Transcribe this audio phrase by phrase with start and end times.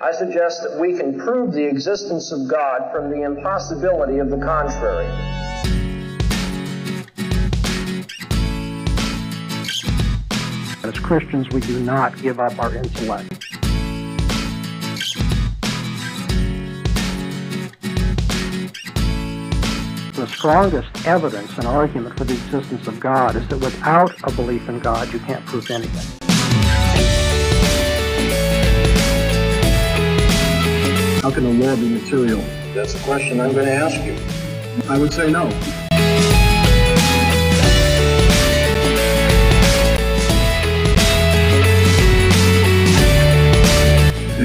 [0.00, 4.38] I suggest that we can prove the existence of God from the impossibility of the
[4.38, 5.06] contrary.
[10.84, 13.28] As Christians, we do not give up our intellect.
[20.14, 24.68] The strongest evidence and argument for the existence of God is that without a belief
[24.68, 26.27] in God, you can't prove anything.
[31.28, 32.40] How can the law be material?
[32.72, 34.16] That's the question I'm going to ask you.
[34.88, 35.50] I would say no.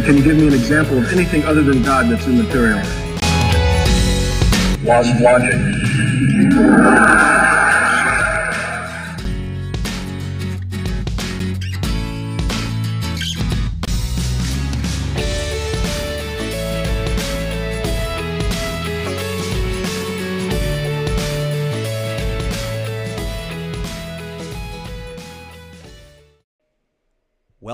[0.04, 2.80] Can you give me an example of anything other than God that's immaterial?
[4.86, 7.33] Of logic.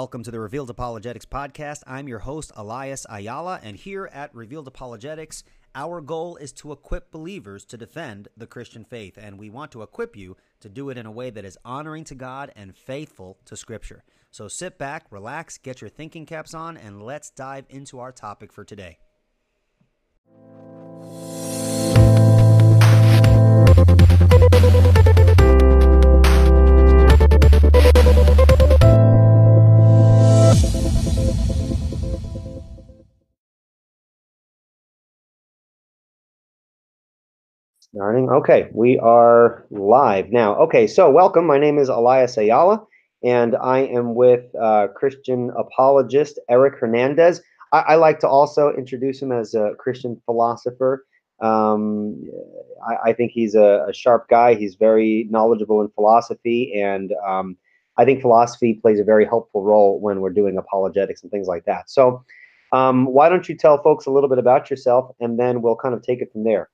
[0.09, 1.83] Welcome to the Revealed Apologetics Podcast.
[1.85, 5.43] I'm your host, Elias Ayala, and here at Revealed Apologetics,
[5.75, 9.83] our goal is to equip believers to defend the Christian faith, and we want to
[9.83, 13.37] equip you to do it in a way that is honoring to God and faithful
[13.45, 14.03] to Scripture.
[14.31, 18.51] So sit back, relax, get your thinking caps on, and let's dive into our topic
[18.51, 18.97] for today.
[37.95, 38.29] Starting.
[38.29, 40.55] Okay, we are live now.
[40.57, 41.47] Okay, so welcome.
[41.47, 42.83] My name is Elias Ayala,
[43.23, 47.41] and I am with uh, Christian apologist Eric Hernandez.
[47.73, 51.07] I, I, like to also introduce him as a Christian philosopher.
[51.41, 52.29] Um,
[52.87, 54.53] I, I, think he's a, a, sharp guy.
[54.53, 57.57] He's very knowledgeable in philosophy, and um,
[57.97, 61.65] I think philosophy plays a very helpful role when we're doing apologetics and things like
[61.65, 61.89] that.
[61.89, 62.23] So,
[62.71, 65.95] um, why don't you tell folks a little bit about yourself, and then we'll kind
[65.95, 66.69] of take it from there.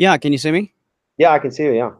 [0.00, 0.72] Yeah, can you see me?
[1.18, 1.72] Yeah, I can see you.
[1.72, 1.90] Yeah.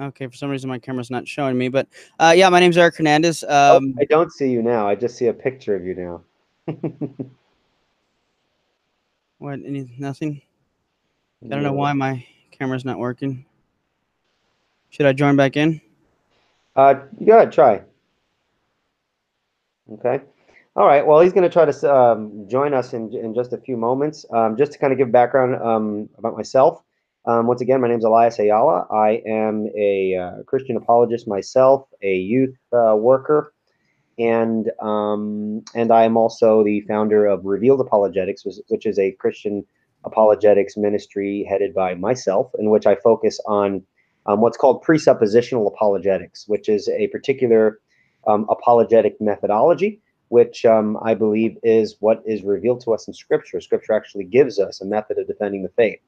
[0.00, 1.86] Okay, for some reason my camera's not showing me, but
[2.18, 3.44] uh, yeah, my name's Eric Hernandez.
[3.48, 4.88] Oh, Um, oh, I don't see you now.
[4.88, 6.24] I just see a picture of you now.
[9.38, 9.60] what?
[9.64, 10.42] Any nothing?
[11.44, 13.46] I don't know why my camera's not working.
[14.90, 15.80] Should I join back in?
[16.74, 17.80] Uh, go ahead, try.
[19.92, 20.20] Okay.
[20.74, 21.06] All right.
[21.06, 24.26] Well, he's going to try to um, join us in in just a few moments.
[24.32, 26.82] Um, just to kind of give background um, about myself.
[27.28, 28.86] Um, once again, my name is Elias Ayala.
[28.88, 33.52] I am a uh, Christian apologist myself, a youth uh, worker,
[34.16, 39.64] and um, and I am also the founder of Revealed Apologetics, which is a Christian
[40.04, 43.82] apologetics ministry headed by myself, in which I focus on
[44.26, 47.80] um, what's called presuppositional apologetics, which is a particular
[48.28, 53.60] um, apologetic methodology, which um, I believe is what is revealed to us in Scripture.
[53.60, 55.98] Scripture actually gives us a method of defending the faith.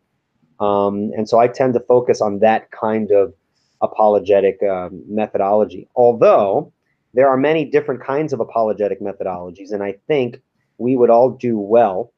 [0.60, 3.32] Um, and so I tend to focus on that kind of
[3.80, 5.88] apologetic um, methodology.
[5.94, 6.72] Although
[7.14, 10.40] there are many different kinds of apologetic methodologies, and I think
[10.78, 12.12] we would all do well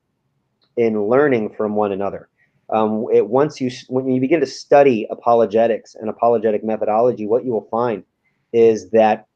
[0.77, 2.29] in learning from one another.
[2.71, 7.53] Um, it, once you when you begin to study apologetics and apologetic methodology, what you
[7.53, 8.05] will find
[8.53, 9.27] is that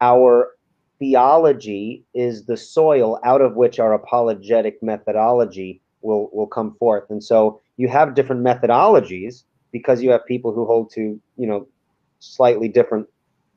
[0.00, 0.50] our
[0.98, 7.10] theology is the soil out of which our apologetic methodology will will come forth.
[7.10, 11.66] And so you have different methodologies because you have people who hold to you know
[12.20, 13.08] slightly different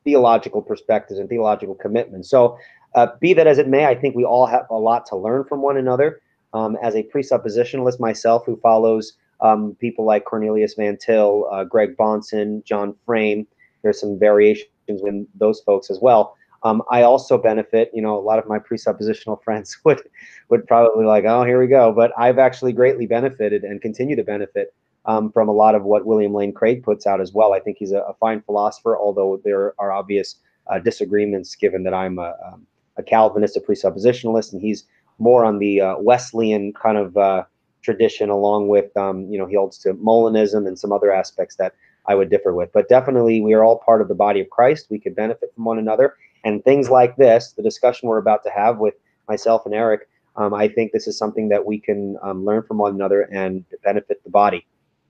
[0.04, 2.30] theological perspectives and theological commitments.
[2.30, 2.58] So
[2.96, 5.44] uh, be that as it may, I think we all have a lot to learn
[5.44, 6.22] from one another.
[6.54, 11.98] Um, as a presuppositionalist myself, who follows um, people like Cornelius Van Til, uh, Greg
[11.98, 13.46] Bahnsen, John Frame,
[13.84, 16.37] there's some variations in those folks as well.
[16.64, 20.02] Um, I also benefit, you know, a lot of my presuppositional friends would
[20.50, 21.92] would probably like, oh, here we go.
[21.92, 24.74] But I've actually greatly benefited and continue to benefit
[25.06, 27.54] um, from a lot of what William Lane Craig puts out as well.
[27.54, 30.36] I think he's a, a fine philosopher, although there are obvious
[30.68, 32.68] uh, disagreements given that I'm a, um,
[32.98, 34.86] a, Calvinist, a presuppositionalist, and he's
[35.18, 37.44] more on the uh, Wesleyan kind of uh,
[37.82, 41.74] tradition, along with, um, you know, he holds to Molinism and some other aspects that
[42.08, 42.72] I would differ with.
[42.74, 44.88] But definitely, we are all part of the body of Christ.
[44.90, 46.16] We could benefit from one another.
[46.48, 48.94] And things like this, the discussion we're about to have with
[49.28, 50.08] myself and Eric,
[50.38, 53.66] um, I think this is something that we can um, learn from one another and
[53.84, 54.66] benefit the body,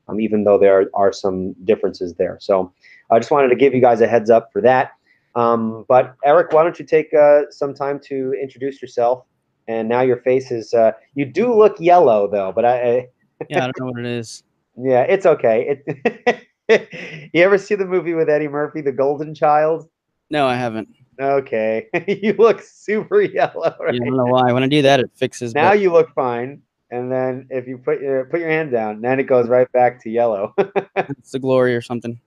[0.08, 2.40] um, even though there are some differences there.
[2.42, 2.74] So
[3.12, 4.94] I just wanted to give you guys a heads up for that.
[5.36, 9.24] Um, but Eric, why don't you take uh, some time to introduce yourself
[9.68, 10.74] and now your face is.
[10.74, 12.80] Uh, you do look yellow though, but I.
[12.80, 13.08] I
[13.52, 14.42] Yeah, I don't know what it is.
[14.76, 15.80] yeah, it's okay.
[15.86, 17.30] It.
[17.34, 19.88] you ever see the movie with Eddie Murphy, The Golden Child?
[20.32, 20.90] No, I haven't.
[21.20, 23.76] Okay, you look super yellow.
[23.80, 23.98] Right?
[23.98, 24.52] Don't know why.
[24.52, 25.54] When I do that, it fixes.
[25.56, 26.62] Now but you look fine,
[26.92, 30.02] and then if you put your put your hand down, then it goes right back
[30.04, 30.54] to yellow.
[30.96, 32.20] it's the glory or something.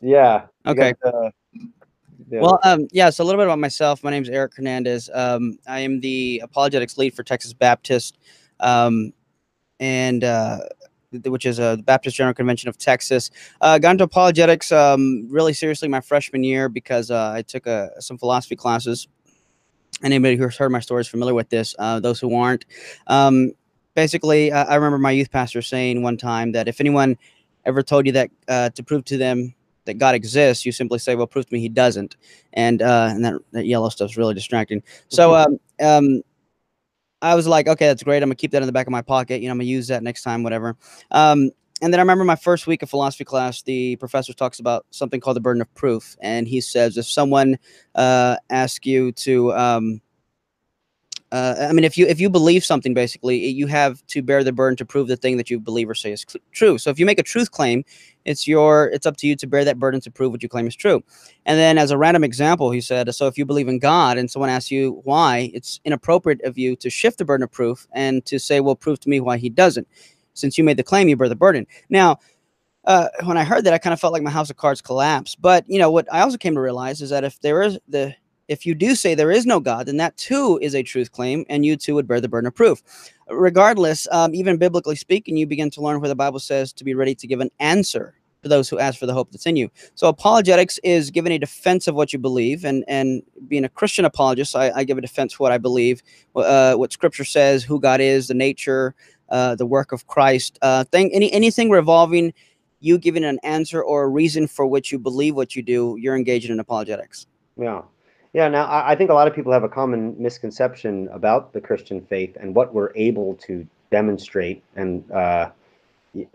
[0.00, 0.46] yeah.
[0.66, 0.94] Okay.
[1.02, 1.32] the-
[2.30, 2.40] yeah.
[2.40, 3.10] Well, um, yeah.
[3.10, 4.02] So a little bit about myself.
[4.02, 5.10] My name is Eric Hernandez.
[5.12, 8.16] Um, I am the apologetics lead for Texas Baptist,
[8.60, 9.12] um,
[9.80, 10.58] and uh,
[11.24, 13.30] which is a Baptist General Convention of Texas.
[13.60, 17.88] Uh, got into apologetics um, really seriously my freshman year because uh, I took uh,
[18.00, 19.08] some philosophy classes.
[20.02, 21.74] Anybody who's heard my story is familiar with this.
[21.78, 22.64] Uh, those who aren't,
[23.06, 23.52] um,
[23.94, 27.16] basically, uh, I remember my youth pastor saying one time that if anyone
[27.64, 29.54] ever told you that uh, to prove to them
[29.84, 32.16] that God exists, you simply say, "Well, prove to me He doesn't,"
[32.52, 34.82] and uh, and that, that yellow stuff's really distracting.
[35.08, 36.22] So um, um,
[37.22, 38.22] I was like, "Okay, that's great.
[38.22, 39.40] I'm gonna keep that in the back of my pocket.
[39.40, 40.76] You know, I'm gonna use that next time, whatever."
[41.10, 44.84] Um, and then I remember my first week of philosophy class, the professor talks about
[44.90, 47.58] something called the burden of proof, and he says if someone
[47.94, 50.01] uh, asks you to um,
[51.32, 54.52] uh, I mean, if you if you believe something, basically, you have to bear the
[54.52, 56.76] burden to prove the thing that you believe or say is true.
[56.76, 57.84] So if you make a truth claim,
[58.26, 60.66] it's your it's up to you to bear that burden to prove what you claim
[60.66, 61.02] is true.
[61.46, 64.30] And then, as a random example, he said, so if you believe in God and
[64.30, 68.22] someone asks you why, it's inappropriate of you to shift the burden of proof and
[68.26, 69.88] to say, well, prove to me why he doesn't.
[70.34, 71.66] Since you made the claim, you bear the burden.
[71.88, 72.18] Now,
[72.84, 75.40] uh, when I heard that, I kind of felt like my house of cards collapsed.
[75.40, 78.14] But you know what I also came to realize is that if there is the
[78.48, 81.44] if you do say there is no God, then that too is a truth claim,
[81.48, 82.82] and you too would bear the burden of proof.
[83.28, 86.94] Regardless, um, even biblically speaking, you begin to learn where the Bible says to be
[86.94, 89.70] ready to give an answer to those who ask for the hope that's in you.
[89.94, 94.04] So apologetics is giving a defense of what you believe, and and being a Christian
[94.04, 96.02] apologist, I, I give a defense for what I believe,
[96.34, 98.94] uh, what Scripture says, who God is, the nature,
[99.28, 102.32] uh, the work of Christ, uh, thing, any anything revolving
[102.82, 106.16] you giving an answer or a reason for which you believe what you do, you're
[106.16, 107.26] engaging in apologetics.
[107.56, 107.82] Yeah.
[108.32, 108.48] Yeah.
[108.48, 112.34] Now, I, think a lot of people have a common misconception about the Christian faith
[112.40, 114.62] and what we're able to demonstrate.
[114.74, 115.50] And uh,
[116.14, 116.26] you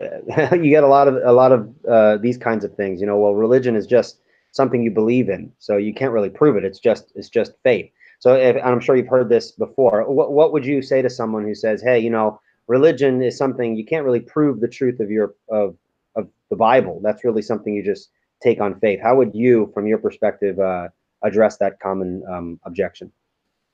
[0.70, 3.00] get a lot of a lot of uh, these kinds of things.
[3.00, 4.18] You know, well, religion is just
[4.52, 6.64] something you believe in, so you can't really prove it.
[6.64, 7.90] It's just it's just faith.
[8.20, 10.02] So, if, and I'm sure you've heard this before.
[10.10, 13.76] What what would you say to someone who says, "Hey, you know, religion is something
[13.76, 15.76] you can't really prove the truth of your of
[16.16, 17.00] of the Bible.
[17.02, 18.10] That's really something you just
[18.42, 20.88] take on faith." How would you, from your perspective, uh,
[21.22, 23.12] address that common um, objection?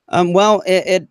[0.09, 1.09] Um, well, it, it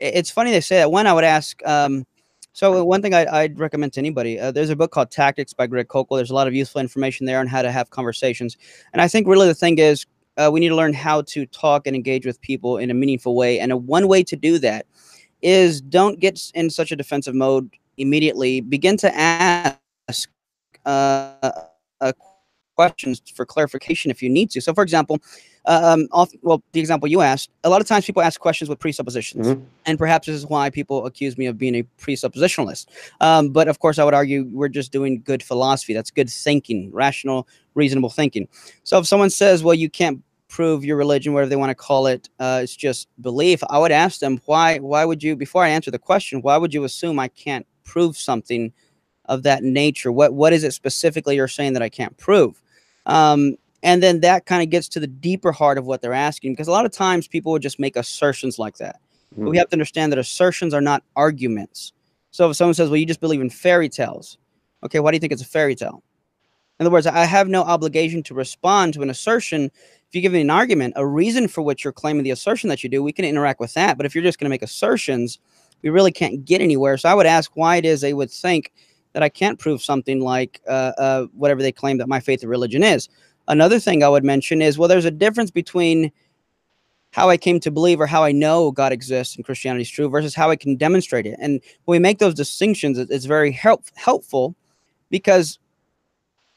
[0.00, 0.90] it's funny they say that.
[0.90, 1.64] One, I would ask.
[1.66, 2.06] Um,
[2.52, 5.66] so one thing I, I'd recommend to anybody, uh, there's a book called Tactics by
[5.66, 6.16] Greg Koukl.
[6.16, 8.58] There's a lot of useful information there on how to have conversations.
[8.92, 10.04] And I think really the thing is
[10.36, 13.34] uh, we need to learn how to talk and engage with people in a meaningful
[13.34, 13.58] way.
[13.58, 14.86] And a one way to do that
[15.40, 18.60] is don't get in such a defensive mode immediately.
[18.60, 20.28] Begin to ask
[20.84, 21.32] uh,
[22.00, 22.12] uh,
[22.76, 24.60] questions for clarification if you need to.
[24.60, 25.18] So, for example,
[25.66, 28.78] um, off, well, the example you asked, a lot of times people ask questions with
[28.80, 29.62] presuppositions, Mhm.
[29.86, 32.86] and perhaps this is why people accuse me of being a presuppositionalist.
[33.20, 35.94] Um, but of course, I would argue we're just doing good philosophy.
[35.94, 38.48] That's good thinking, rational, reasonable thinking.
[38.82, 42.06] So if someone says, "Well, you can't prove your religion, whatever they want to call
[42.06, 44.78] it, uh, it's just belief," I would ask them, "Why?
[44.78, 48.16] Why would you?" Before I answer the question, why would you assume I can't prove
[48.16, 48.72] something
[49.26, 50.10] of that nature?
[50.10, 52.61] What What is it specifically you're saying that I can't prove?
[53.06, 56.52] Um, and then that kind of gets to the deeper heart of what they're asking
[56.52, 59.00] because a lot of times people would just make assertions like that.
[59.36, 61.92] But we have to understand that assertions are not arguments.
[62.30, 64.38] So if someone says well you just believe in fairy tales
[64.84, 66.02] okay why do you think it's a fairy tale?
[66.78, 69.64] In other words i have no obligation to respond to an assertion.
[69.64, 72.84] If you give me an argument a reason for which you're claiming the assertion that
[72.84, 73.96] you do we can interact with that.
[73.96, 75.38] But if you're just going to make assertions
[75.82, 76.96] we really can't get anywhere.
[76.98, 78.72] So i would ask why it is they would think
[79.12, 82.48] that i can't prove something like uh, uh, whatever they claim that my faith or
[82.48, 83.08] religion is
[83.48, 86.12] Another thing I would mention is well, there's a difference between
[87.10, 90.08] how I came to believe or how I know God exists and Christianity is true
[90.08, 91.36] versus how I can demonstrate it.
[91.40, 94.54] And when we make those distinctions, it's very help, helpful
[95.10, 95.58] because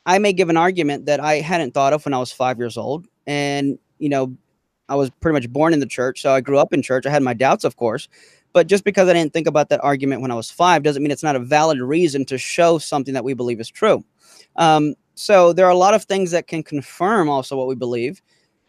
[0.05, 2.77] I may give an argument that I hadn't thought of when I was five years
[2.77, 3.07] old.
[3.27, 4.33] And, you know,
[4.87, 6.21] I was pretty much born in the church.
[6.21, 7.05] So I grew up in church.
[7.05, 8.07] I had my doubts, of course.
[8.55, 11.11] But just because I didn't think about that argument when I was five doesn't mean
[11.11, 14.05] it's not a valid reason to show something that we believe is true.
[14.55, 18.21] Um, so there are a lot of things that can confirm also what we believe.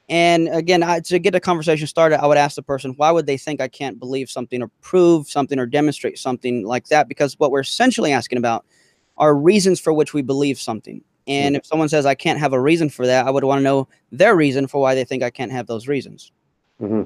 [0.09, 3.26] And again, I, to get the conversation started, I would ask the person, why would
[3.26, 7.07] they think I can't believe something or prove something or demonstrate something like that?
[7.07, 8.66] Because what we're essentially asking about
[9.19, 11.00] are reasons for which we believe something.
[11.28, 13.62] And if someone says I can't have a reason for that, I would want to
[13.62, 16.33] know their reason for why they think I can't have those reasons.
[16.81, 17.05] hmm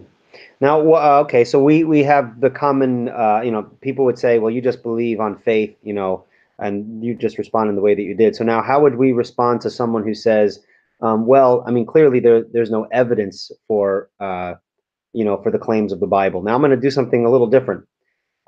[0.60, 4.38] Now, uh, okay, so we we have the common, uh, you know, people would say,
[4.38, 6.24] well, you just believe on faith, you know,
[6.58, 8.36] and you just respond in the way that you did.
[8.36, 10.60] So now, how would we respond to someone who says,
[11.00, 14.54] um, well, I mean, clearly there there's no evidence for, uh,
[15.12, 16.42] you know, for the claims of the Bible.
[16.42, 17.84] Now, I'm going to do something a little different.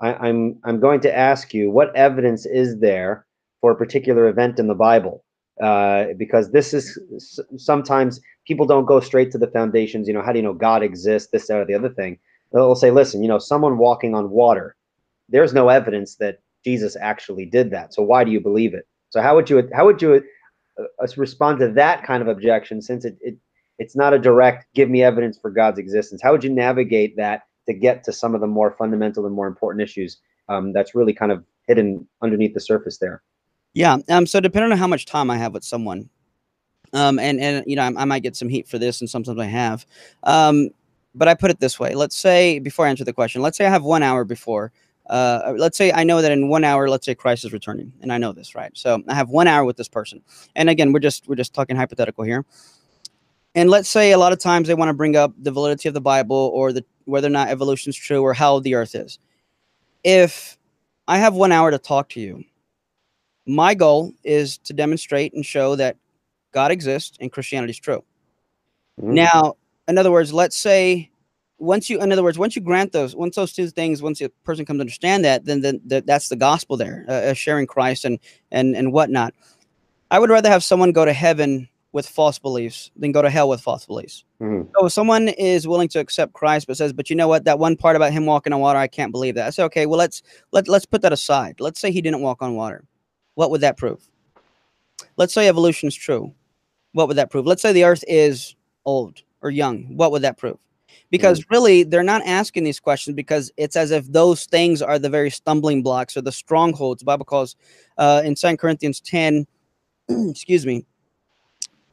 [0.00, 3.26] I, I'm I'm going to ask you, what evidence is there
[3.60, 5.24] for a particular event in the Bible?
[5.60, 6.98] Uh, because this is
[7.56, 10.08] sometimes people don't go straight to the foundations.
[10.08, 11.30] You know, how do you know God exists?
[11.30, 12.18] This, that, or the other thing.
[12.52, 14.76] They'll say, listen, you know, someone walking on water.
[15.28, 17.94] There's no evidence that Jesus actually did that.
[17.94, 18.86] So why do you believe it?
[19.10, 20.22] So how would you how would you
[20.78, 22.80] uh, uh, respond to that kind of objection?
[22.80, 23.36] Since it, it
[23.78, 26.22] it's not a direct give me evidence for God's existence.
[26.22, 29.46] How would you navigate that to get to some of the more fundamental and more
[29.46, 30.18] important issues
[30.48, 33.22] um, that's really kind of hidden underneath the surface there?
[33.74, 33.98] Yeah.
[34.08, 34.26] Um.
[34.26, 36.10] So depending on how much time I have with someone,
[36.92, 39.38] um, and and you know, I, I might get some heat for this, and sometimes
[39.38, 39.86] I have.
[40.24, 40.70] Um,
[41.14, 43.66] but I put it this way: Let's say before I answer the question, let's say
[43.66, 44.72] I have one hour before.
[45.08, 48.12] Uh, let's say I know that in one hour, let's say Christ is returning, and
[48.12, 48.72] I know this, right?
[48.76, 50.22] So I have one hour with this person,
[50.56, 52.44] and again, we're just we're just talking hypothetical here.
[53.54, 55.94] And let's say a lot of times they want to bring up the validity of
[55.94, 59.18] the Bible or the whether or not evolution is true or how the Earth is.
[60.04, 60.58] If
[61.08, 62.44] I have one hour to talk to you,
[63.46, 65.96] my goal is to demonstrate and show that
[66.52, 68.02] God exists and Christianity is true.
[69.00, 69.14] Mhm.
[69.14, 69.56] Now,
[69.88, 71.10] in other words, let's say
[71.58, 74.28] once you, in other words, once you grant those, once those two things, once a
[74.44, 77.66] person comes to understand that, then then th- that's the gospel there, uh, uh, sharing
[77.66, 78.18] Christ and
[78.50, 79.34] and and whatnot.
[80.10, 83.48] I would rather have someone go to heaven with false beliefs than go to hell
[83.48, 84.24] with false beliefs.
[84.40, 84.68] Mhm.
[84.74, 87.44] So if someone is willing to accept Christ, but says, "But you know what?
[87.44, 89.86] That one part about him walking on water, I can't believe that." I say, "Okay,
[89.86, 90.22] well let's
[90.52, 91.60] let let's put that aside.
[91.60, 92.84] Let's say he didn't walk on water.
[93.34, 94.08] What would that prove?
[95.16, 96.32] Let's say evolution is true.
[96.92, 97.46] What would that prove?
[97.46, 99.96] Let's say the Earth is old or young.
[99.96, 100.58] What would that prove?
[101.10, 105.10] Because really, they're not asking these questions because it's as if those things are the
[105.10, 107.00] very stumbling blocks or the strongholds.
[107.00, 107.56] The Bible calls
[107.98, 109.46] uh, in Second Corinthians ten,
[110.08, 110.84] excuse me,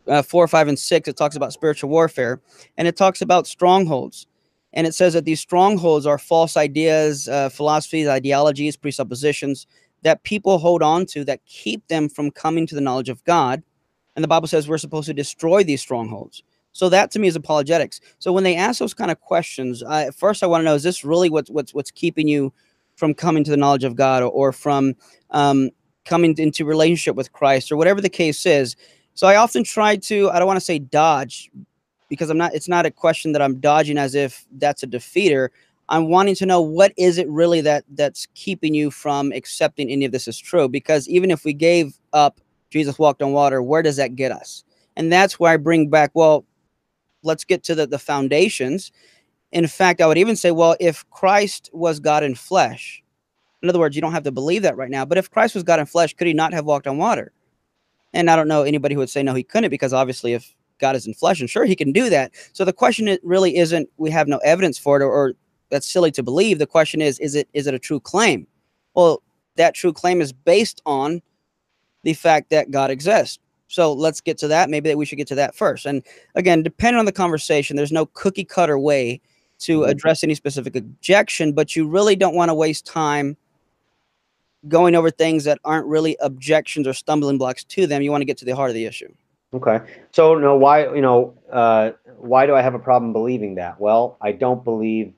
[0.07, 2.41] uh, 4, 5, and 6, it talks about spiritual warfare
[2.77, 4.25] and it talks about strongholds.
[4.73, 9.65] And it says that these strongholds are false ideas, uh, philosophies, ideologies, presuppositions
[10.03, 13.63] that people hold on to that keep them from coming to the knowledge of God.
[14.15, 16.43] And the Bible says we're supposed to destroy these strongholds.
[16.71, 17.99] So that to me is apologetics.
[18.19, 20.83] So when they ask those kind of questions, I, first I want to know: Is
[20.83, 22.53] this really what's what's what's keeping you
[22.95, 24.93] from coming to the knowledge of God, or, or from
[25.31, 25.71] um,
[26.05, 28.75] coming into relationship with Christ, or whatever the case is?
[29.19, 31.51] So I often try to, I don't want to say dodge
[32.07, 35.49] because I'm not, it's not a question that I'm dodging as if that's a defeater.
[35.89, 40.05] I'm wanting to know what is it really that that's keeping you from accepting any
[40.05, 40.69] of this is true?
[40.69, 44.63] Because even if we gave up Jesus walked on water, where does that get us?
[44.95, 46.45] And that's where I bring back, well,
[47.23, 48.91] let's get to the, the foundations.
[49.51, 53.03] In fact, I would even say, well, if Christ was God in flesh,
[53.61, 55.63] in other words, you don't have to believe that right now, but if Christ was
[55.63, 57.33] God in flesh, could he not have walked on water?
[58.13, 60.95] And I don't know anybody who would say no, he couldn't, because obviously, if God
[60.95, 62.31] is in flesh, and sure, he can do that.
[62.53, 65.33] So the question really isn't we have no evidence for it, or, or
[65.69, 66.59] that's silly to believe.
[66.59, 68.47] The question is, is it is it a true claim?
[68.95, 69.21] Well,
[69.55, 71.21] that true claim is based on
[72.03, 73.39] the fact that God exists.
[73.67, 74.69] So let's get to that.
[74.69, 75.85] Maybe that we should get to that first.
[75.85, 76.03] And
[76.35, 79.21] again, depending on the conversation, there's no cookie cutter way
[79.59, 83.37] to address any specific objection, but you really don't want to waste time
[84.67, 88.01] going over things that aren't really objections or stumbling blocks to them.
[88.01, 89.13] You want to get to the heart of the issue.
[89.53, 89.79] Okay.
[90.11, 93.79] So no, why you know uh, why do I have a problem believing that?
[93.79, 95.13] Well, I don't believe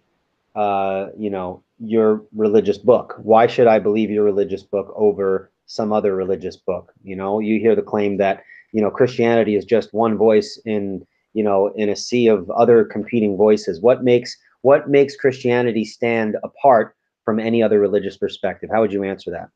[0.56, 3.16] uh, you know your religious book.
[3.22, 6.92] Why should I believe your religious book over some other religious book?
[7.04, 11.06] You know, you hear the claim that you know Christianity is just one voice in
[11.34, 13.82] you know in a sea of other competing voices.
[13.82, 18.70] What makes what makes Christianity stand apart from any other religious perspective?
[18.72, 19.50] How would you answer that?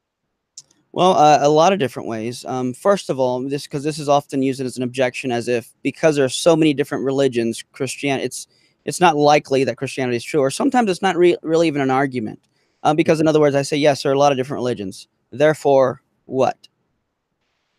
[0.95, 2.45] Well, uh, a lot of different ways.
[2.45, 5.73] Um, first of all, this because this is often used as an objection, as if
[5.83, 8.47] because there are so many different religions, Christian, it's
[8.85, 11.91] it's not likely that Christianity is true, or sometimes it's not re- really even an
[11.91, 12.39] argument.
[12.83, 15.07] Um, because in other words, I say yes, there are a lot of different religions.
[15.31, 16.67] Therefore, what?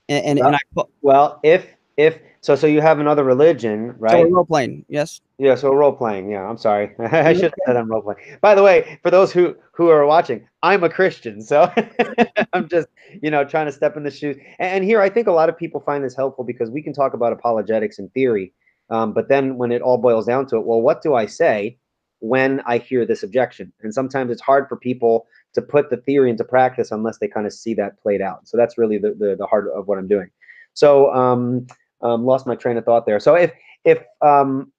[0.08, 4.24] And and, and I so Well, if if so, so you have another religion, right?
[4.24, 4.84] we're role playing.
[4.88, 5.20] Yes.
[5.38, 6.30] Yeah, so role playing.
[6.30, 6.94] Yeah, I'm sorry.
[6.98, 8.38] I should have said I'm role playing.
[8.40, 11.70] By the way, for those who who are watching, I'm a Christian, so
[12.52, 12.88] I'm just
[13.22, 14.36] you know trying to step in the shoes.
[14.58, 16.92] And, and here, I think a lot of people find this helpful because we can
[16.92, 18.52] talk about apologetics in theory,
[18.90, 21.78] um, but then when it all boils down to it, well, what do I say
[22.20, 23.72] when I hear this objection?
[23.82, 27.46] And sometimes it's hard for people to put the theory into practice unless they kind
[27.46, 28.46] of see that played out.
[28.46, 30.30] So that's really the the, the heart of what I'm doing.
[30.74, 31.66] So um,
[32.02, 33.20] um, lost my train of thought there.
[33.20, 33.52] So if
[33.84, 34.72] if um,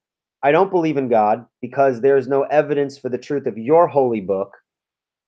[0.43, 4.21] I don't believe in God because there's no evidence for the truth of your holy
[4.21, 4.55] book.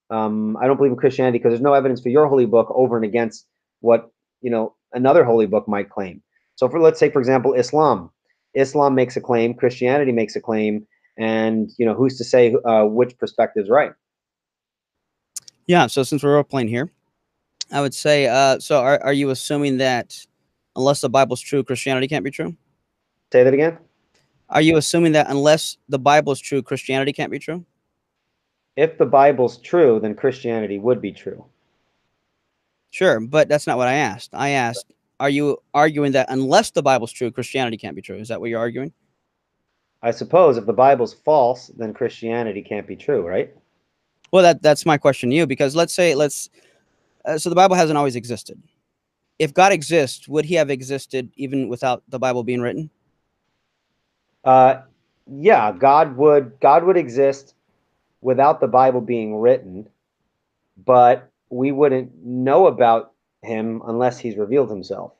[0.08, 2.96] Um, I don't believe in Christianity because there's no evidence for your holy book over
[2.96, 3.46] and against
[3.80, 4.10] what
[4.40, 6.22] you know another holy book might claim.
[6.56, 8.10] So, for let's say, for example, Islam.
[8.54, 10.86] Islam makes a claim, Christianity makes a claim,
[11.18, 13.92] and you know who's to say uh, which perspective is right?
[15.66, 15.86] Yeah.
[15.86, 16.90] So since we're playing here,
[17.70, 18.26] I would say.
[18.26, 20.16] Uh, so are are you assuming that
[20.76, 22.56] unless the Bible's true, Christianity can't be true?
[23.32, 23.78] Say that again.
[24.48, 27.64] Are you assuming that unless the Bible is true, Christianity can't be true?
[28.76, 31.44] If the Bible's true, then Christianity would be true.
[32.90, 34.30] Sure, but that's not what I asked.
[34.32, 38.16] I asked, are you arguing that unless the Bible's true, Christianity can't be true?
[38.16, 38.92] Is that what you're arguing?
[40.02, 43.54] I suppose if the Bible's false, then Christianity can't be true, right?
[44.32, 46.48] Well, that that's my question to you because let's say let's
[47.26, 48.60] uh, so the Bible hasn't always existed.
[49.38, 52.88] If God exists, would he have existed even without the Bible being written?
[54.44, 54.82] Uh,
[55.30, 57.54] yeah, God would God would exist
[58.22, 59.86] without the Bible being written,
[60.82, 63.09] but we wouldn't know about
[63.42, 65.12] him unless he's revealed himself.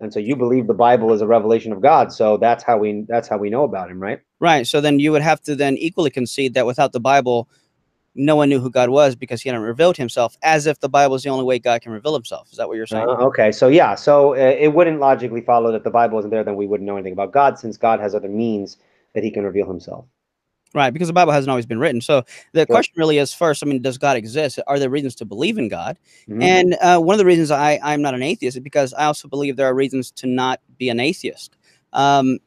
[0.00, 3.04] And so you believe the Bible is a revelation of God, so that's how we
[3.06, 4.20] that's how we know about him, right?
[4.40, 4.66] Right.
[4.66, 7.48] So then you would have to then equally concede that without the Bible,
[8.14, 11.16] no one knew who God was because he hadn't revealed himself, as if the Bible
[11.16, 12.50] is the only way God can reveal himself.
[12.50, 13.06] Is that what you're saying?
[13.06, 16.42] Uh, okay, so yeah, so uh, it wouldn't logically follow that the Bible isn't there,
[16.42, 18.78] then we wouldn't know anything about God, since God has other means
[19.14, 20.06] that He can reveal Himself.
[20.72, 22.00] Right, because the Bible hasn't always been written.
[22.00, 22.22] So
[22.52, 24.60] the question really is first, I mean, does God exist?
[24.68, 25.98] Are there reasons to believe in God?
[26.28, 26.42] Mhm.
[26.42, 29.26] And uh, one of the reasons I, I'm not an atheist is because I also
[29.26, 31.56] believe there are reasons to not be an atheist.
[31.92, 32.38] Um,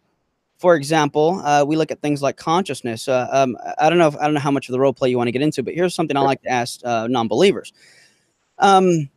[0.58, 3.10] for example, uh, we look at things like consciousness.
[3.10, 5.10] Uh, um, I don't know if I don't know how much of the role play
[5.10, 7.74] you want to get into, but here's something I like to ask uh, non-believers.
[8.60, 9.10] Um,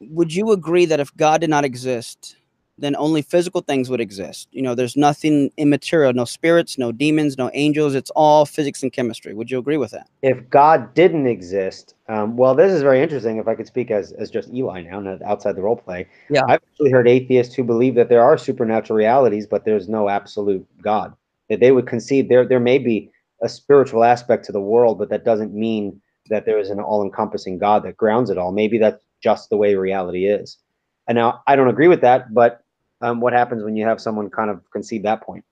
[0.00, 2.34] would you agree that if God did not exist,
[2.78, 4.48] then only physical things would exist?
[4.52, 7.94] You know, there's nothing immaterial, no spirits, no demons, no angels.
[7.94, 9.34] It's all physics and chemistry.
[9.34, 10.08] Would you agree with that?
[10.22, 13.36] if God didn't exist, um, well, this is very interesting.
[13.38, 16.44] If I could speak as as just Eli now, not outside the role play, Yeah.
[16.44, 20.66] I've actually heard atheists who believe that there are supernatural realities, but there's no absolute
[20.82, 21.14] God.
[21.48, 23.10] That they would concede there there may be
[23.42, 27.58] a spiritual aspect to the world, but that doesn't mean that there is an all-encompassing
[27.58, 28.52] God that grounds it all.
[28.52, 30.58] Maybe that's just the way reality is.
[31.06, 32.62] And now I don't agree with that, but
[33.00, 35.44] um, what happens when you have someone kind of concede that point?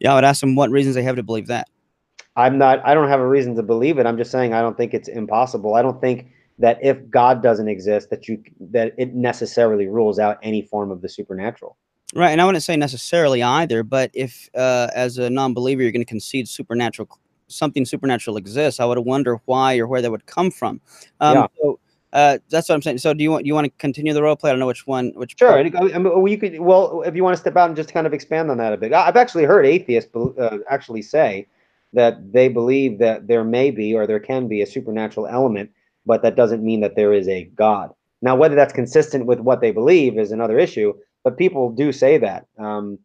[0.00, 1.68] Yeah, I would ask them what reasons they have to believe that.
[2.36, 4.06] I'm not I don't have a reason to believe it.
[4.06, 5.74] I'm just saying I don't think it's impossible.
[5.74, 10.38] I don't think that if God doesn't exist that you that it necessarily rules out
[10.42, 11.76] any form of the supernatural.
[12.14, 16.04] Right, and I wouldn't say necessarily either, but if uh, as a non-believer you're going
[16.04, 17.08] to concede supernatural
[17.48, 20.80] something supernatural exists, I would wonder why or where that would come from.
[21.20, 21.46] Um, Yeah.
[21.60, 21.78] So
[22.16, 22.96] uh, that's what I'm saying.
[22.96, 24.48] So do you want you want to continue the role play?
[24.48, 25.12] I don't know which one.
[25.16, 25.58] Which Sure.
[25.58, 27.92] and, I mean, well, you could well if you want to step out and just
[27.92, 28.94] kind of expand on that a bit.
[28.94, 31.46] I've actually heard atheists uh, actually say
[31.92, 35.70] that they believe that there may be or there can be a supernatural element,
[36.06, 37.92] but that doesn't mean that there is a God.
[38.22, 42.16] Now, whether that's consistent with what they believe is another issue, but people do say
[42.16, 42.46] that.
[42.58, 42.98] Um,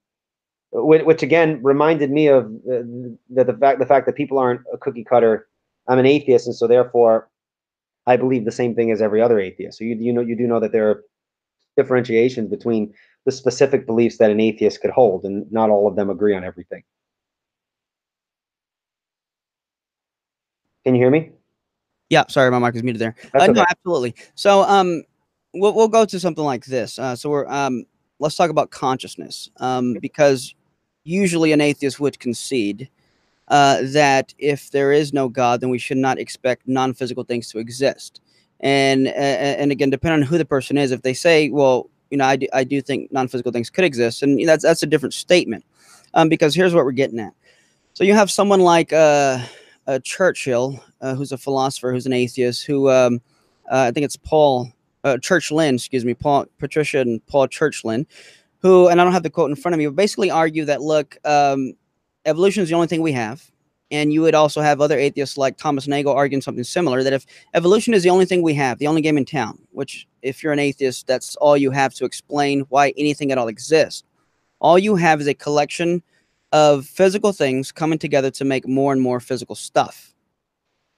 [0.71, 2.87] which, which again reminded me of uh,
[3.29, 5.49] the, the fact the fact that people aren't a cookie cutter.
[5.89, 7.27] I'm an atheist, and so therefore,
[8.07, 9.77] I believe the same thing as every other atheist.
[9.77, 11.03] So you you know you do know that there are
[11.77, 12.93] differentiations between
[13.25, 16.43] the specific beliefs that an atheist could hold, and not all of them agree on
[16.43, 16.83] everything.
[20.83, 21.31] Can you hear me?
[22.09, 23.15] Yeah, sorry, my mic is muted there.
[23.33, 24.15] Uh, no, absolutely.
[24.35, 25.03] So, um,
[25.53, 26.97] we'll we'll go to something like this.
[26.97, 27.85] Uh, so we're um,
[28.19, 30.55] let's talk about consciousness, um, because
[31.03, 32.89] usually an atheist would concede
[33.51, 37.59] uh, that if there is no God, then we should not expect non-physical things to
[37.59, 38.21] exist.
[38.61, 39.11] And uh,
[39.61, 42.37] and again, depending on who the person is, if they say, well, you know, I
[42.37, 45.65] do, I do think non-physical things could exist, and that's that's a different statement,
[46.13, 47.33] um, because here's what we're getting at.
[47.93, 49.39] So you have someone like uh,
[49.85, 53.21] uh, Churchill, uh, who's a philosopher, who's an atheist, who um,
[53.69, 54.71] uh, I think it's Paul
[55.03, 58.05] uh, Churchland, excuse me, Paul Patricia and Paul Churchland,
[58.59, 60.81] who, and I don't have the quote in front of me, but basically argue that
[60.81, 61.73] look, um,
[62.25, 63.51] evolution is the only thing we have.
[63.89, 67.25] And you would also have other atheists like Thomas Nagel arguing something similar that if
[67.53, 70.53] evolution is the only thing we have, the only game in town, which if you're
[70.53, 74.03] an atheist, that's all you have to explain why anything at all exists.
[74.59, 76.01] All you have is a collection
[76.53, 80.13] of physical things coming together to make more and more physical stuff.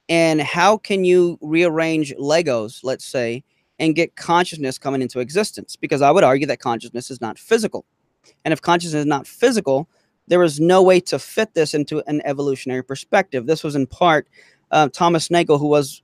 [0.08, 3.42] And how can you rearrange Legos, let's say,
[3.78, 5.76] and get consciousness coming into existence?
[5.76, 7.84] Because I would argue that consciousness is not physical.
[8.44, 9.88] And if consciousness is not physical,
[10.26, 13.46] there is no way to fit this into an evolutionary perspective.
[13.46, 14.28] This was in part
[14.70, 16.02] uh, Thomas Nagel, who was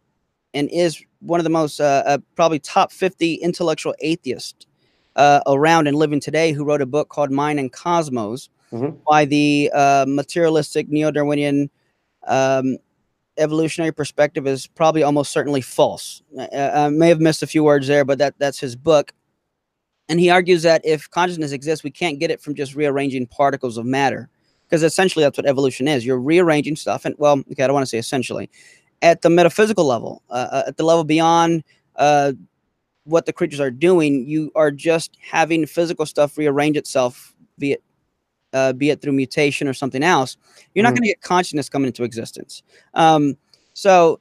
[0.55, 4.67] and is one of the most uh, uh, probably top 50 intellectual atheists
[5.17, 8.97] uh, around and living today, who wrote a book called Mind and Cosmos, mm-hmm.
[9.05, 11.71] why the uh, materialistic neo-Darwinian
[12.27, 12.79] um,
[13.37, 16.23] evolutionary perspective is probably almost certainly false.
[16.39, 16.49] I,
[16.85, 19.13] I may have missed a few words there, but that that's his book.
[20.11, 23.79] And he argues that if consciousness exists, we can't get it from just rearranging particles
[23.79, 24.29] of matter,
[24.67, 26.05] because essentially that's what evolution is.
[26.05, 28.51] You're rearranging stuff, and well, okay, I don't want to say essentially,
[29.03, 31.63] at the metaphysical level, uh, uh, at the level beyond
[31.95, 32.33] uh,
[33.05, 37.83] what the creatures are doing, you are just having physical stuff rearrange itself, be it
[38.53, 40.37] uh, be it through mutation or something else.
[40.75, 40.97] You're not mm-hmm.
[40.97, 42.65] going to get consciousness coming into existence.
[42.95, 43.37] Um,
[43.75, 44.19] so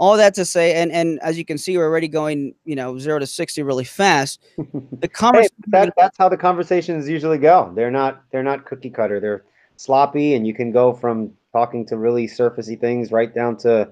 [0.00, 2.98] all that to say, and and as you can see, we're already going, you know,
[2.98, 4.42] zero to sixty really fast.
[5.00, 7.72] The conversation hey, that, that's how the conversations usually go.
[7.74, 9.20] They're not they're not cookie cutter.
[9.20, 9.44] They're
[9.76, 13.90] sloppy, and you can go from talking to really surfacey things right down to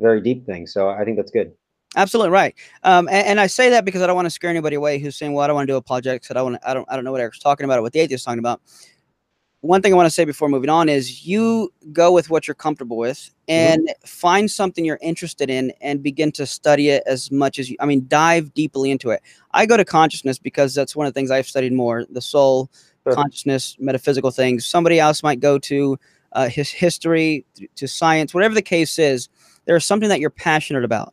[0.00, 0.72] very deep things.
[0.72, 1.52] So I think that's good.
[1.96, 2.54] Absolutely right.
[2.82, 5.16] Um, and, and, I say that because I don't want to scare anybody away who's
[5.16, 6.30] saying, "Well, I don't want to do apologetics.
[6.30, 6.62] I don't want.
[6.62, 6.86] to, I don't.
[6.90, 8.60] I don't know what Eric's talking about or what the atheist is talking about."
[9.60, 12.54] One thing I want to say before moving on is you go with what you're
[12.54, 13.52] comfortable with mm-hmm.
[13.52, 14.06] and mm-hmm.
[14.06, 17.76] find something you're interested in and begin to study it as much as you.
[17.80, 19.22] I mean, dive deeply into it.
[19.52, 22.70] I go to consciousness because that's one of the things I've studied more: the soul,
[23.04, 23.14] sure.
[23.14, 24.66] consciousness, metaphysical things.
[24.66, 25.98] Somebody else might go to
[26.32, 27.44] uh, his history,
[27.74, 29.28] to science, whatever the case is.
[29.64, 31.12] There's something that you're passionate about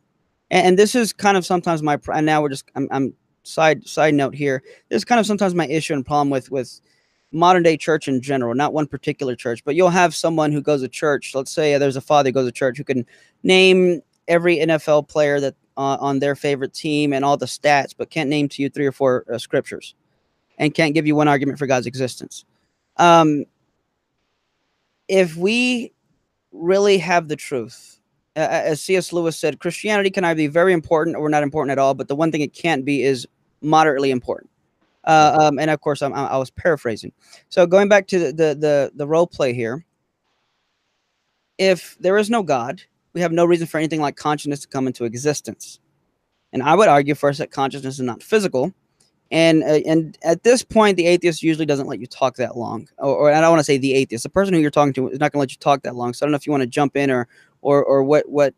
[0.50, 3.86] and, and this is kind of sometimes my and now we're just I'm, I'm side
[3.86, 4.62] side note here.
[4.88, 6.80] This is kind of sometimes my issue and problem with with
[7.32, 10.82] modern day church in general, not one particular church, but you'll have someone who goes
[10.82, 11.34] to church.
[11.34, 13.04] Let's say there's a father who goes to church who can
[13.42, 18.10] name every NFL player that uh, on their favorite team and all the stats, but
[18.10, 19.94] can't name to you three or four uh, scriptures,
[20.58, 22.44] and can't give you one argument for God's existence.
[22.96, 23.44] Um,
[25.08, 25.92] if we
[26.52, 28.00] really have the truth
[28.36, 29.12] uh, as C.S.
[29.12, 32.16] Lewis said, Christianity can either be very important or not important at all, but the
[32.16, 33.26] one thing it can't be is
[33.60, 34.50] moderately important.
[35.06, 37.12] Uh, um, and of course, I'm, i was paraphrasing.
[37.48, 39.84] So going back to the, the, the, the role play here,
[41.58, 44.86] if there is no God, we have no reason for anything like consciousness to come
[44.86, 45.80] into existence.
[46.52, 48.72] And I would argue first that consciousness is not physical.
[49.30, 52.88] And uh, and at this point, the atheist usually doesn't let you talk that long.
[52.98, 54.22] Or, or I don't want to say the atheist.
[54.22, 56.14] The person who you're talking to is not going to let you talk that long.
[56.14, 57.26] So I don't know if you want to jump in or
[57.60, 58.54] or or what what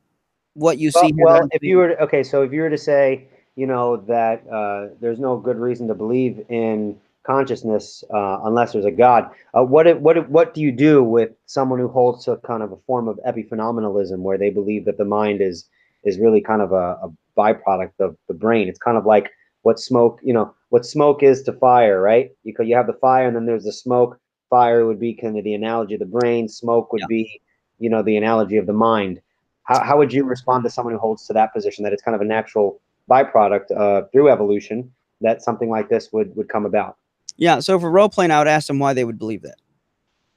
[0.52, 1.24] what you well, see here.
[1.24, 4.94] Well, if you were okay, so if you were to say, you know, that uh,
[5.00, 10.00] there's no good reason to believe in consciousness uh, unless there's a God, uh, what
[10.00, 13.18] what what do you do with someone who holds to kind of a form of
[13.26, 15.68] epiphenomenalism, where they believe that the mind is
[16.04, 18.68] is really kind of a, a byproduct of the brain?
[18.68, 19.28] It's kind of like
[19.62, 22.30] what smoke, you know, what smoke is to fire, right?
[22.44, 24.20] You you have the fire, and then there's the smoke.
[24.50, 26.48] Fire would be kind of the analogy of the brain.
[26.48, 27.16] Smoke would yeah.
[27.16, 27.40] be
[27.80, 29.20] you know the analogy of the mind
[29.64, 32.14] how, how would you respond to someone who holds to that position that it's kind
[32.14, 36.96] of a natural byproduct uh, through evolution that something like this would would come about.
[37.36, 39.56] Yeah so for role playing i would ask them why they would believe that.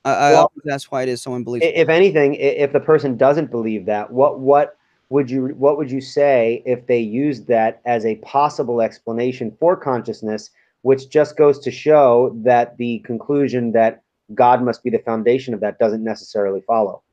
[0.04, 3.52] I, well, I always why it is someone believes if anything if the person doesn't
[3.52, 4.78] believe that what what
[5.10, 9.76] would you what would you say if they used that as a possible explanation for
[9.76, 10.50] consciousness
[10.82, 14.02] which just goes to show that the conclusion that
[14.34, 17.04] god must be the foundation of that doesn't necessarily follow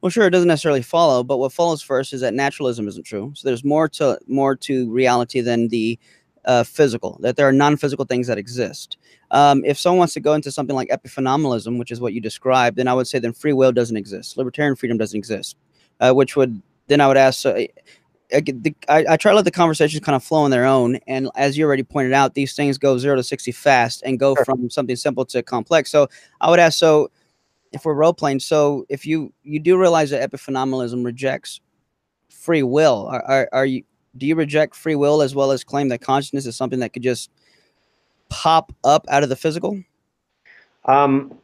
[0.00, 3.32] well, sure, it doesn't necessarily follow, but what follows first is that naturalism isn't true.
[3.34, 5.98] So there's more to more to reality than the
[6.46, 7.18] uh, physical.
[7.20, 8.96] That there are non-physical things that exist.
[9.30, 12.76] Um, if someone wants to go into something like epiphenomenalism, which is what you described,
[12.76, 14.36] then I would say then free will doesn't exist.
[14.36, 15.56] Libertarian freedom doesn't exist.
[16.00, 17.44] Uh, which would then I would ask.
[17.44, 17.68] I,
[18.32, 21.58] I, I, try to let the conversations kind of flow on their own, and as
[21.58, 24.44] you already pointed out, these things go zero to sixty fast and go sure.
[24.44, 25.90] from something simple to complex.
[25.90, 26.08] So
[26.40, 26.78] I would ask.
[26.78, 27.10] So
[27.72, 31.60] if we're role playing, so if you you do realize that epiphenomenalism rejects
[32.28, 33.84] free will, are, are, are you
[34.16, 37.02] do you reject free will as well as claim that consciousness is something that could
[37.02, 37.30] just
[38.28, 39.82] pop up out of the physical?
[40.86, 41.38] Um,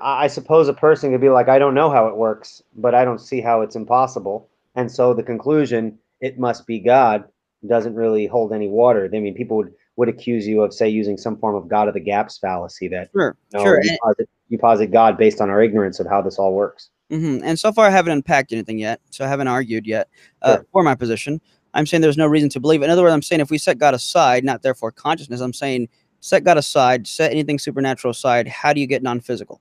[0.00, 3.04] I suppose a person could be like, I don't know how it works, but I
[3.04, 4.48] don't see how it's impossible.
[4.74, 7.24] And so the conclusion, it must be God,
[7.66, 9.10] doesn't really hold any water.
[9.12, 11.94] I mean, people would would accuse you of, say, using some form of God of
[11.94, 13.80] the gaps fallacy that sure, you know, sure.
[13.82, 16.90] You, posit, you posit God based on our ignorance of how this all works.
[17.10, 17.44] Mm-hmm.
[17.44, 20.08] And so far, I haven't unpacked anything yet, so I haven't argued yet
[20.42, 20.66] uh, sure.
[20.70, 21.40] for my position.
[21.74, 22.82] I'm saying there's no reason to believe.
[22.82, 25.88] In other words, I'm saying if we set God aside, not therefore consciousness, I'm saying
[26.20, 28.46] set God aside, set anything supernatural aside.
[28.46, 29.60] How do you get non-physical?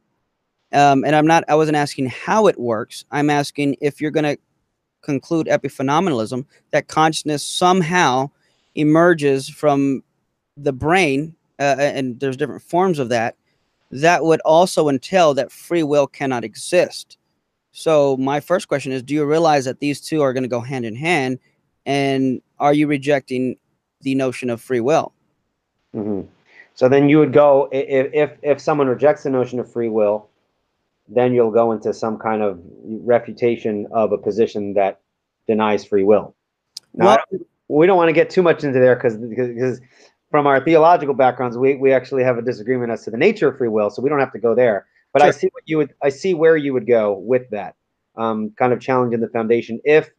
[0.71, 1.45] Um, and I'm not.
[1.47, 3.05] I wasn't asking how it works.
[3.09, 4.37] I'm asking if you're going to
[5.01, 8.29] conclude epiphenomenalism that consciousness somehow
[8.75, 10.03] emerges from
[10.57, 13.35] the brain, uh, and there's different forms of that,
[13.91, 17.17] that would also entail that free will cannot exist.
[17.71, 20.59] So my first question is, do you realize that these two are going to go
[20.59, 21.39] hand in hand,
[21.85, 23.55] and are you rejecting
[24.01, 25.13] the notion of free will?
[25.95, 26.27] Mm-hmm.
[26.73, 29.89] So then you would go i- i- if if someone rejects the notion of free
[29.89, 30.27] will,
[31.07, 34.99] then you'll go into some kind of refutation of a position that
[35.47, 36.35] denies free will.
[36.93, 39.79] Now, Well- we don't want to get too much into there because because
[40.37, 43.57] from our theological backgrounds, we, we actually have a disagreement as to the nature of
[43.57, 44.85] free will, so we don't have to go there.
[45.11, 47.73] But I see what you would I see where you would go with that,
[48.17, 49.79] um, kind of challenging the foundation.
[49.83, 50.11] If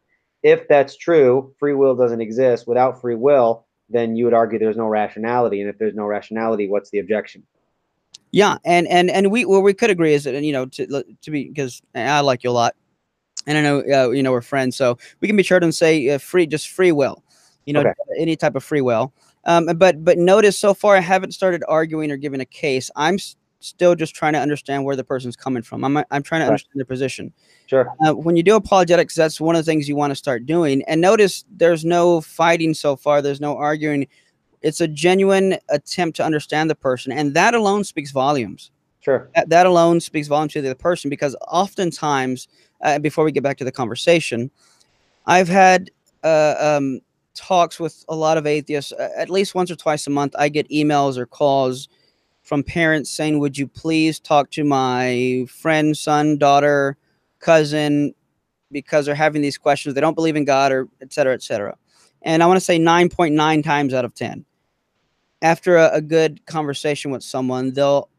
[0.43, 2.67] if that's true, free will doesn't exist.
[2.67, 6.67] Without free will, then you would argue there's no rationality, and if there's no rationality,
[6.67, 7.43] what's the objection?
[8.31, 11.03] Yeah, and and and we well we could agree is that and you know to
[11.21, 12.75] to be because I like you a lot,
[13.47, 16.09] and I know uh, you know we're friends, so we can be sure and say
[16.09, 17.23] uh, free just free will,
[17.65, 17.93] you know Okay.
[18.17, 19.13] any type of free will.
[19.45, 22.91] Um, but but notice so far I haven't started arguing or giving a case.
[22.95, 23.17] I'm
[23.61, 25.83] still just trying to understand where the person's coming from.
[25.83, 26.47] I'm I'm trying to Right.
[26.51, 27.33] understand their position.
[27.67, 27.91] Sure.
[28.05, 30.83] Uh, when you do apologetics, that's one of the things you want to start doing.
[30.87, 33.21] And notice there's no fighting so far.
[33.21, 34.07] There's no arguing.
[34.61, 39.29] It's a genuine attempt to understand the person, and that alone speaks volumes Sure.
[39.35, 42.47] that, that alone speaks volumes to the person because oftentimes
[42.81, 44.51] uh, before we get back to the conversation
[45.25, 45.89] i've had
[46.23, 46.99] uh, um,
[47.39, 50.69] talks with a lot of atheists at least once or twice a month i get
[50.69, 51.87] emails or calls
[52.41, 56.97] from parents saying would you please talk to my friend son daughter
[57.39, 58.13] cousin
[58.71, 59.95] because they're having these questions.
[59.95, 61.75] They don't believe in god or et cetera et cetera.
[62.21, 64.45] And i want to say 9.9 times out of 10
[65.41, 68.09] after a, a good conversation with someone they'll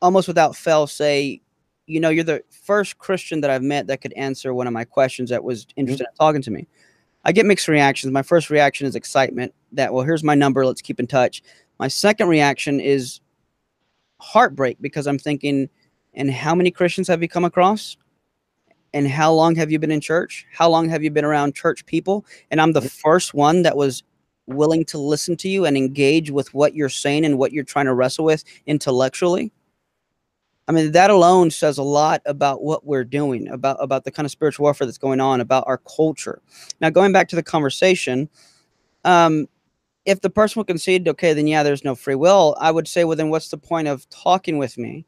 [0.00, 1.40] almost without fail say,
[1.86, 4.84] you know, you're the first Christian that I've met that could answer one of my
[4.84, 5.80] questions that was mm-hmm.
[5.80, 6.66] interested in talking to me.
[7.28, 8.10] I get mixed reactions.
[8.10, 10.64] My first reaction is excitement that, well, here's my number.
[10.64, 11.42] Let's keep in touch.
[11.78, 13.20] My second reaction is
[14.18, 15.68] heartbreak because I'm thinking,
[16.14, 17.98] and how many Christians have you come across?
[18.94, 20.46] And how long have you been in church?
[20.54, 22.24] How long have you been around church people?
[22.50, 24.02] And I'm the first one that was
[24.46, 27.84] willing to listen to you and engage with what you're saying and what you're trying
[27.84, 29.52] to wrestle with intellectually.
[30.68, 34.26] I mean, that alone says a lot about what we're doing, about about the kind
[34.26, 36.42] of spiritual warfare that's going on, about our culture.
[36.80, 38.28] Now, going back to the conversation,
[39.04, 39.48] um,
[40.04, 42.54] if the person will concede, okay, then yeah, there's no free will.
[42.60, 45.06] I would say, well, then what's the point of talking with me?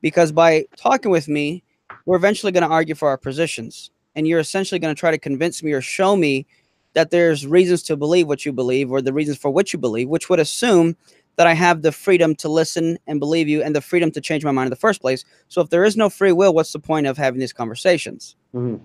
[0.00, 1.62] Because by talking with me,
[2.06, 5.18] we're eventually going to argue for our positions, and you're essentially going to try to
[5.18, 6.46] convince me or show me
[6.94, 10.08] that there's reasons to believe what you believe or the reasons for what you believe,
[10.08, 10.96] which would assume
[11.36, 14.44] that I have the freedom to listen and believe you and the freedom to change
[14.44, 15.24] my mind in the first place.
[15.48, 18.36] So if there is no free will, what's the point of having these conversations?
[18.54, 18.80] Mhm.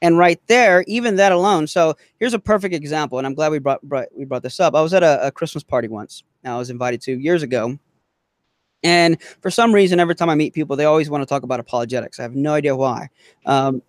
[0.00, 1.66] And right there, even that alone.
[1.66, 4.74] So here's a perfect example, and I'm glad we brought, brought we brought this up.
[4.74, 6.22] I was at a, a Christmas party once.
[6.44, 7.78] I was invited to years ago,
[8.82, 11.60] and for some reason, every time I meet people, they always want to talk about
[11.60, 12.18] apologetics.
[12.18, 13.08] I have no idea why.
[13.46, 13.82] Um,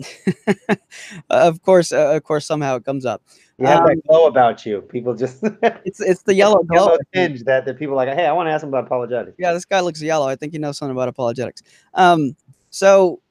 [1.29, 3.21] of course, uh, of course, somehow it comes up.
[3.57, 4.81] You have Um, that glow about you.
[4.81, 5.43] People just
[5.85, 6.77] It's it's the yellow glow.
[6.85, 9.35] yellow tinge that, that people are like, hey, I want to ask them about apologetics.
[9.39, 10.27] yeah, this guy looks yellow.
[10.27, 11.61] I think he knows something about apologetics.
[11.93, 12.35] Um,
[12.69, 13.21] so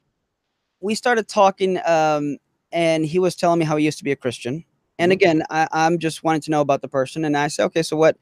[0.81, 2.37] we started talking, um,
[2.73, 4.65] and he was telling me how he used to be a Christian.
[4.99, 5.15] And Mhm.
[5.15, 7.25] again, I, I'm just wanting to know about the person.
[7.25, 8.17] And I said, okay, so what,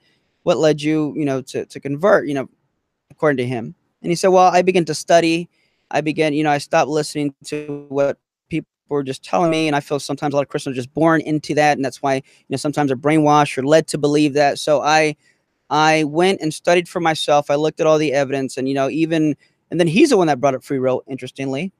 [0.45, 2.29] what led you, you know, to to convert?
[2.29, 2.49] You know,
[3.17, 3.75] according to him.
[4.03, 5.49] And he said, well, I began to study.
[5.91, 9.75] I began, you know, I stopped listening to what people were just telling me, and
[9.75, 12.17] I feel sometimes a lot of Christians are just born into that, and that's why,
[12.17, 14.59] you know, sometimes they're brainwashed or led to believe that.
[14.59, 15.17] So I
[15.71, 17.51] I went and studied for myself.
[17.51, 19.37] I looked at all the evidence, and you know, even
[19.71, 21.03] and then he's the one that brought up free will.
[21.09, 21.73] Interestingly,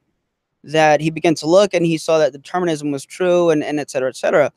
[0.65, 3.91] that he began to look and he saw that determinism was true, and and et
[3.91, 4.53] cetera, et cetera.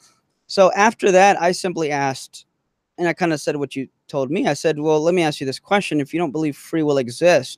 [0.48, 2.46] So after that, I simply asked,
[2.99, 4.45] and I kind of said what you told me.
[4.45, 6.97] I said, well, let me ask you this question: If you don't believe free will
[6.97, 7.57] exists,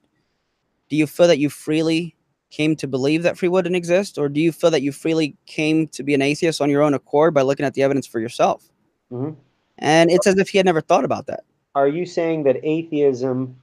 [0.89, 2.15] do you feel that you freely
[2.51, 5.35] came to believe that free will didn't exist, or do you feel that you freely
[5.47, 8.19] came to be an atheist on your own accord by looking at the evidence for
[8.19, 8.69] yourself?
[9.11, 9.35] Mhm.
[9.79, 11.43] And it's as if he had never thought about that.
[11.73, 13.55] Are you saying that atheism,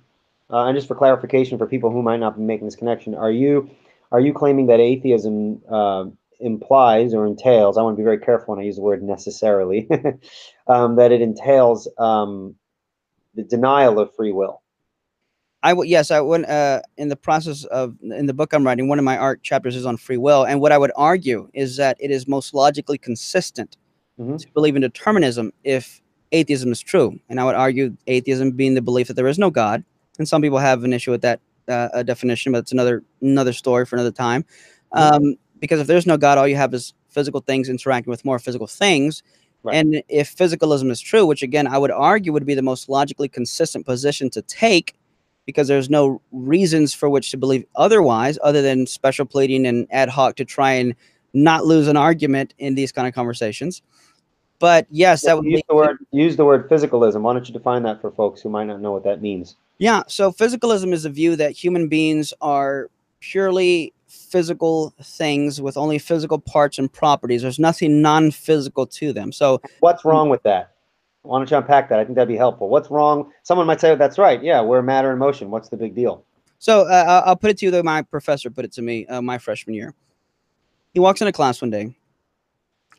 [0.50, 3.30] uh, and just for clarification for people who might not be making this connection, are
[3.30, 3.70] you
[4.10, 6.06] are you claiming that atheism uh,
[6.40, 7.76] implies or entails?
[7.76, 9.88] I want to be very careful when I use the word necessarily.
[10.66, 12.54] um, that it entails um,
[13.34, 14.62] the denial of free will.
[15.62, 18.88] I would yes, I went uh, in the process of in the book I'm writing.
[18.88, 21.76] One of my art chapters is on free will, and what I would argue is
[21.78, 23.76] that it is most logically consistent
[24.20, 24.38] Mhm.
[24.38, 26.00] to believe in determinism if
[26.32, 27.18] atheism is true.
[27.28, 29.82] And I would argue atheism being the belief that there is no God,
[30.18, 33.52] and some people have an issue with that uh, uh, definition, but it's another another
[33.52, 34.44] story for another time.
[34.92, 38.38] Um, because if there's no God, all you have is physical things interacting with more
[38.38, 39.22] physical things.
[39.62, 39.76] Right.
[39.76, 43.28] And if physicalism is true, which again I would argue would be the most logically
[43.28, 44.94] consistent position to take,
[45.46, 50.08] because there's no reasons for which to believe otherwise, other than special pleading and ad
[50.08, 50.94] hoc to try and
[51.34, 53.82] not lose an argument in these kind of conversations.
[54.60, 57.22] But yes, that would use the word use the word physicalism.
[57.22, 59.56] Why don't you define that for folks who might not know what that means?
[59.78, 62.90] Yeah, so physicalism is the view that human beings are
[63.20, 67.42] purely physical things with only physical parts and properties.
[67.42, 69.32] There's nothing non-physical to them.
[69.32, 70.72] So What's wrong with that?
[71.22, 71.98] Why don't you unpack that?
[71.98, 72.68] I think that'd be helpful.
[72.68, 73.30] What's wrong?
[73.42, 74.42] Someone might say, "That's right.
[74.42, 75.50] Yeah, we're matter in motion.
[75.50, 76.24] What's the big deal?"
[76.58, 79.06] So uh, I'll- I'll put it to you way my professor put it to me
[79.06, 79.94] uh, my freshman year.
[80.94, 81.94] He walks into class one day,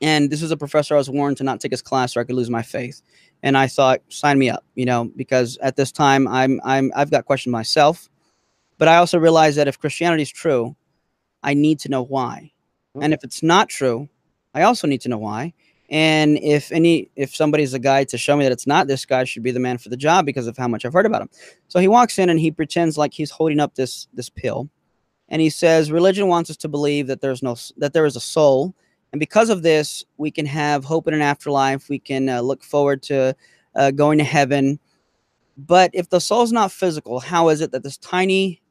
[0.02, 2.24] and this was a professor I was warned to not take his class or I
[2.24, 3.02] could lose my faith.
[3.42, 7.10] And I thought, sign me up, you know, because at this time I'm I'm I've
[7.10, 8.10] got questions myself,
[8.78, 10.76] but I also realized that if Christianity is true,
[11.44, 12.52] I need to know why,
[13.02, 14.10] and if it's not true,
[14.54, 15.54] I also need to know why.
[15.92, 19.24] And if any if somebody's a guy to show me that it's not, this guy
[19.24, 21.30] should be the man for the job because of how much I've heard about him.
[21.68, 24.70] So he walks in and he pretends like he's holding up this this pill,
[25.30, 28.22] and he says religion wants us to believe that there's no that there is a
[28.22, 28.76] soul,
[29.12, 31.90] and because of this, we can have hope in an afterlife.
[31.90, 33.36] We can uh, look forward to
[33.76, 34.80] uh, going to heaven.
[35.58, 38.62] But if the soul's not physical, how is it that this tiny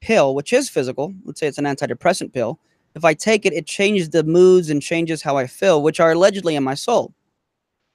[0.00, 2.58] pill, which is physical, let's say it's an antidepressant pill,
[2.94, 6.12] if I take it, it changes the moods and changes how I feel, which are
[6.12, 7.14] allegedly in my soul.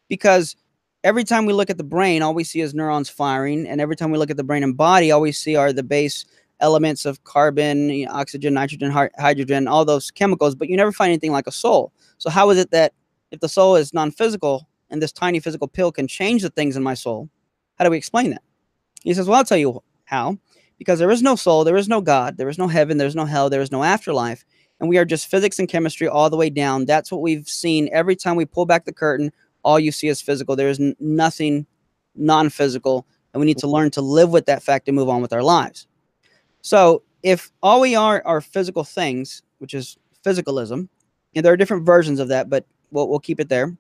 [0.07, 0.55] Because
[1.03, 3.67] every time we look at the brain, all we see is neurons firing.
[3.67, 5.83] And every time we look at the brain and body, all we see are the
[5.83, 6.25] base
[6.59, 11.47] elements of carbon, oxygen, nitrogen, hydrogen, all those chemicals, but you never find anything like
[11.47, 11.91] a soul.
[12.17, 12.93] So, how is it that
[13.31, 16.77] if the soul is non physical and this tiny physical pill can change the things
[16.77, 17.29] in my soul,
[17.77, 18.43] how do we explain that?
[19.03, 20.37] He says, Well, I'll tell you how.
[20.77, 23.15] Because there is no soul, there is no God, there is no heaven, there is
[23.15, 24.43] no hell, there is no afterlife.
[24.79, 26.85] And we are just physics and chemistry all the way down.
[26.85, 29.31] That's what we've seen every time we pull back the curtain.
[29.63, 30.55] All you see is physical.
[30.55, 31.65] There is nothing
[32.15, 33.07] non physical.
[33.33, 35.41] And we need to learn to live with that fact and move on with our
[35.41, 35.87] lives.
[36.61, 40.89] So if all we are are physical things, which is physicalism,
[41.35, 43.75] and there are different versions of that, but we'll, we'll keep it there.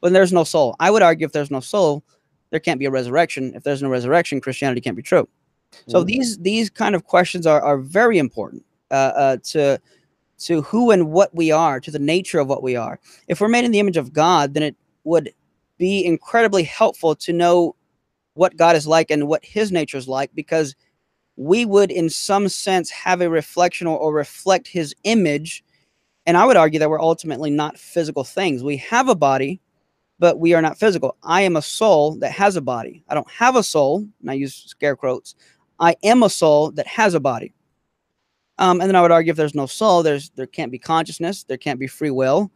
[0.00, 2.04] When there's no soul, I would argue if there's no soul,
[2.50, 3.52] there can't be a resurrection.
[3.54, 5.28] If there's no resurrection, Christianity can't be true.
[5.86, 6.06] So Mhm.
[6.06, 9.80] these these kind of questions are are very important uh, uh, to
[10.38, 13.00] to who and what we are, to the nature of what we are.
[13.26, 15.32] If we're made in the image of God, then it would
[15.78, 17.74] be incredibly helpful to know
[18.34, 20.76] what God is like and what His nature is like, because
[21.36, 25.64] we would, in some sense, have a reflection or, or reflect His image.
[26.26, 28.62] And I would argue that we're ultimately not physical things.
[28.62, 29.60] We have a body,
[30.20, 31.16] but we are not physical.
[31.22, 33.02] I am a soul that has a body.
[33.08, 35.34] I don't have a soul, and I use scare quotes.
[35.80, 37.54] I am a soul that has a body.
[38.58, 41.44] Um, and then I would argue if there's no soul, there's there can't be consciousness,
[41.44, 42.50] there can't be free will,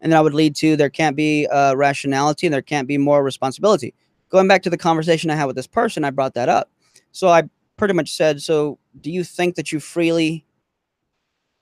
[0.00, 2.98] and then I would lead to there can't be uh, rationality and there can't be
[2.98, 3.94] moral responsibility.
[4.28, 6.70] Going back to the conversation I had with this person, I brought that up.
[7.12, 7.44] So I
[7.78, 10.44] pretty much said, "So do you think that you freely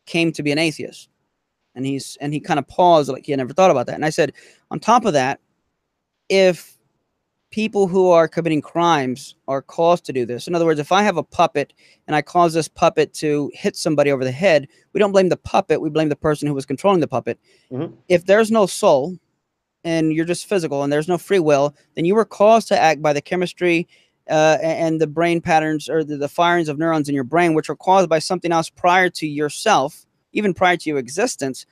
[0.07, 1.09] came to be an atheist?"
[1.77, 3.95] And he's and he kind of paused, like he had never thought about that.
[3.95, 4.33] And I said,
[4.73, 5.41] on top of that,
[6.29, 6.74] if
[7.55, 10.49] people who are committing crimes are caused to do this.
[10.49, 11.73] In other words, if I have a puppet
[12.09, 15.37] and I cause this puppet to hit somebody over the head, we don't blame the
[15.37, 17.39] puppet, we blame the person who was controlling the puppet.
[17.71, 17.93] Mhm.
[18.09, 19.17] If there's no soul
[19.85, 23.01] and you're just physical and there's no free will, then you were caused to act
[23.01, 23.87] by the chemistry
[24.29, 27.71] uh, and the brain patterns or the, the firings of neurons in your brain, which
[27.71, 31.67] are caused by something else prior to yourself, even prior to your existence.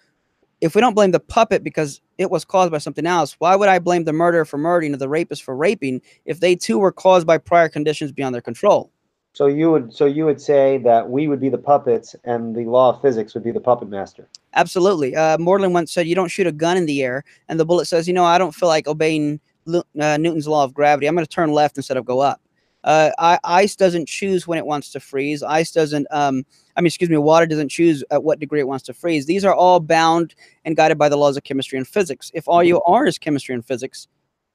[0.61, 3.69] If we don't blame the puppet because it was caused by something else, why would
[3.69, 6.93] I blame the murderer for murdering or the rapist for raping if they too were
[6.93, 8.91] caused by prior conditions beyond their control?
[9.35, 12.65] So you would so you would say that we would be the puppets and the
[12.65, 14.29] law of physics would be the puppet master.
[14.55, 15.17] Absolutely.
[15.17, 17.87] Uh, Moreland once said, "You don't shoot a gun in the air," and the bullet
[17.87, 21.07] says, "You know, I don't feel like obeying uh, Newton's law of gravity.
[21.07, 22.42] I'm going to turn left instead of go up."
[22.85, 25.43] Uh, I, ice doesn't choose when it wants to freeze.
[25.43, 26.07] Ice doesn't.
[26.11, 26.45] Um,
[26.77, 27.17] I mean, excuse me.
[27.17, 29.27] Water doesn't choose at what degree it wants to freeze.
[29.27, 32.31] These are all bound and guided by the laws of chemistry and physics.
[32.35, 34.09] If all you are is chemistry and physics,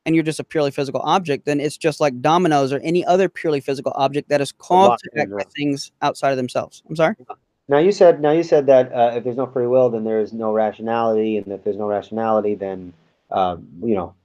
[0.07, 3.27] and you're just a purely physical object, then it's just like dominoes or any other
[3.27, 6.81] purely physical object that is caused to act by things outside of themselves.
[6.87, 7.15] I'm sorry.
[7.67, 10.21] Now you said now you said that uh, if there's no free will, then there
[10.21, 12.93] is no rationality, and if there's no rationality, then
[13.31, 14.15] um, you know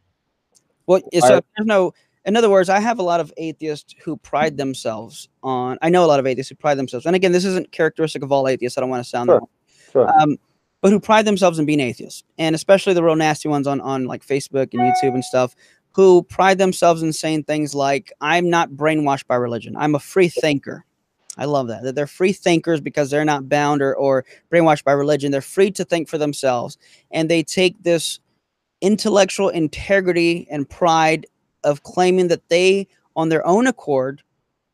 [0.87, 1.93] Well, so there's no.
[2.25, 5.79] In other words, I have a lot of atheists who pride themselves on.
[5.83, 8.31] I know a lot of atheists who pride themselves, and again, this isn't characteristic of
[8.31, 8.79] all atheists.
[8.79, 10.21] I don't want to sound Sure, that sure.
[10.21, 10.37] Um,
[10.81, 14.07] but who pride themselves in being atheists, and especially the real nasty ones on on
[14.07, 15.55] like Facebook and YouTube and stuff,
[15.93, 19.77] who pride themselves in saying things like, "I'm not brainwashed by religion.
[19.77, 20.85] I'm a free thinker."
[21.39, 24.93] I love that that they're free thinkers because they're not bound or, or brainwashed by
[24.93, 25.33] religion.
[25.33, 26.79] They're free to think for themselves,
[27.11, 28.21] and they take this
[28.81, 31.27] intellectual integrity and pride
[31.65, 34.23] of claiming that they, on their own accord,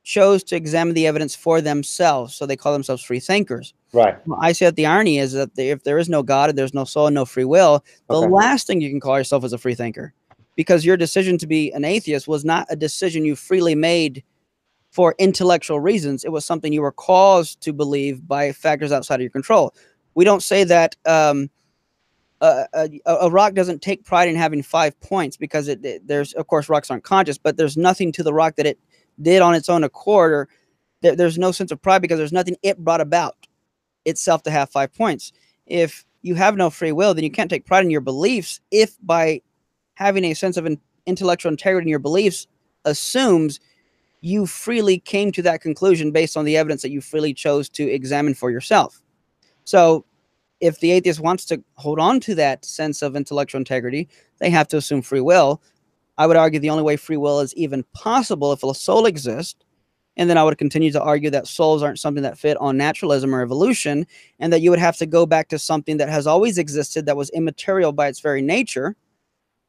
[0.05, 2.34] chose to examine the evidence for themselves.
[2.34, 3.74] So they call themselves free thinkers.
[3.93, 4.16] Right.
[4.41, 6.84] I say that the irony is that if there is no God and there's no
[6.84, 8.28] soul and no free will, the Okay.
[8.32, 10.14] last thing you can call yourself is a free thinker,
[10.57, 14.22] because your decision to be an atheist was not a decision you freely made
[14.91, 16.24] for intellectual reasons.
[16.24, 19.74] It was something you were caused to believe by factors outside of your control.
[20.14, 21.51] We don't say that um,
[22.41, 26.32] a, a, a rock doesn't take pride in having five points because it, it- there's
[26.34, 28.78] of course rocks aren't conscious, but there's nothing to the rock that it
[29.20, 30.49] did on its own accord, or
[31.03, 33.36] there, there's no sense of pride because there's nothing it brought about
[34.05, 35.32] itself to have five points.
[35.66, 38.61] If you have no free will, then you can't take pride in your beliefs.
[38.70, 39.43] If by
[39.95, 42.47] having a sense of in- intellectual integrity in your beliefs
[42.84, 43.61] assumes
[44.20, 47.84] you freely came to that conclusion based on the evidence that you freely chose to
[47.89, 49.01] examine for yourself.
[49.64, 50.05] So,
[50.61, 54.69] if the atheist wants to hold on to that sense of intellectual integrity, they have
[54.69, 55.63] to assume free will.
[56.17, 59.65] I would argue the only way free will is even possible if a soul exists.
[60.17, 63.33] And then I would continue to argue that souls aren't something that fit on naturalism
[63.33, 64.05] or evolution,
[64.41, 67.17] and that you would have to go back to something that has always existed that
[67.17, 68.97] was immaterial by its very nature.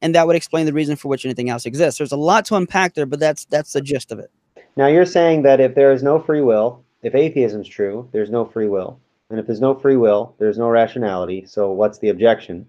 [0.02, 2.00] And that would explain the reason for which anything else exists.
[2.00, 4.32] There's a lot to unpack there, but that's that's the gist of it.
[4.76, 8.32] Now you're saying that if there is no free will, if atheism is true, there's
[8.32, 9.00] no free will.
[9.30, 11.46] And if there's no free will, there's no rationality.
[11.46, 12.66] So what's the objection?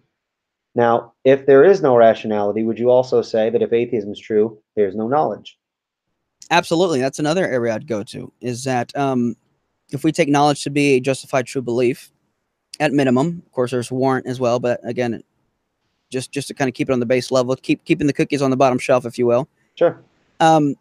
[0.75, 4.59] Now, if there is no rationality, would you also say that if atheism is true,
[4.77, 5.59] there's no knowledge?
[6.51, 7.01] Absolutely.
[7.01, 9.37] That's another area I'd go to is that um,
[9.91, 12.13] if we take knowledge to be a justified true belief,
[12.81, 14.59] at minimum, of course, there's warrant as well.
[14.59, 15.23] But again,
[16.11, 18.43] just just to kind of keep it on the base level, keep keeping the cookies
[18.43, 19.49] on the bottom shelf, if you will.
[19.75, 20.01] Sure.
[20.41, 20.75] Um,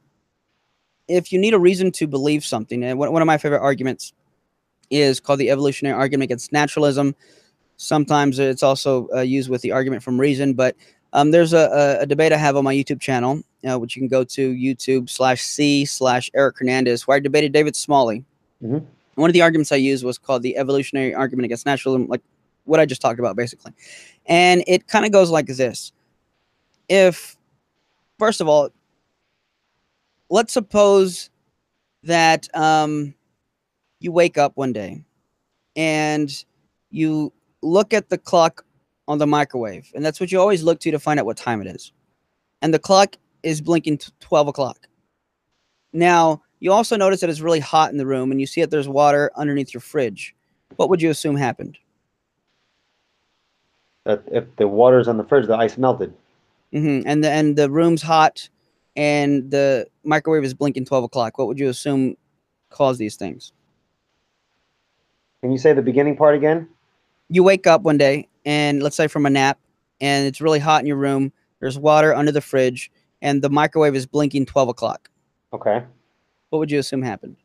[1.08, 4.14] if you need a reason to believe something, and one, one of my favorite arguments
[4.90, 7.16] is called the evolutionary argument against naturalism.
[7.78, 10.76] Sometimes it's also uh, used with the argument from reason, but
[11.14, 14.02] um, there's a, a, a debate I have on my YouTube channel, uh, which you
[14.02, 18.24] can go to YouTube slash C slash Eric Hernandez, where I debated David Smalley.
[18.64, 18.86] Mhm.
[19.16, 22.22] One of the arguments I used was called the evolutionary argument against naturalism, like
[22.66, 23.74] what I just talked about, basically.
[24.26, 25.92] And it kind of goes like this:
[26.88, 27.36] If,
[28.18, 28.70] first of all,
[30.30, 31.30] let's suppose
[32.04, 33.14] that um,
[34.00, 35.04] you wake up one day
[35.76, 36.46] and
[36.90, 37.32] you
[37.62, 38.66] look at the clock
[39.08, 41.62] on the microwave, and that's what you always look to to find out what time
[41.62, 41.92] it is.
[42.62, 44.88] And the clock is blinking t- 12 o'clock.
[45.94, 48.70] Now, you also notice that it's really hot in the room, and you see that
[48.70, 50.36] there's water underneath your fridge.
[50.76, 51.78] What would you assume happened?
[54.06, 56.14] That if the water's on the fridge, the ice melted.
[56.72, 58.48] hmm And the and the room's hot,
[58.96, 61.38] and the microwave is blinking 12 o'clock.
[61.38, 62.16] What would you assume
[62.70, 63.54] caused these things?
[65.42, 66.68] Can you say the beginning part again?
[67.32, 69.60] you wake up one day and let's say from a nap
[70.02, 73.94] and it's really hot in your room there's water under the fridge and the microwave
[73.96, 75.12] is blinking 12 o'clock
[75.54, 75.84] Okay.
[76.50, 77.36] what would you assume happened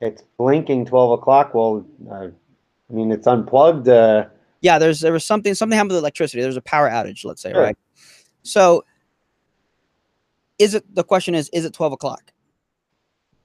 [0.00, 1.52] It's blinking 12 o'clock.
[1.52, 3.88] Well, uh, I mean, it's unplugged.
[3.88, 4.26] Uh,
[4.60, 7.50] yeah there's there was something something happened with electricity there's a power outage let's say
[7.50, 7.60] Sure.
[7.60, 7.78] right
[8.44, 8.84] so
[10.60, 12.32] is it the question is is it 12 o'clock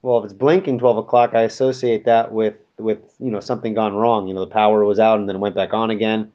[0.04, 3.94] well, if it's blinking 12 o'clock, I associate that with, with, you know, something gone
[3.96, 4.28] wrong.
[4.28, 6.32] You know, the power was out and then went back on again.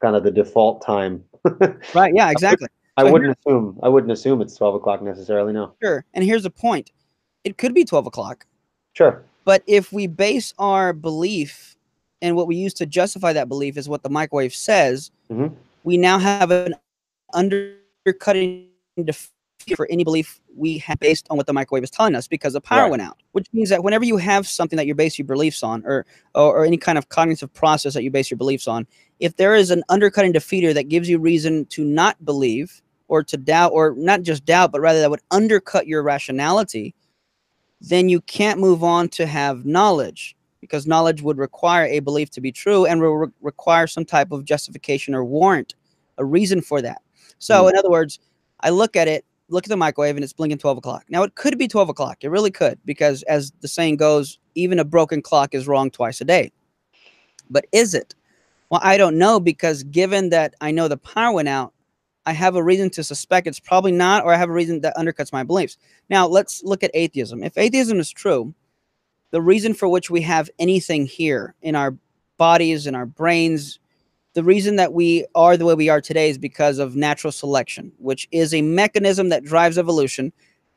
[0.00, 1.24] Kind of the default time.
[1.94, 3.78] right yeah exactly I So wouldn't assume.
[3.82, 5.52] I wouldn't assume it's 12 o'clock necessarily.
[5.52, 5.74] No.
[5.82, 6.90] sure and here's the point
[7.44, 8.46] it could be 12 o'clock
[8.94, 9.22] Sure.
[9.44, 11.76] But if we base our belief
[12.22, 15.52] and what we use to justify that belief is what the microwave says, Mhm.
[15.84, 16.74] we now have an
[17.34, 18.68] undercutting
[19.02, 19.30] defeat
[19.76, 22.60] for any belief we have based on what the microwave is telling us because the
[22.60, 22.90] power Right.
[22.90, 23.16] went out.
[23.32, 26.58] Which means that whenever you have something that you base your beliefs on, or, or
[26.58, 28.86] or any kind of cognitive process that you base your beliefs on,
[29.20, 33.36] if there is an undercutting defeater that gives you reason to not believe or to
[33.36, 36.94] doubt, or not just doubt, but rather that would undercut your rationality,
[37.80, 42.40] then you can't move on to have knowledge because knowledge would require a belief to
[42.40, 45.74] be true and will re- require some type of justification or warrant,
[46.18, 47.02] a reason for that.
[47.38, 47.70] So, Mm.
[47.70, 48.18] in other words,
[48.60, 51.04] I look at it, look at the microwave, and it's blinking 12 o'clock.
[51.08, 52.18] Now, it could be 12 o'clock.
[52.22, 56.20] It really could because, as the saying goes, even a broken clock is wrong twice
[56.20, 56.52] a day.
[57.50, 58.14] But is it?
[58.70, 61.72] Well, I don't know because given that I know the power went out,
[62.26, 64.96] I have a reason to suspect it's probably not, or I have a reason that
[64.96, 65.76] undercuts my beliefs.
[66.08, 67.42] Now, let's look at atheism.
[67.42, 68.54] If atheism is true,
[69.30, 71.96] the reason for which we have anything here in our
[72.38, 73.78] bodies, in our brains,
[74.34, 77.92] the reason that we are the way we are today is because of natural selection,
[77.98, 80.32] which is a mechanism that drives evolution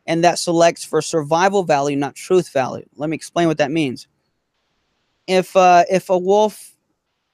[0.05, 2.85] and that selects for survival value, not truth value.
[2.95, 4.07] Let me explain what that means.
[5.25, 6.73] If uh, if a wolf,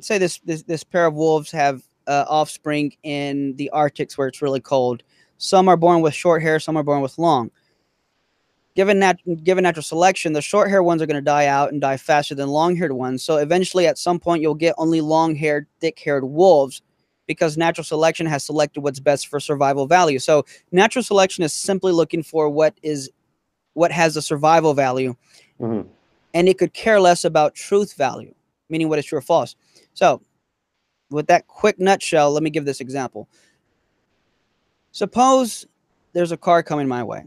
[0.02, 4.42] say this this, this pair of wolves have uh, offspring in the Arctics where it's
[4.42, 5.04] really cold,
[5.38, 7.52] some are born with short hair, some are born with long
[8.76, 11.82] given nat- given natural selection, the short haired ones are going to die out and
[11.82, 13.24] die faster than long haired ones.
[13.24, 16.82] So eventually, at some point, you'll get only long haired, thick haired wolves
[17.28, 20.20] because natural selection has selected what's best for survival value.
[20.20, 23.10] So natural selection is simply looking for what is
[23.76, 25.16] what has a survival value,
[25.60, 25.88] Mhm.
[26.34, 28.34] and it could care less about truth value,
[28.70, 29.56] meaning what is true or false.
[29.96, 30.22] So,
[31.10, 33.28] with that quick nutshell, let me give this example.
[34.92, 35.66] Suppose
[36.14, 37.26] there's a car coming my way,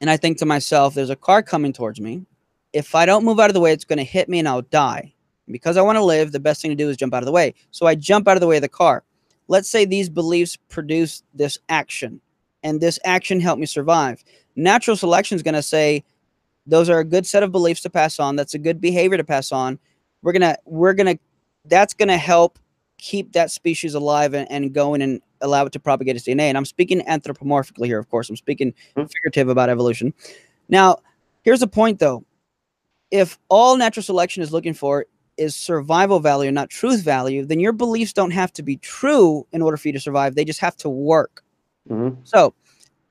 [0.00, 2.24] and I think to myself, there's a car coming towards me.
[2.72, 4.62] If I don't move out of the way, it's going to hit me and I'll
[4.62, 5.12] die.
[5.46, 7.26] And because I want to live, the best thing to do is jump out of
[7.26, 7.54] the way.
[7.70, 9.02] So I jump out of the way of the car.
[9.48, 12.20] Let's say these beliefs produce this action,
[12.62, 14.22] and this action helped me survive.
[14.56, 16.04] Natural selection is going to say
[16.66, 18.36] those are a good set of beliefs to pass on.
[18.36, 19.78] That's a good behavior to pass on.
[20.22, 21.18] We're gonna we're gonna
[21.64, 22.58] that's gonna help
[22.98, 26.48] keep that species alive and, and going and allow it to propagate its DNA.
[26.48, 28.28] And I'm speaking anthropomorphically here, of course.
[28.30, 29.10] I'm speaking Mhm.
[29.10, 30.12] figurative about evolution.
[30.68, 30.98] Now,
[31.42, 32.24] here's the point though.
[33.10, 37.72] If all natural selection is looking for is survival value, not truth value, then your
[37.72, 40.34] beliefs don't have to be true in order for you to survive.
[40.34, 41.44] They just have to work.
[41.88, 42.16] Mhm.
[42.24, 42.54] So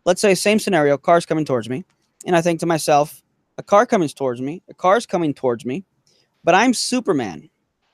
[0.05, 1.85] let's say same scenario, car's coming towards me,
[2.25, 3.23] and I think to myself,
[3.57, 5.83] a car coming towards me, a car's coming towards me,
[6.43, 7.49] but I'm Superman.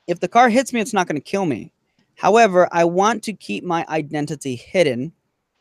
[0.06, 1.72] If the car hits me, it's not going to kill me.
[2.16, 5.12] However, I want to keep my identity hidden.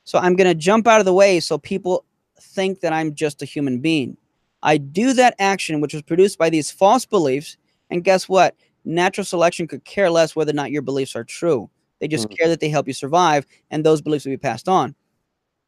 [0.04, 2.06] So I'm going to jump out of the way so people
[2.40, 4.18] think that I'm just a human being.
[4.62, 7.58] I do that action, which was produced by these false beliefs.
[7.90, 8.56] And guess what?
[8.86, 11.70] Natural selection could care less whether or not your beliefs are true.
[12.00, 12.38] They just Mhm.
[12.38, 14.96] care that they help you survive, and those beliefs will be passed on.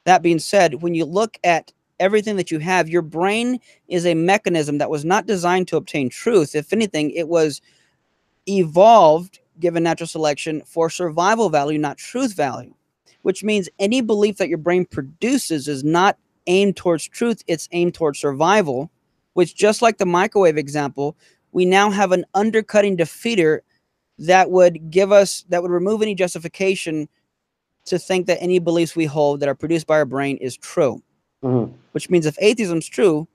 [0.06, 4.14] That being said, when you look at everything that you have, your brain is a
[4.14, 6.56] mechanism that was not designed to obtain truth.
[6.56, 7.62] If anything, it was
[8.48, 12.74] evolved, given natural selection, for survival value, not truth value,
[13.22, 17.94] which means any belief that your brain produces is not aimed towards truth, it's aimed
[17.94, 18.92] towards survival,
[19.34, 21.16] which, just like the microwave example,
[21.52, 23.60] we now have an undercutting defeater
[24.20, 27.08] that would give us, that would remove any justification
[27.86, 31.02] to think that any beliefs we hold that are produced by our brain is true
[31.44, 31.72] Mhm.
[31.92, 33.28] which means if atheism's true,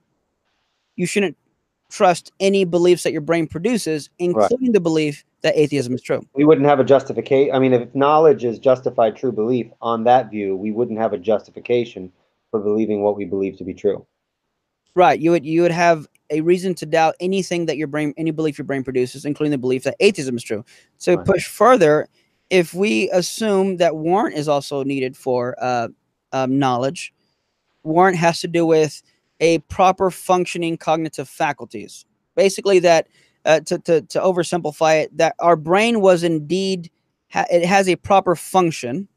[0.97, 1.37] you shouldn't
[1.91, 6.25] trust any beliefs that your brain produces, including the belief that atheism is true.
[6.33, 7.53] We wouldn't have a justification.
[7.53, 11.17] I mean, if knowledge is justified true belief on that view, we wouldn't have a
[11.17, 12.11] justification
[12.49, 14.05] for believing what we believe to be true.
[14.95, 15.19] Right.
[15.19, 18.57] You would you would have a reason to doubt anything that your brain any belief
[18.57, 20.65] your brain produces, including the belief that atheism is true.
[20.97, 21.25] So Right.
[21.25, 22.07] push further,
[22.49, 25.87] if we assume that warrant is also needed for uh,
[26.33, 27.13] um, knowledge,
[27.83, 29.01] warrant has to do with
[29.41, 32.05] a proper functioning cognitive faculties.
[32.35, 33.07] Basically, that
[33.43, 36.89] uh, to, to to oversimplify it, that our brain was indeed
[37.29, 39.09] ha- it has a proper function,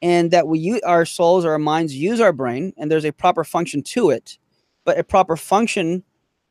[0.00, 3.44] and that we use our souls our minds use our brain, and there's a proper
[3.44, 4.38] function to it.
[4.84, 6.02] But a proper function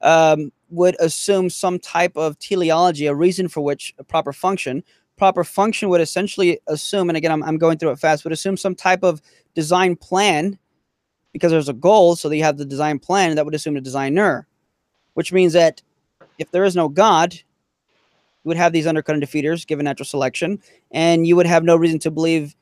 [0.01, 4.83] um, would assume some type of teleology, a reason for which a proper function.
[5.17, 8.57] Proper function would essentially assume, and again, I'm, I'm going through it fast, would assume
[8.57, 9.21] some type of
[9.53, 10.57] design plan
[11.33, 12.15] because there's a goal.
[12.15, 14.47] So that you have the design plan that would assume a designer,
[15.13, 15.81] which means that
[16.37, 20.59] if there is no God, you would have these undercutting defeaters given natural selection,
[20.91, 22.55] and you would have no reason to believe,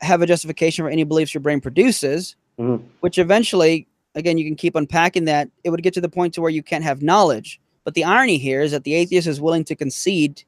[0.00, 2.82] have a justification for any beliefs your brain produces, Mhm.
[3.00, 5.48] which eventually, again, you can keep unpacking that.
[5.64, 7.60] It would get to the point to where you can't have knowledge.
[7.82, 10.44] But the irony here is that the atheist is willing to concede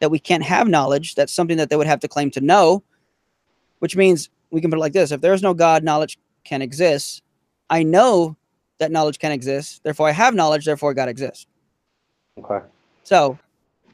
[0.00, 1.14] that we can't have knowledge.
[1.14, 2.82] That's something that they would have to claim to know,
[3.80, 6.62] which means we can put it like this: if there is no God, knowledge can
[6.62, 7.22] exist.
[7.70, 8.36] I know
[8.78, 11.46] that knowledge can exist, therefore I have knowledge, therefore God exists.
[12.38, 12.64] Okay.
[13.04, 13.38] So,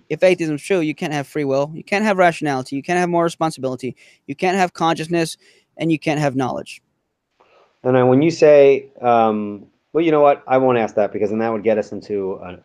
[0.08, 2.98] if atheism is true, you can't have free will, you can't have rationality, you can't
[2.98, 3.94] have more responsibility,
[4.26, 5.36] you can't have consciousness,
[5.76, 6.82] and you can't have knowledge.
[7.82, 10.42] And then when you say, um, well, you know what?
[10.46, 12.58] I won't ask that because then that would get us into a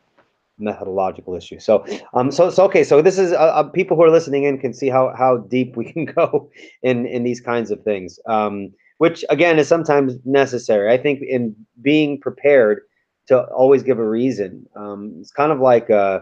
[0.57, 1.59] methodological issue.
[1.59, 2.83] So, um, so, so okay.
[2.83, 5.75] So this is uh, uh, people who are listening in can see how how deep
[5.75, 6.49] we can go
[6.81, 10.91] in in these kinds of things, um, which again is sometimes necessary.
[10.91, 12.81] I think in being prepared
[13.27, 14.65] to always give a reason.
[14.75, 16.21] Um, it's kind of like, uh,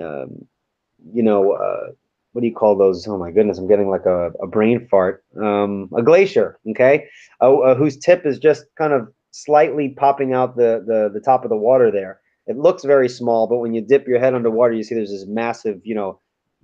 [0.00, 0.46] um,
[1.12, 1.52] you know.
[1.52, 1.92] Uh,
[2.32, 3.06] what do you call those?
[3.08, 5.24] Oh my goodness, I'm getting like a, a brain fart.
[5.40, 7.08] Um, a glacier, okay,
[7.40, 11.50] uh, whose tip is just kind of slightly popping out the, the the top of
[11.50, 12.20] the water there.
[12.46, 15.26] It looks very small, but when you dip your head underwater, you see there's this
[15.26, 16.20] massive, you know,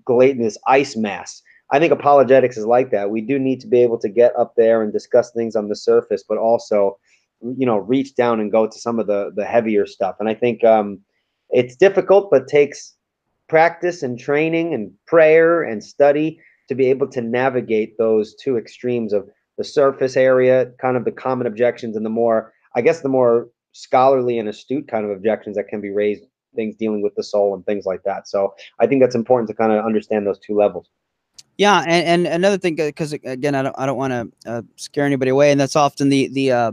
[0.06, 1.42] gelatinous ice mass.
[1.70, 3.10] I think apologetics is like that.
[3.10, 5.76] We do need to be able to get up there and discuss things on the
[5.76, 6.98] surface, but also,
[7.42, 10.16] you know, reach down and go to some of the the heavier stuff.
[10.20, 11.00] And I think um,
[11.50, 12.94] it's difficult, but takes
[13.48, 19.12] practice and training and prayer and study to be able to navigate those two extremes
[19.12, 23.08] of the surface area, kind of the common objections, and the more I guess, the
[23.08, 27.24] more scholarly and astute kind of objections that can be raised, things dealing with the
[27.24, 28.28] soul and things like that.
[28.28, 30.88] So I think that's important to kind of understand those two levels.
[31.58, 35.06] Yeah, and, and another thing, because again, I don't I don't want to uh, scare
[35.06, 36.72] anybody away, and that's often the the uh,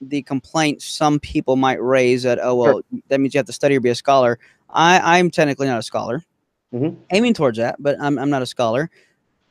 [0.00, 3.00] the complaint some people might raise that oh well sure.
[3.08, 4.38] that means you have to study or be a scholar.
[4.70, 6.22] I I'm technically not a scholar,
[6.72, 7.00] mm-hmm.
[7.12, 8.90] aiming towards that, but I'm I'm not a scholar.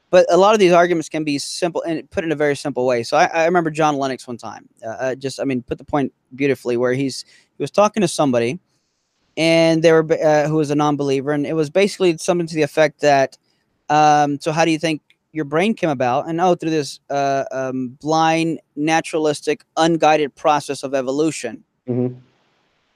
[0.09, 2.85] But a lot of these arguments can be simple and put in a very simple
[2.85, 3.01] way.
[3.01, 5.85] So I, I remember John Lennox one time, uh, uh just I mean put the
[5.85, 7.23] point beautifully where he's
[7.57, 8.59] he was talking to somebody,
[9.37, 12.63] and they were uh, who was a non-believer, and it was basically something to the
[12.63, 13.37] effect that
[13.93, 16.27] um, so how do you think your brain came about?
[16.27, 21.63] And oh, through this uh, um, blind, naturalistic, unguided process of evolution.
[21.87, 22.17] Mm-hmm.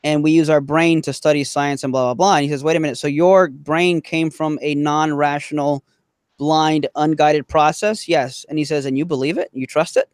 [0.04, 2.36] And we use our brain to study science and blah blah blah.
[2.38, 2.98] And he says, wait a minute.
[2.98, 5.84] So your brain came from a non-rational,
[6.40, 8.08] blind, unguided process?
[8.08, 8.44] Yes.
[8.50, 9.50] And he says, and you believe it?
[9.54, 10.10] You trust it?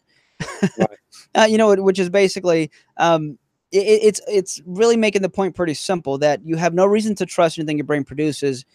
[0.78, 0.90] Right.
[1.36, 2.72] uh, you know, which is basically.
[2.98, 3.38] Um,
[3.76, 7.58] it's it's really making the point pretty simple that you have no reason to trust
[7.58, 8.66] anything your brain produces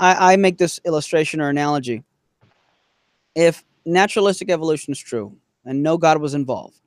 [0.00, 2.04] I, I make this illustration or analogy.
[3.34, 6.80] If naturalistic evolution is true and no God was involved,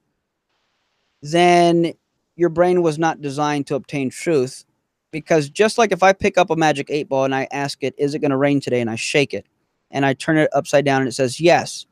[1.22, 1.93] then
[2.36, 4.66] your brain was not designed to obtain truth.
[5.12, 7.93] Because just like if I pick up a magic eight ball and I ask it,
[7.97, 8.80] is it going to rain today?
[8.80, 9.45] And I shake it
[9.91, 11.86] and I turn it upside down and it says yes.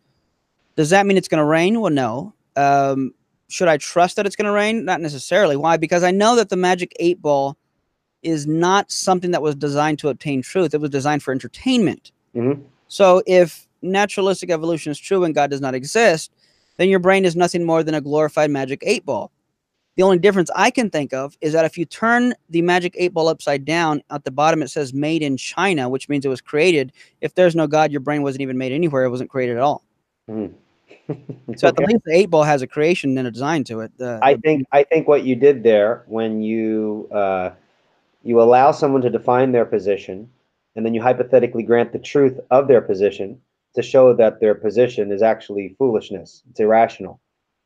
[0.78, 1.82] Does that mean it's going to rain?
[1.82, 2.34] Well, no.
[2.56, 3.14] Um,
[3.50, 4.86] should I trust that it's going to rain?
[4.86, 5.58] Not necessarily.
[5.58, 5.76] Why?
[5.76, 7.58] Because I know that the magic eight ball
[8.24, 10.74] is not something that was designed to obtain truth.
[10.74, 12.12] It was designed for entertainment.
[12.36, 12.62] Mm-hmm.
[12.88, 16.32] So if naturalistic evolution is true and God does not exist,
[16.78, 19.32] then your brain is nothing more than a glorified magic eight ball.
[19.96, 23.14] The only difference I can think of is that if you turn the magic eight
[23.14, 26.40] ball upside down, at the bottom it says made in China, which means it was
[26.40, 26.94] created.
[27.20, 29.04] If there's no God, your brain wasn't even made anywhere.
[29.04, 29.84] It wasn't created at all.
[30.30, 30.54] Mm.
[31.58, 33.92] so at the least the eight ball has a creation and a design to it.
[34.00, 37.52] Uh, I think I think what you did there when you uh,
[38.24, 40.30] you allow someone to define their position,
[40.76, 43.40] and then you hypothetically grant the truth of their position
[43.76, 46.44] to show that their position is actually foolishness.
[46.50, 47.20] It's irrational.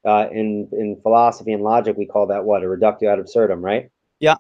[0.05, 3.89] Uh, in in philosophy and logic, we call that what a reductio ad absurdum, right?
[4.19, 4.35] Yeah,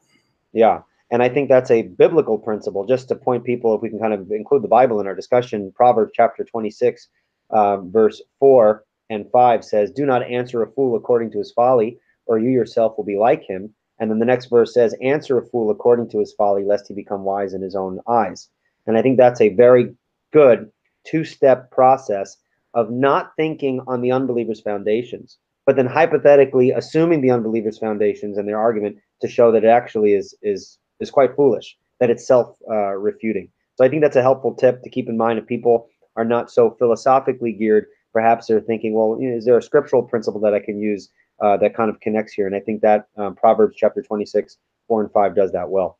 [0.51, 0.81] yeah.
[1.09, 2.85] And I think that's a biblical principle.
[2.85, 5.71] Just to point people, if we can kind of include the Bible in our discussion,
[5.71, 7.07] Proverbs chapter twenty six,
[7.49, 11.97] uh, verse four and five says, "Do not answer a fool according to his folly,
[12.25, 15.45] or you yourself will be like him." And then the next verse says, Answer a
[15.45, 18.49] fool according to his folly, lest he become wise in his own eyes.
[18.85, 19.95] And I think that's a very
[20.31, 20.71] good
[21.05, 22.37] two step process
[22.73, 28.47] of not thinking on the unbeliever's foundations, but then hypothetically assuming the unbeliever's foundations and
[28.47, 32.57] their argument to show that it actually is, is, is quite foolish, that it's self
[32.69, 33.49] uh, refuting.
[33.75, 36.51] So I think that's a helpful tip to keep in mind if people are not
[36.51, 37.85] so philosophically geared.
[38.11, 41.09] Perhaps they're thinking, well, you know, is there a scriptural principle that I can use
[41.41, 42.47] uh, that kind of connects here.
[42.47, 44.57] And I think that um, Proverbs chapter 26,
[44.87, 45.99] 4 and 5 does that well.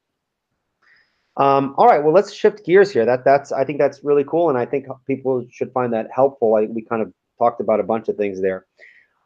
[1.37, 3.05] Um, all right, well, let's shift gears here.
[3.05, 6.55] That that's I think that's really cool, and I think people should find that helpful.
[6.55, 8.67] I, we kind of talked about a bunch of things there.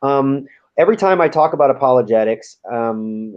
[0.01, 0.47] Um,
[0.77, 3.35] every time I talk about apologetics, um,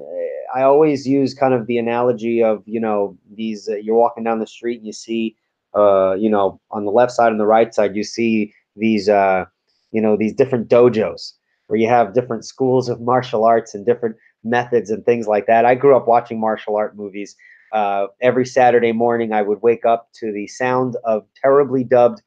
[0.55, 4.39] I always use kind of the analogy of you know these uh, you're walking down
[4.39, 5.37] the street and you see
[5.75, 9.45] uh, you know on the left side and the right side you see these uh,
[9.91, 11.33] you know these different dojos
[11.71, 15.65] where you have different schools of martial arts and different methods and things like that.
[15.65, 17.37] I grew up watching martial art movies.
[17.73, 22.23] Uh, every Saturday morning, I would wake up to the sound of terribly dubbed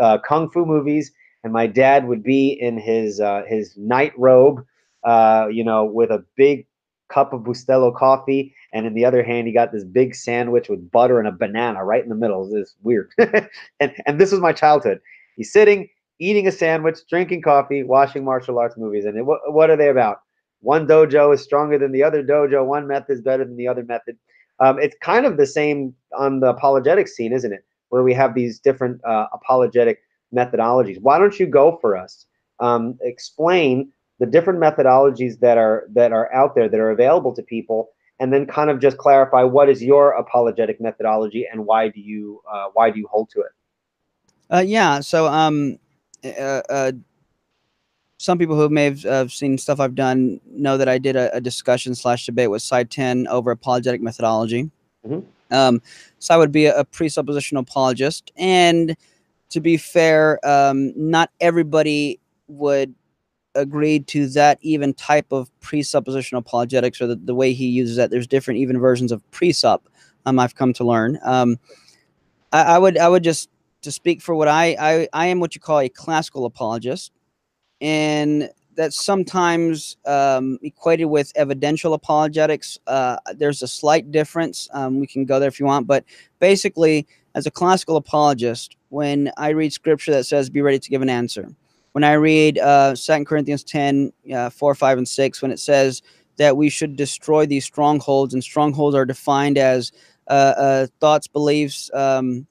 [0.00, 1.12] uh, kung fu movies,
[1.44, 4.64] and my dad would be in his uh, his night robe,
[5.04, 6.66] uh, you know, with a big
[7.10, 10.90] cup of Bustelo coffee, and in the other hand, he got this big sandwich with
[10.90, 12.50] butter and a banana right in the middle.
[12.54, 15.00] It's weird, and and this was my childhood.
[15.36, 19.04] He's sitting eating a sandwich, drinking coffee, watching martial arts movies.
[19.04, 20.22] And what, what are they about?
[20.60, 22.66] One dojo is stronger than the other dojo.
[22.66, 24.16] One method is better than the other method.
[24.60, 27.64] Um, it's kind of the same on the apologetic scene, isn't it?
[27.90, 30.00] Where we have these different uh, apologetic
[30.34, 31.00] methodologies.
[31.00, 32.26] Why don't you go for us?
[32.60, 37.42] Um, explain the different methodologies that are that are out there that are available to
[37.42, 42.00] people, and then kind of just clarify what is your apologetic methodology and why do
[42.00, 43.52] you uh, why do you hold to it?
[44.50, 44.98] Uh, yeah.
[45.00, 45.78] So um,
[46.24, 46.92] uh, uh,
[48.18, 51.34] some people who may have uh, seen stuff I've done know that I did a,
[51.34, 54.70] a discussion slash debate with Sye Ten over apologetic methodology.
[55.06, 55.54] Mm-hmm.
[55.54, 55.80] Um,
[56.18, 58.32] so I would be a, a, presuppositional apologist.
[58.36, 58.96] And
[59.50, 62.94] to be fair, um, not everybody would
[63.54, 68.10] agree to that even type of presuppositional apologetics or the, the way he uses that.
[68.10, 69.80] There's different even versions of presup
[70.26, 71.18] um, I've come to learn.
[71.22, 71.58] Um,
[72.52, 73.48] I, I would I would just
[73.82, 77.12] to speak for what I, I I am what you call a classical apologist,
[77.80, 82.78] and that's sometimes um, equated with evidential apologetics.
[82.86, 84.68] Uh, there's a slight difference.
[84.72, 86.04] Um, we can go there if you want, but
[86.38, 91.02] basically, as a classical apologist, when I read scripture that says "Be ready to give
[91.02, 91.48] an answer,"
[91.92, 96.02] when I read uh, 2 Corinthians 10, uh, 4, 5, and 6, when it says
[96.36, 99.90] that we should destroy these strongholds, and strongholds are defined as
[100.28, 102.46] uh, uh, thoughts, beliefs, um,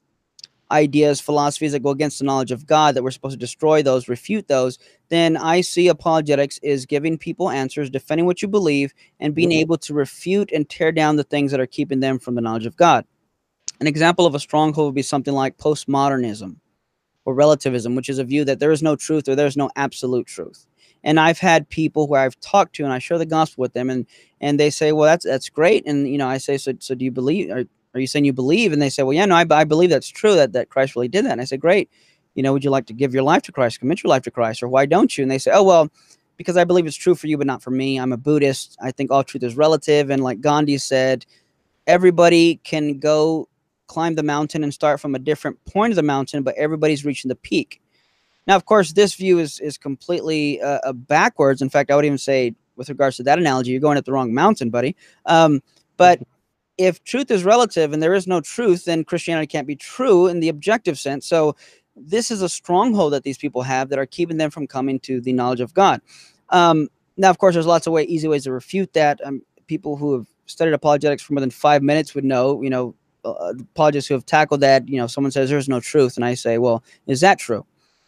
[0.71, 4.09] ideas, philosophies that go against the knowledge of God, that we're supposed to destroy those,
[4.09, 4.77] refute those,
[5.09, 9.59] then I see apologetics is giving people answers, defending what you believe, and being mm-hmm.
[9.59, 12.65] able to refute and tear down the things that are keeping them from the knowledge
[12.65, 13.05] of God.
[13.79, 16.57] An example of a stronghold would be something like postmodernism
[17.25, 20.27] or relativism, which is a view that there is no truth or there's no absolute
[20.27, 20.65] truth.
[21.03, 23.89] And I've had people where I've talked to and I share the gospel with them
[23.89, 24.05] and
[24.41, 25.83] and they say, well, that's that's great.
[25.85, 27.51] And you know, I say, so so do you believe?
[27.51, 27.65] Are,
[27.97, 28.71] are you saying you believe?
[28.71, 31.07] And they say, well, yeah, no, I, I believe that's true that that Christ really
[31.07, 31.33] did that.
[31.33, 31.89] And I say, great.
[32.35, 34.31] You know, would you like to give your life to Christ, commit your life to
[34.31, 35.23] Christ, or why don't you?
[35.23, 35.89] And they say, oh well,
[36.37, 37.99] because I believe it's true for you, but not for me.
[37.99, 38.77] I'm a Buddhist.
[38.79, 40.11] I think all truth is relative.
[40.11, 41.25] And like Gandhi said,
[41.87, 43.49] everybody can go
[43.87, 47.29] climb the mountain and start from a different point of the mountain, but everybody's reaching
[47.29, 47.81] the peak.
[48.45, 51.61] Now, of course, this view is is completely uh, uh, backwards.
[51.61, 54.13] In fact, I would even say, with regards to that analogy, you're going at the
[54.13, 54.95] wrong mountain, buddy.
[55.25, 55.61] Um,
[55.97, 56.21] but
[56.77, 60.39] if truth is relative and there is no truth, then Christianity can't be true in
[60.39, 61.25] the objective sense.
[61.25, 61.55] So,
[61.95, 65.19] this is a stronghold that these people have that are keeping them from coming to
[65.19, 65.99] the knowledge of God.
[66.49, 69.19] Um, now, of course, there's lots of way, easy ways to refute that.
[69.25, 72.95] Um, people who have studied apologetics for more than five minutes would know, you know,
[73.25, 74.87] uh, apologists who have tackled that.
[74.87, 77.65] You know, someone says there's no truth, and I say, well, is that true?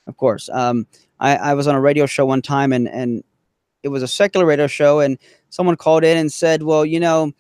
[0.08, 0.50] Of course.
[0.50, 0.88] Um,
[1.20, 3.24] I, I was on a radio show one time, and and
[3.84, 5.18] it was a secular radio show, and
[5.50, 7.32] someone called in and said, well, you know,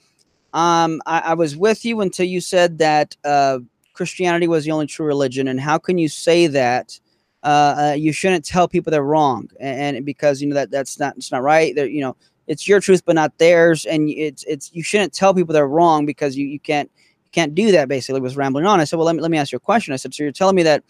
[0.54, 3.60] um, I, I was with you until you said that uh,
[3.94, 7.00] Christianity was the only true religion, and how can you say that?
[7.42, 7.48] Uh,
[7.78, 11.16] uh, you shouldn't tell people they're wrong, and, and because you know that that's not
[11.16, 11.76] it's not right.
[11.76, 12.16] That you know
[12.48, 16.06] it's your truth but not theirs, and it's it's you shouldn't tell people they're wrong
[16.06, 16.92] because you you can't
[17.32, 19.52] can't do that basically was rambling on i said well let me, let me ask
[19.52, 20.84] you a question i said so you're telling me that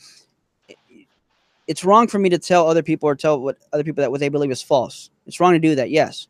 [1.68, 4.20] it's wrong for me to tell other people or tell what other people that what
[4.20, 6.28] they believe is false it's wrong to do that yes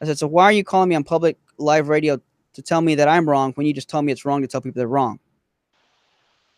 [0.00, 2.20] i said so why are you calling me on public live radio
[2.54, 4.60] to tell me that i'm wrong when you just tell me it's wrong to tell
[4.60, 5.18] people they're wrong.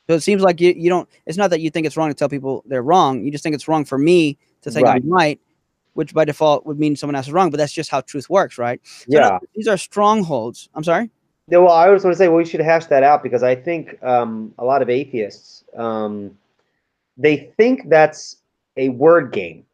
[0.06, 2.14] So it seems like you, you don't it's not that you think it's wrong to
[2.14, 5.02] tell people they're wrong you just think it's wrong for me to think right.
[5.02, 5.40] i'm right
[5.94, 8.58] which by default would mean someone else is wrong but that's just how truth works
[8.58, 8.80] right?
[8.84, 9.38] So yeah.
[9.54, 10.68] these are strongholds.
[10.74, 11.10] I'm sorry?
[11.48, 13.54] Yeah, well, I was want to say, well, we should hash that out because I
[13.54, 16.36] think um, a lot of atheists um,
[17.18, 18.36] they think that's
[18.76, 19.64] a word game.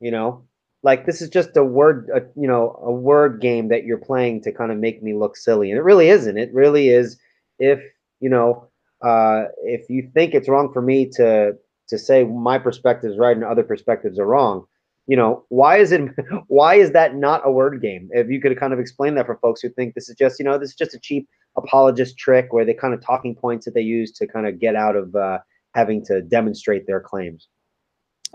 [0.00, 0.42] You know,
[0.86, 4.40] like this is just a word, a, you know, a word game that you're playing
[4.42, 6.38] to kind of make me look silly, and it really isn't.
[6.38, 7.18] It really is.
[7.58, 7.80] If
[8.20, 8.68] you know,
[9.04, 11.56] uh, if you think it's wrong for me to
[11.88, 14.64] to say my perspective is right and other perspectives are wrong,
[15.08, 16.02] you know why is it
[16.46, 19.38] why is that not a word game if you could kind of explain that for
[19.38, 22.52] folks who think this is just you know this is just a cheap apologist trick
[22.52, 25.16] where they kind of talking points that they use to kind of get out of
[25.16, 25.38] uh,
[25.74, 27.48] having to demonstrate their claims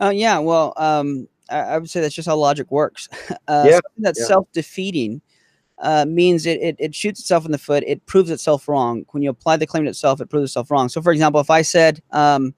[0.01, 3.07] uh, yeah well um, I, I, would say that's just how logic works
[3.47, 4.25] uh, yeah, that's yeah.
[4.25, 5.21] self-defeating
[5.79, 9.23] uh, means it, it, it shoots itself in the foot it proves itself wrong when
[9.23, 11.61] you apply the claim to itself it proves itself wrong so for example if i
[11.61, 12.53] said um,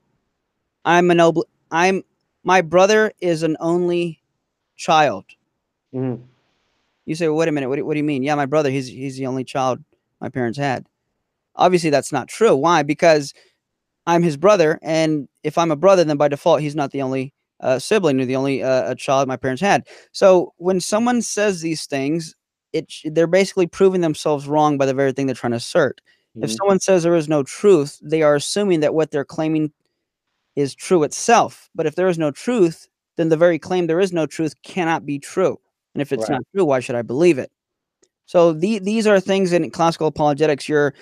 [0.86, 2.04] i'm an obl- i'm
[2.44, 4.22] my brother is an only
[4.76, 5.26] child.
[5.94, 6.24] Mm-hmm.
[7.06, 7.70] You say, well, wait a minute.
[7.70, 8.24] What do, what do you mean?
[8.24, 9.84] Yeah, my brother, he's, he's the only child
[10.22, 10.86] my parents had.
[11.56, 12.56] Obviously, that's not true.
[12.56, 12.84] Why?
[12.84, 13.34] Because
[14.06, 14.80] I'm his brother.
[14.82, 18.26] And if I'm a brother, then by default, he's not the only uh, sibling or
[18.26, 19.88] the only uh, child my parents had.
[20.12, 22.36] So when someone says these things,
[22.74, 26.01] it they're basically proving themselves wrong by the very thing they're trying to assert.
[26.36, 26.43] Mm-hmm.
[26.43, 29.72] If someone says there is no truth, they are assuming that what they're claiming
[30.56, 31.70] is true itself.
[31.74, 35.06] But if there is no truth, then the very claim there is no truth cannot
[35.06, 35.60] be true.
[35.93, 36.36] And if it's right.
[36.36, 37.51] not true, why should I believe it?
[38.26, 40.68] So the, these are things in classical apologetics.
[40.68, 40.93] You're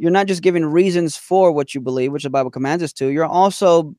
[0.00, 3.08] you're not just giving reasons for what you believe, which the Bible commands us to.
[3.08, 3.94] You're also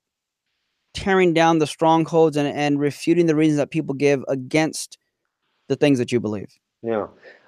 [0.96, 4.98] tearing down the strongholds and, and refuting the reasons that people give against
[5.68, 6.52] the things that you believe.
[6.82, 7.06] Yeah.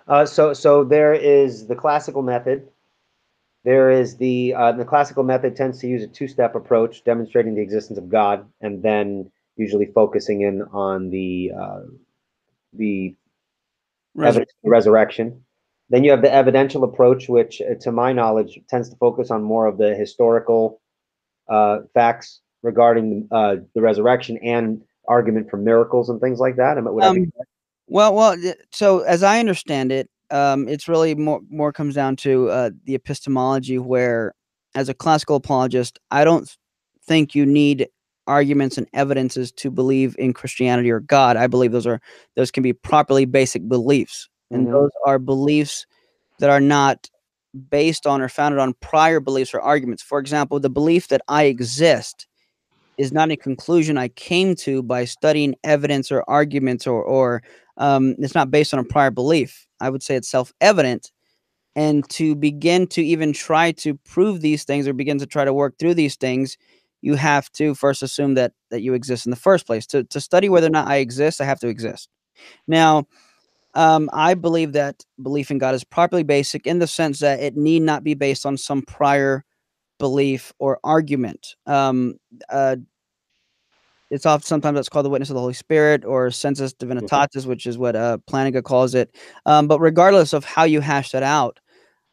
[0.08, 2.68] Uh, so so there is the classical method,
[3.64, 7.62] there is the uh, the classical method tends to use a two-step approach, demonstrating the
[7.62, 11.82] existence of God, and then usually focusing in on the uh,
[12.74, 13.16] the
[14.16, 15.43] Resur- resurrection.
[15.94, 19.44] Then you have the evidential approach, which, uh, to my knowledge, tends to focus on
[19.44, 20.82] more of the historical
[21.48, 26.80] uh, facts regarding uh, the resurrection and argument for miracles and things like that.
[26.80, 27.32] Um,
[27.86, 28.36] well, well,
[28.72, 32.96] so as I understand it, um, it's really more more comes down to uh, the
[32.96, 34.34] epistemology where
[34.74, 36.58] as a classical apologist i don't
[37.06, 37.88] think you need
[38.28, 41.38] arguments and evidences to believe in Christianity or God.
[41.38, 42.02] I believe those are
[42.36, 44.72] those can be properly basic beliefs, and Mhm.
[44.74, 45.88] those are beliefs
[46.40, 47.10] that are not
[47.72, 50.04] based on or founded on prior beliefs or arguments.
[50.04, 52.28] For example, the belief that I exist
[52.98, 57.44] is not a conclusion I came to by studying evidence or arguments, or or
[57.78, 59.68] um, it's not based on a prior belief.
[59.82, 61.12] I would say it's self-evident,
[61.76, 65.54] and to begin to even try to prove these things or begin to try to
[65.54, 66.58] work through these things,
[67.02, 69.88] you have to first assume that that you exist in the first place.
[69.88, 72.10] To to study whether or not I exist, I have to exist.
[72.68, 73.06] Now,
[73.76, 77.56] um, I believe that belief in God is properly basic in the sense that it
[77.58, 79.44] need not be based on some prior
[80.00, 81.56] belief or argument.
[81.66, 82.16] Um,
[82.50, 82.78] uh,
[84.12, 87.66] it's often sometimes that's called the witness of the Holy Spirit or sensus divinitatis, which
[87.66, 89.16] is what uh, Plantinga calls it.
[89.48, 91.60] Um, but regardless of how you hash that out,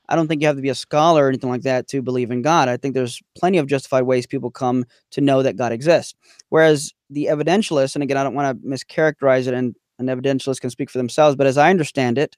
[0.08, 2.30] I don't think you have to be a scholar or anything like that to believe
[2.30, 2.68] in God.
[2.68, 6.14] I think there's plenty of justified ways people come to know that God exists.
[6.48, 10.70] Whereas the evidentialist, and again, I don't want to mischaracterize it, and an evidentialist can
[10.70, 12.36] speak for themselves, but as I understand it,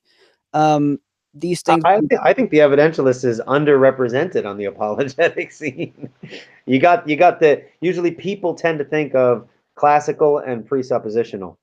[0.52, 0.98] um,
[1.34, 1.82] these things.
[1.84, 6.10] I, I, I think the evidentialist is underrepresented on the apologetic scene.
[6.66, 11.56] you got you got the usually people tend to think of classical and presuppositional.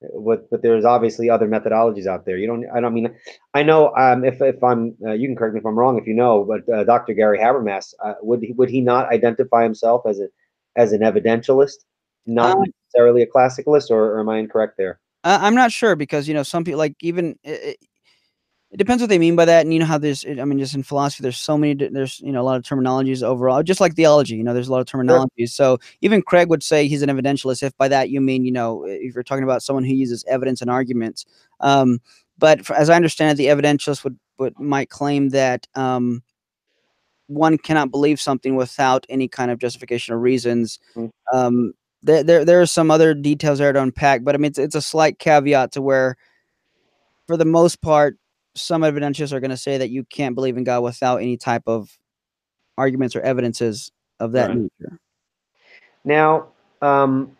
[0.00, 2.36] What, but there's obviously other methodologies out there.
[2.36, 2.66] You don't.
[2.74, 3.14] I don't mean.
[3.54, 3.94] I know.
[3.96, 5.98] Um, if if I'm, uh, you can correct me if I'm wrong.
[5.98, 7.14] If you know, but uh, Dr.
[7.14, 10.28] Gary Habermas uh, would he, would he not identify himself as a
[10.76, 11.78] as an evidentialist,
[12.26, 15.00] not Um, necessarily a classicalist, or, or am I incorrect there?
[15.26, 17.78] Uh, I'm not sure because you know some people like even it,
[18.70, 20.76] it, depends what they mean by that, and you know how there's I mean just
[20.76, 23.94] in philosophy there's so many there's you know a lot of terminologies overall, just like
[23.94, 24.36] theology.
[24.36, 25.48] You know there's a lot of terminologies.
[25.48, 28.84] So even Craig would say he's an evidentialist if by that you mean you know
[28.86, 31.26] if you're talking about someone who uses evidence and arguments.
[31.58, 31.98] Um,
[32.38, 36.22] but for, as I understand it, the evidentialist would would might claim that um,
[37.26, 40.78] one cannot believe something without any kind of justification or reasons.
[40.94, 41.10] Mm.
[41.32, 41.72] Um,
[42.02, 44.74] there, there there are some other details there to unpack, but I mean it's it's
[44.74, 46.16] a slight caveat to where,
[47.26, 48.16] for the most part,
[48.54, 51.62] some evidentialists are going to say that you can't believe in God without any type
[51.66, 51.90] of
[52.78, 53.90] arguments or evidences
[54.20, 54.58] of that Right.
[54.80, 54.98] nature.
[56.04, 56.48] Now,
[56.82, 57.36] um,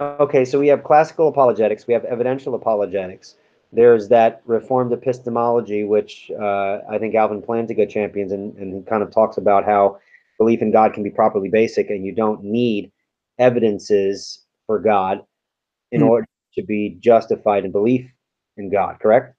[0.00, 3.36] okay, so we have classical apologetics, we have evidential apologetics.
[3.72, 9.02] There's that reformed epistemology, which uh, I think Alvin Plantinga champions, and, and he kind
[9.02, 9.98] of talks about how
[10.38, 12.90] belief in God can be properly basic, and you don't need
[13.38, 15.24] evidences for God
[15.92, 16.08] in Hmm.
[16.08, 18.10] order to be justified in belief
[18.56, 18.98] in God.
[19.00, 19.34] Correct?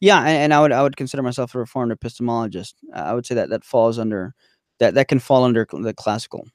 [0.00, 2.74] Yeah, and, and I would I would consider myself a reformed epistemologist.
[2.94, 4.34] Uh, I would say that that falls under
[4.78, 6.46] that that can fall under the classical.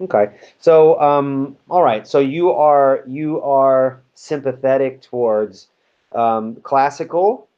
[0.00, 0.36] Okay.
[0.58, 2.06] So, um, all right.
[2.06, 5.68] So you are you are sympathetic towards
[6.14, 7.48] um, classical,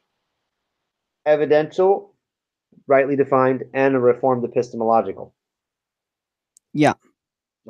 [1.26, 2.12] evidential,
[2.86, 5.32] rightly defined, and a reformed epistemological.
[6.72, 6.94] Yeah.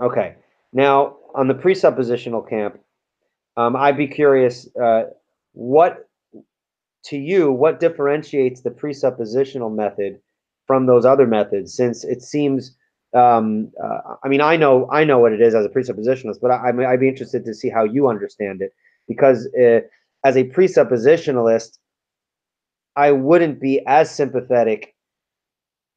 [0.00, 0.36] Okay.
[0.74, 2.78] Now, on the presuppositional camp,
[3.56, 5.04] um, I'd be curious, uh,
[5.52, 6.08] what
[7.04, 10.18] to you, what differentiates the presuppositional method
[10.66, 11.72] from those other methods?
[11.72, 12.76] Since it seems,
[13.14, 16.50] um, uh, I mean, I know I know what it is as a presuppositionalist, but
[16.50, 18.72] I, I'd be interested to see how you understand it
[19.06, 19.80] because uh,
[20.24, 21.78] as a presuppositionalist,
[22.96, 24.94] I wouldn't be as sympathetic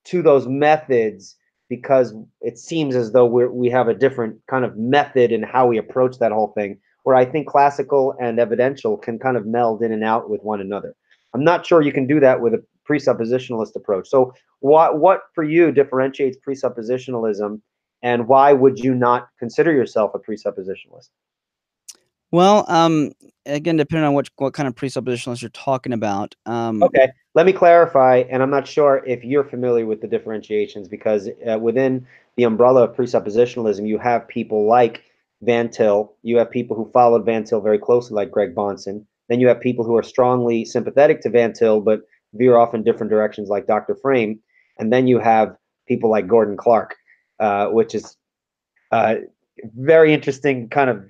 [0.05, 1.35] to those methods
[1.69, 5.67] because it seems as though we we have a different kind of method in how
[5.67, 6.77] we approach that whole thing.
[7.03, 10.59] Where I think classical and evidential can kind of meld in and out with one
[10.59, 10.93] another.
[11.33, 14.09] I'm not sure you can do that with a presuppositionalist approach.
[14.09, 17.61] So, what what for you differentiates presuppositionalism,
[18.01, 21.09] and why would you not consider yourself a presuppositionalist?
[22.31, 23.13] Well, um,
[23.45, 26.35] again, depending on what what kind of presuppositionalist you're talking about.
[26.45, 30.87] Um, Okay, let me clarify, and I'm not sure if you're familiar with the differentiations
[30.87, 35.03] because uh, within the umbrella of presuppositionalism, you have people like
[35.43, 39.05] Van Til, you have people who followed Van Til very closely, like Greg Bahnsen.
[39.29, 42.01] Then you have people who are strongly sympathetic to Van Til, but
[42.33, 43.93] veer off in different directions, like Dr.
[43.93, 44.39] Frame.
[44.79, 45.55] And then you have
[45.87, 46.95] people like Gordon Clark,
[47.39, 48.17] uh, which is
[48.91, 49.13] uh,
[49.75, 51.07] very interesting kind of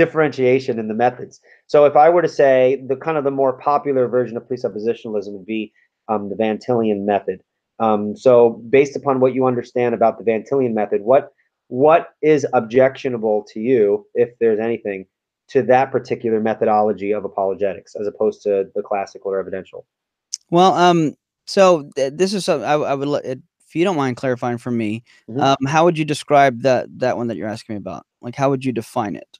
[0.00, 1.40] differentiation in the methods.
[1.66, 5.32] So if I were to say the kind of the more popular version of presuppositionalism
[5.32, 5.74] would be
[6.08, 6.58] um, the Van
[7.04, 7.42] method.
[7.80, 10.44] Um, so based upon what you understand about the Van
[10.74, 11.32] method, what
[11.68, 15.04] what is objectionable to you, if there's anything,
[15.48, 19.84] to that particular methodology of apologetics as opposed to the classical or evidential?
[20.50, 21.14] Well, um,
[21.46, 25.04] so th- this is something I would let if you don't mind clarifying for me.
[25.28, 25.40] Mhm.
[25.40, 28.04] Um, how would you describe that that one that you're asking me about?
[28.22, 29.38] Like, how would you define it?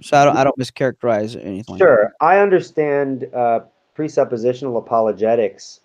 [0.00, 1.78] So I don't I don't mischaracterize anything.
[1.78, 2.12] Sure.
[2.20, 3.60] I understand uh,
[3.96, 5.80] presuppositional apologetics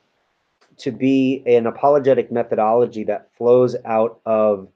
[0.77, 4.67] to be an apologetic methodology that flows out of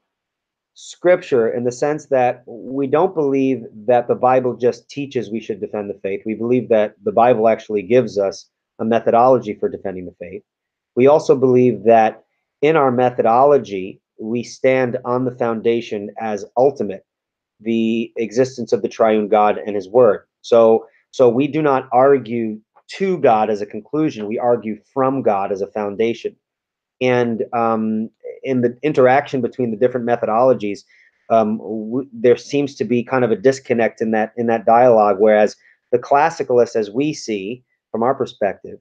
[0.74, 5.62] scripture in the sense that we don't believe that the Bible just teaches we should
[5.62, 6.22] defend the faith.
[6.26, 10.44] We believe that the Bible actually gives us a methodology for defending the faith.
[10.96, 12.24] We also believe that
[12.62, 17.06] in our methodology, we stand on the foundation as ultimate
[17.66, 20.26] the existence of the triune God and his word.
[20.42, 22.60] So so we do not argue
[22.98, 26.36] to God as a conclusion, we argue from God as a foundation.
[27.02, 28.10] And um,
[28.44, 30.82] in the interaction between the different methodologies,
[31.30, 35.18] um, w- there seems to be kind of a disconnect in that in that dialogue.
[35.20, 35.56] Whereas
[35.92, 38.80] the classicalists, as we see from our perspective,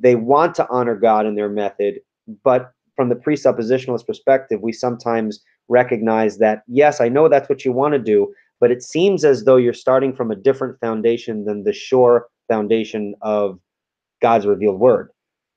[0.00, 2.00] they want to honor God in their method,
[2.42, 7.72] but from the presuppositionalist perspective, we sometimes recognize that yes, I know that's what you
[7.72, 11.64] want to do, but it seems as though you're starting from a different foundation than
[11.64, 13.58] the sure foundation of
[14.22, 15.10] God's revealed word.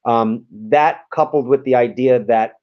[0.05, 2.53] Um, that coupled with the idea that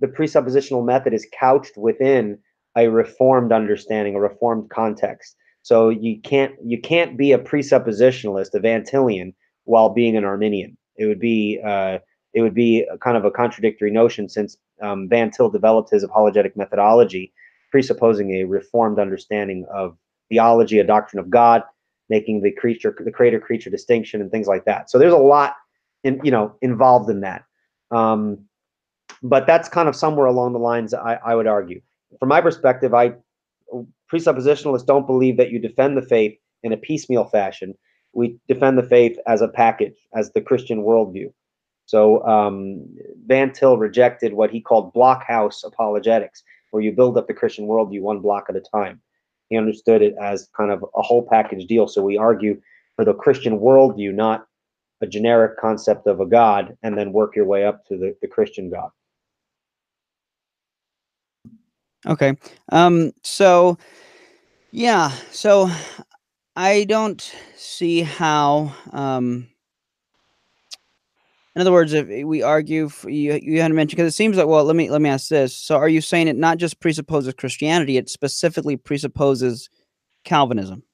[0.00, 2.38] the presuppositional method is couched within
[2.76, 5.36] a reformed understanding, a reformed context.
[5.62, 10.76] So you can't you can't be a presuppositionalist, a Van Tillian, while being an Arminian.
[10.96, 11.98] It would be uh,
[12.32, 16.02] it would be a kind of a contradictory notion since um, Van Til developed his
[16.02, 17.32] apologetic methodology,
[17.70, 19.96] presupposing a reformed understanding of
[20.28, 21.62] theology, a doctrine of God,
[22.08, 24.90] making the creature, the creator creature distinction, and things like that.
[24.90, 25.56] So there's a lot,
[26.04, 27.44] in you know, involved in that.
[27.90, 28.46] Um,
[29.22, 31.80] but that's kind of somewhere along the lines I, I would argue.
[32.18, 33.14] From my perspective, I
[34.12, 37.74] presuppositionalists don't believe that you defend the faith in a piecemeal fashion.
[38.12, 41.32] We defend the faith as a package, as the Christian worldview.
[41.90, 42.86] So um,
[43.26, 48.00] Van Til rejected what he called blockhouse apologetics, where you build up the Christian worldview
[48.00, 49.00] one block at a time.
[49.48, 51.88] He understood it as kind of a whole package deal.
[51.88, 52.62] So we argue
[52.94, 54.46] for the Christian worldview, not
[55.00, 58.28] a generic concept of a God, and then work your way up to the, the
[58.28, 58.90] Christian God.
[62.06, 62.36] Okay.
[62.70, 63.78] Um, so,
[64.70, 65.10] yeah.
[65.32, 65.68] So
[66.54, 68.72] I don't see how.
[68.92, 69.49] Um,
[71.56, 74.36] in other words, if we argue, for, you you had to mention because it seems
[74.36, 75.56] like well, let me let me ask this.
[75.56, 79.68] So, are you saying it not just presupposes Christianity; it specifically presupposes
[80.24, 80.84] Calvinism?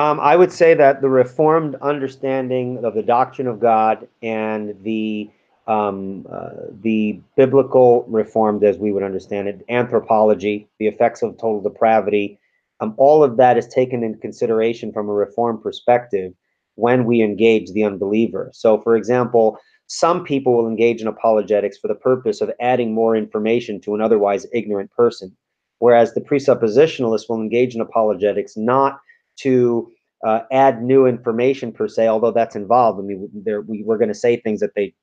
[0.00, 5.30] Um, I would say that the Reformed understanding of the doctrine of God and the
[5.68, 6.50] um, uh,
[6.82, 12.40] the biblical Reformed, as we would understand it, anthropology, the effects of total depravity,
[12.80, 16.32] um, all of that is taken into consideration from a Reformed perspective
[16.78, 18.50] when we engage the unbeliever.
[18.54, 19.58] So, for example,
[19.88, 24.00] some people will engage in apologetics for the purpose of adding more information to an
[24.00, 25.36] otherwise ignorant person,
[25.80, 29.00] whereas the presuppositionalist will engage in apologetics not
[29.40, 29.90] to
[30.24, 33.00] uh, add new information per se, although that's involved.
[33.00, 33.28] I mean,
[33.66, 34.94] we, we're going to say things that they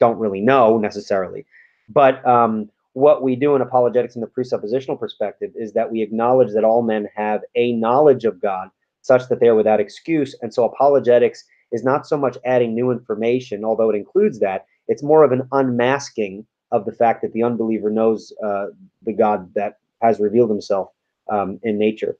[0.00, 1.44] don't really know necessarily.
[1.90, 6.52] But um, what we do in apologetics in the presuppositional perspective is that we acknowledge
[6.54, 8.70] that all men have a knowledge of God
[9.02, 10.34] such that they're without excuse.
[10.40, 15.02] And so apologetics is not so much adding new information, although it includes that, it's
[15.02, 18.66] more of an unmasking of the fact that the unbeliever knows uh,
[19.02, 20.88] the God that has revealed himself
[21.30, 22.16] um, in nature.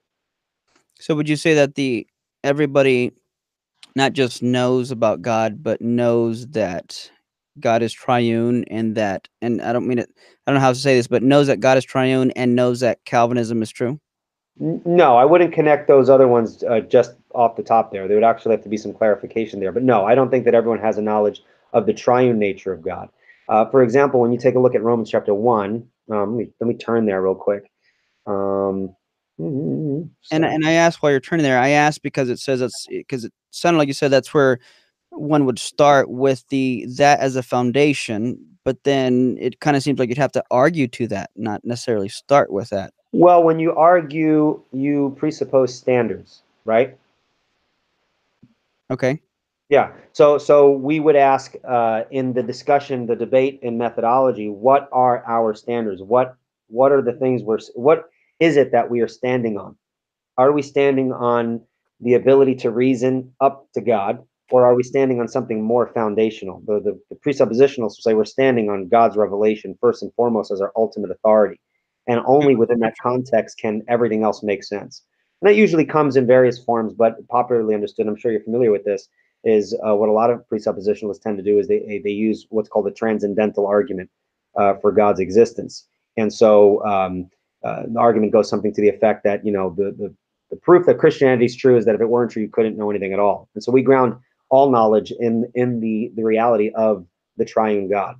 [0.99, 2.07] So would you say that the
[2.43, 3.11] everybody
[3.95, 7.11] not just knows about God, but knows that
[7.59, 10.09] God is triune and that, and I don't mean it,
[10.47, 12.79] I don't know how to say this, but knows that God is triune and knows
[12.79, 13.99] that Calvinism is true?
[14.59, 18.07] No, I wouldn't connect those other ones uh, just off the top there.
[18.07, 19.71] There would actually have to be some clarification there.
[19.71, 21.43] But no, I don't think that everyone has a knowledge
[21.73, 23.09] of the triune nature of God.
[23.49, 26.51] Uh, for example, when you take a look at Romans chapter 1, um, let, me,
[26.59, 27.71] let me turn there real quick.
[28.25, 28.95] Um,
[29.39, 33.25] and and I asked while you're turning there, I asked because it says it's because
[33.25, 34.59] it sounded like you said that's where
[35.09, 39.97] one would start with the that as a foundation, but then it kind of seems
[39.97, 42.93] like you'd have to argue to that, not necessarily start with that.
[43.13, 46.97] Well, when you argue, you presuppose standards, right?
[48.89, 49.21] Okay.
[49.69, 49.91] Yeah.
[50.13, 55.23] So so we would ask uh, in the discussion, the debate, and methodology, what are
[55.25, 56.01] our standards?
[56.01, 56.35] What
[56.67, 58.09] what are the things we're what
[58.39, 59.75] is it that we are standing on?
[60.37, 61.61] Are we standing on
[62.01, 66.61] the ability to reason up to God, or are we standing on something more foundational?
[66.65, 70.71] The, the, the presuppositionalists say we're standing on God's revelation first and foremost as our
[70.75, 71.59] ultimate authority.
[72.07, 75.03] And only within that context can everything else make sense.
[75.41, 78.85] And that usually comes in various forms, but popularly understood, I'm sure you're familiar with
[78.85, 79.07] this,
[79.43, 82.69] is uh, what a lot of presuppositionalists tend to do is they, they use what's
[82.69, 84.09] called the transcendental argument
[84.55, 85.85] uh, for God's existence.
[86.15, 87.29] And so um,
[87.63, 90.13] uh, the argument goes something to the effect that, you know, the, the,
[90.49, 92.89] the proof that Christianity is true is that if it weren't true, you couldn't know
[92.89, 93.49] anything at all.
[93.55, 94.15] And so we ground
[94.49, 98.15] all knowledge in in the the reality of the triune God.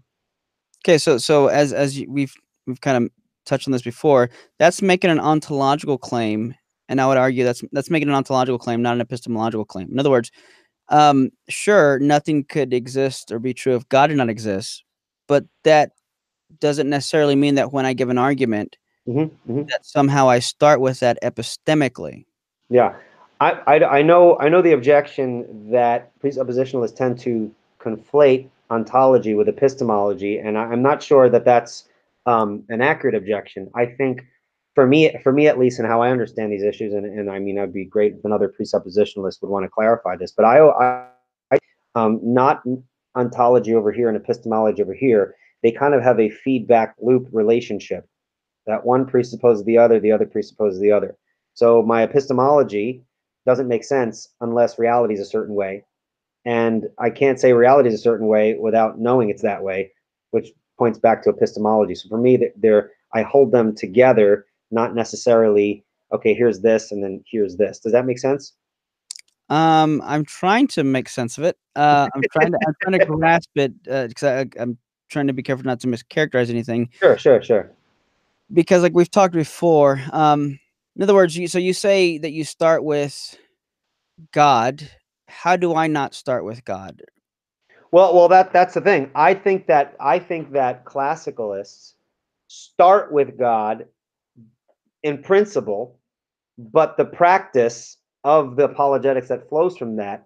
[0.84, 2.34] Okay, so so as as we've
[2.66, 3.12] we've kind of
[3.46, 4.30] touched on this before.
[4.60, 6.56] That's making an ontological claim,
[6.89, 9.89] and I would argue that's that's making an ontological claim, not an epistemological claim.
[9.91, 10.32] In other words,
[10.89, 14.84] um, sure, nothing could exist or be true if God did not exist,
[15.28, 15.91] but that
[16.60, 18.78] doesn't necessarily mean that when I give an argument,
[19.08, 19.64] Mm-hmm, mm-hmm.
[19.68, 22.26] that somehow I start with that epistemically.
[22.70, 22.96] Yeah,
[23.41, 29.50] I, I, I know I know the objection that presuppositionalists tend to conflate ontology with
[29.50, 31.89] epistemology, and I, I'm not sure that that's
[32.26, 33.69] um, an accurate objection.
[33.76, 34.21] I think
[34.76, 37.39] for me, for me at least, and how I understand these issues, and, and I
[37.39, 41.07] mean, I'd be great if another presuppositionalist would want to clarify this, but I, I,
[41.51, 41.59] I
[41.95, 42.63] um, not
[43.15, 45.36] ontology over here and epistemology over here.
[45.61, 48.07] They kind of have a feedback loop relationship
[48.65, 51.15] that one presupposes the other, the other presupposes the other.
[51.53, 53.03] So my epistemology
[53.45, 55.86] doesn't make sense unless reality is a certain way.
[56.45, 59.91] And I can't say reality is a certain way without knowing it's that way,
[60.32, 61.95] which points back to epistemology.
[61.95, 67.24] So for me, they're, I hold them together, not necessarily, okay, here's this and then
[67.30, 67.80] here's this.
[67.80, 68.53] Does that make sense?
[69.49, 71.57] Um, I'm trying to make sense of it.
[71.76, 74.78] Uh, I'm trying to I'm trying to grasp it because uh, I'm
[75.09, 76.89] trying to be careful not to mischaracterize anything.
[76.99, 77.71] Sure, sure, sure
[78.53, 80.59] because like we've talked before um
[80.95, 83.38] in other words you so you say that you start with
[84.32, 84.89] god
[85.28, 87.01] how do i not start with god
[87.94, 91.94] well well that that's the thing i think that i think that classicalists
[92.48, 93.86] start with god
[95.04, 95.98] in principle
[96.58, 100.26] but the practice of the apologetics that flows from that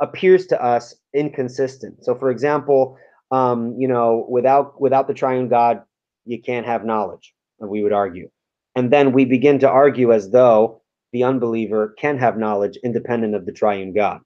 [0.00, 2.98] appears to us inconsistent so for example
[3.32, 5.82] um, you know without without the triune god
[6.30, 8.30] you can't have knowledge, we would argue.
[8.76, 10.80] And then we begin to argue as though
[11.12, 14.20] the unbeliever can have knowledge independent of the triune God.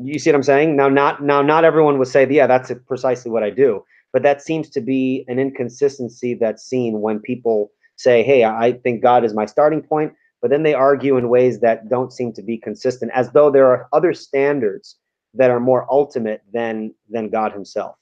[0.00, 0.76] You see what I'm saying?
[0.76, 4.42] Now, not now, not everyone would say, "Yeah, that's precisely what I do," but that
[4.42, 9.34] seems to be an inconsistency that's seen when people say, "Hey, I think God is
[9.34, 13.10] my starting point," but then they argue in ways that don't seem to be consistent,
[13.14, 14.96] as though there are other standards
[15.34, 17.96] that are more ultimate than than God Himself,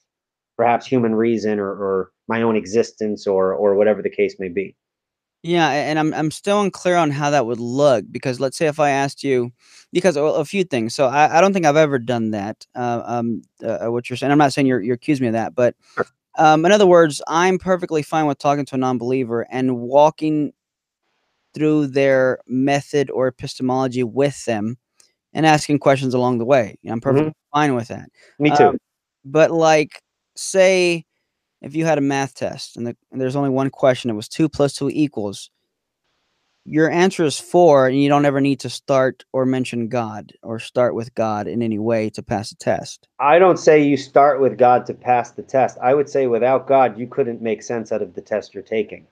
[0.55, 4.75] perhaps human reason or, or my own existence or or whatever the case may be.
[5.43, 8.79] Yeah, and I'm I'm still unclear on how that would look because let's say if
[8.79, 9.51] I asked you,
[9.93, 10.95] because a, a few things.
[10.95, 12.65] So I, I don't think I've ever done that.
[12.75, 15.33] Uh, um, uh, uh what you're saying, I'm not saying you're you're accusing me of
[15.33, 15.75] that, but
[16.37, 20.53] um, in other words, I'm perfectly fine with talking to a non-believer and walking
[21.53, 24.77] through their method or epistemology with them
[25.33, 26.77] and asking questions along the way.
[26.87, 27.57] I'm perfectly mm-hmm.
[27.57, 28.09] fine with that.
[28.37, 28.69] Me too.
[28.69, 28.77] Um,
[29.25, 30.01] but like,
[30.35, 31.06] say
[31.61, 34.27] if you had a math test and, the, and there's only one question, it was
[34.27, 35.49] two plus two equals,
[36.69, 40.59] your answer is four, and you don't ever need to start or mention God or
[40.59, 43.07] start with God in any way to pass a test.
[43.19, 45.77] I don't say you start with God to pass the test.
[45.81, 49.07] I would say without God, you couldn't make sense out of the test you're taking.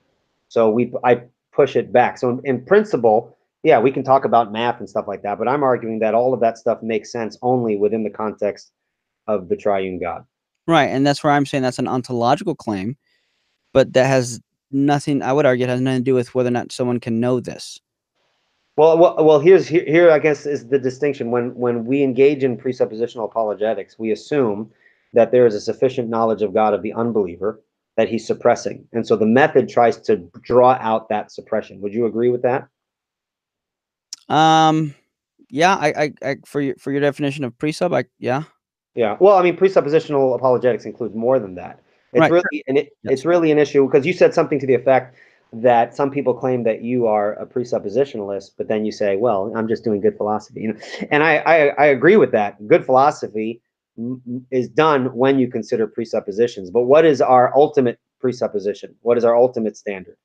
[0.48, 2.18] So we, I push it back.
[2.18, 5.48] So in, in principle, yeah, we can talk about math and stuff like that, but
[5.48, 8.70] I'm arguing that all of that stuff makes sense only within the context
[9.26, 10.26] of the triune God.
[10.66, 12.96] Right, and that's where I'm saying that's an ontological claim,
[13.72, 14.40] but that has
[14.72, 15.22] nothing.
[15.22, 17.38] I would argue it has nothing to do with whether or not someone can know
[17.38, 17.78] this.
[18.76, 19.38] Well, well, well.
[19.38, 20.10] Here's here, here.
[20.10, 24.70] I guess is the distinction when when we engage in presuppositional apologetics, we assume
[25.12, 27.62] that there is a sufficient knowledge of God of the unbeliever
[27.96, 31.80] that he's suppressing, and so the method tries to draw out that suppression.
[31.80, 32.68] Would you agree with that?
[34.28, 34.94] Um,
[35.48, 35.76] yeah.
[35.76, 38.42] I, I, I for your for your definition of presub, I yeah.
[38.96, 39.16] Yeah.
[39.20, 41.80] Well, I mean, presuppositional apologetics includes more than that.
[42.12, 42.32] It's right.
[42.32, 45.16] really and it, it's really an issue because you said something to the effect
[45.52, 49.68] that some people claim that you are a presuppositionalist, but then you say, "Well, I'm
[49.68, 50.80] just doing good philosophy," you know.
[51.10, 52.66] And I I, I agree with that.
[52.66, 53.60] Good philosophy
[54.50, 56.70] is done when you consider presuppositions.
[56.70, 58.94] But what is our ultimate presupposition?
[59.02, 60.16] What is our ultimate standard?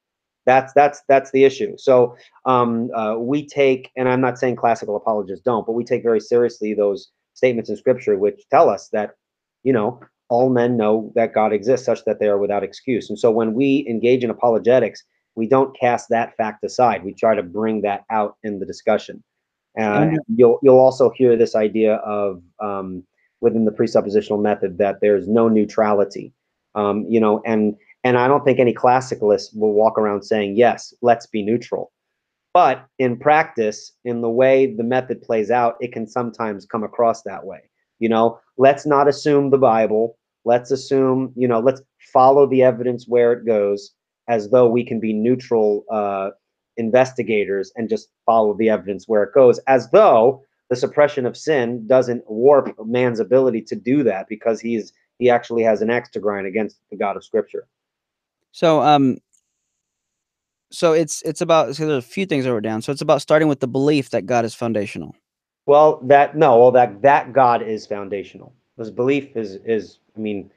[0.46, 1.78] That's that's that's the issue.
[1.78, 6.04] So um, uh, we take, and I'm not saying classical apologists don't, but we take
[6.04, 9.12] very seriously those statements in scripture which tell us that,
[9.64, 10.00] you know,
[10.30, 13.10] all men know that God exists such that they are without excuse.
[13.10, 15.04] And so when we engage in apologetics,
[15.36, 17.04] we don't cast that fact aside.
[17.04, 19.24] We try to bring that out in the discussion.
[19.80, 23.04] Uh, you'll you'll also hear this idea of um,
[23.40, 26.34] within the presuppositional method that there's no neutrality.
[26.76, 30.94] Um, you know, and and I don't think any classicalist will walk around saying yes,
[31.02, 31.91] let's be neutral.
[32.54, 37.22] But in practice, in the way the method plays out, it can sometimes come across
[37.24, 37.62] that way.
[38.00, 40.18] You know, let's not assume the Bible.
[40.44, 43.92] Let's assume, you know, let's follow the evidence where it goes
[44.28, 46.32] as though we can be neutral uh,
[46.78, 51.86] investigators and just follow the evidence where it goes, as though the suppression of sin
[51.86, 56.20] doesn't warp man's ability to do that because he's he actually has an axe to
[56.20, 57.68] grind against the God of Scripture.
[58.52, 59.18] So um
[60.72, 62.82] so it's it's about so there's a few things that were down.
[62.82, 65.16] So it's about starting with the belief that God is foundational.
[65.66, 68.54] Well, that no, well that that God is foundational.
[68.78, 70.52] This belief is is I mean,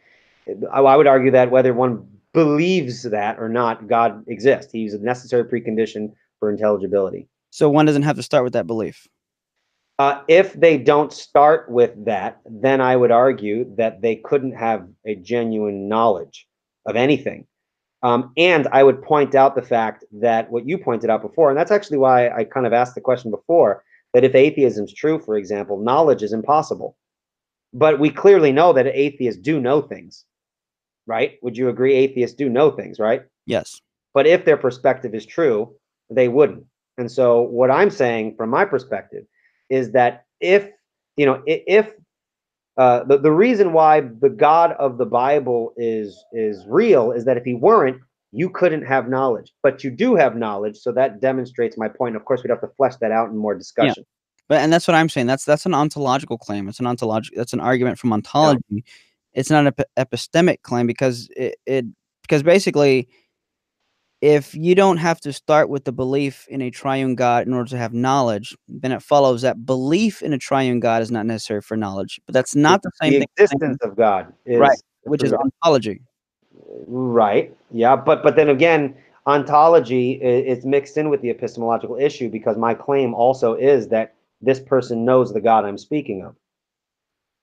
[0.73, 4.73] I, I would argue that whether one believes that or not, God exists.
[4.73, 7.29] He's a necessary precondition for intelligibility.
[7.51, 9.07] So one doesn't have to start with that belief.
[10.01, 14.89] Uh, if they don't start with that, then I would argue that they couldn't have
[15.07, 16.49] a genuine knowledge
[16.85, 17.47] of anything.
[18.05, 21.59] Um, and I would point out the fact that what you pointed out before, and
[21.59, 23.83] that's actually why I kind of asked the question before,
[24.13, 26.99] that if atheism is true, for example, knowledge is impossible.
[27.73, 30.27] But we clearly know that atheists do know things,
[31.07, 31.39] right?
[31.43, 33.23] Would you agree atheists do know things, right?
[33.47, 33.81] Yes.
[34.13, 35.75] But if their perspective is true,
[36.11, 36.65] they wouldn't.
[36.99, 39.25] And so what I'm saying from my perspective
[39.71, 40.69] is that if,
[41.17, 41.91] you know, if
[42.77, 47.37] uh, the, the reason why the God of the Bible is is real is that
[47.37, 48.01] if he weren't,
[48.33, 49.53] you couldn't have knowledge.
[49.63, 52.17] But you do have knowledge, so that demonstrates my point.
[52.17, 53.95] Of course, we'd have to flesh that out in more discussion.
[53.99, 54.49] Yeah.
[54.49, 55.27] But and that's what I'm saying.
[55.27, 56.69] That's that's an ontological claim.
[56.69, 57.39] It's an ontological.
[57.39, 58.85] That's an argument from ontology.
[59.33, 61.87] It's not an ep- epistemic claim because it, it
[62.23, 63.09] because basically,
[64.25, 67.69] if you don't have to start with the belief in a triune God in order
[67.69, 71.61] to have knowledge, then it follows that belief in a triune God is not necessary
[71.61, 72.19] for knowledge.
[72.25, 73.27] But that's not the same the thing.
[73.37, 76.01] existence of God is Right, which is ontology.
[76.87, 77.55] Right.
[77.71, 78.97] Yeah, but but then again,
[79.27, 84.59] ontology is mixed in with the epistemological issue because my claim also is that this
[84.59, 86.35] person knows the God I'm speaking of.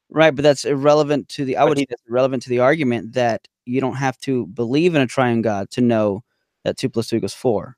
[0.09, 1.57] Right, but that's irrelevant to the.
[1.57, 5.01] I would say that's irrelevant to the argument that you don't have to believe in
[5.03, 6.23] a triune God to know
[6.63, 7.77] that two plus two equals four.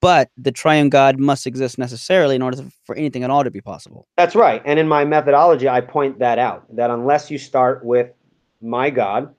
[0.00, 3.60] But the triune God must exist necessarily in order for anything at all to be
[3.60, 4.08] possible.
[4.16, 4.62] That's right.
[4.64, 8.10] And in my methodology, I point that out that unless you start with
[8.62, 9.34] my God,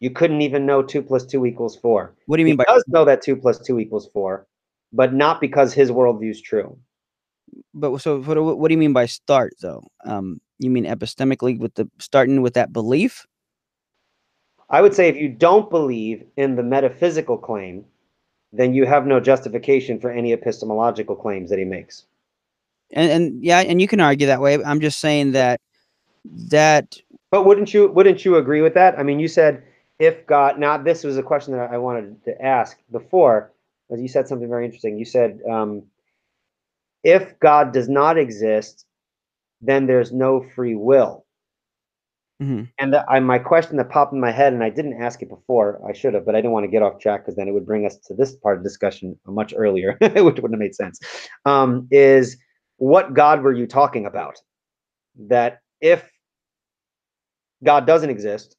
[0.00, 2.14] you couldn't even know two plus two equals four.
[2.26, 2.64] What do you He mean by?
[2.66, 4.46] does know that two plus two equals four,
[4.92, 6.78] but not because his worldview is true.
[7.74, 9.86] But so what, do- what do you mean by start though?
[10.04, 13.26] Um, you mean epistemically with the starting with that belief?
[14.70, 17.84] I would say if you don't believe in the metaphysical claim,
[18.56, 22.04] then you have no justification for any epistemological claims that he makes.
[22.92, 24.62] And and yeah, and you can argue that way.
[24.62, 25.60] I'm just saying that
[26.50, 26.96] that
[27.30, 28.98] But wouldn't you wouldn't you agree with that?
[28.98, 29.64] I mean, you said
[29.98, 30.58] if God.
[30.58, 33.52] Now, this was a question that I wanted to ask before,
[33.90, 34.98] as you said something very interesting.
[34.98, 35.84] You said um,
[37.02, 38.86] if God does not exist,
[39.60, 41.23] then there's no free will.
[42.42, 42.68] Mhm.
[42.78, 45.80] And I, my question that popped in my head, and I didn't ask it before,
[45.88, 47.66] I should have, but I didn't want to get off track because then it would
[47.66, 51.00] bring us to this part of discussion much earlier, which wouldn't have made sense.
[51.44, 52.36] Um, is
[52.78, 54.36] what God were you talking about?
[55.28, 56.10] That if
[57.62, 58.56] God doesn't exist,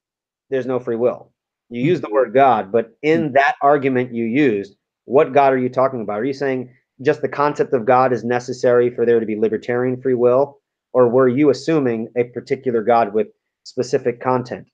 [0.50, 1.32] there's no free will.
[1.70, 4.76] You use the word God, but in that argument you used,
[5.06, 6.20] what God are you talking about?
[6.20, 10.02] Are you saying just the concept of God is necessary for there to be libertarian
[10.02, 10.60] free will?
[10.94, 13.28] Or were you assuming a particular God with
[13.66, 14.68] specific content?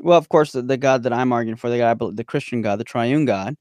[0.00, 2.78] well, of course, the, the God that I'm arguing for, the God, the Christian God,
[2.78, 3.56] the Triune God,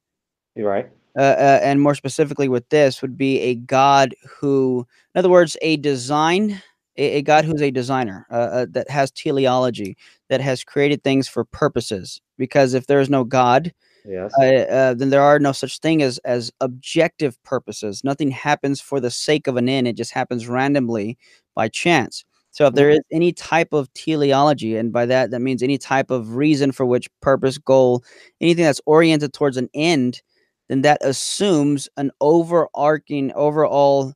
[0.55, 0.89] You're right.
[1.17, 5.57] uh, uh, and more specifically with this would be a god who in other words
[5.61, 6.61] a design
[6.97, 9.97] a, a god who's a designer uh, uh, that has teleology
[10.29, 13.73] that has created things for purposes because if there is no god
[14.05, 14.33] Yes.
[14.39, 18.99] uh, uh, then there are no such thing as as objective purposes nothing happens for
[18.99, 21.17] the sake of an end it just happens randomly
[21.55, 22.23] by chance
[22.57, 26.09] so if there is any type of teleology and by that that means any type
[26.09, 28.03] of reason for which purpose goal
[28.41, 30.23] anything that's oriented towards an end
[30.69, 34.13] then that assumes an overarching overall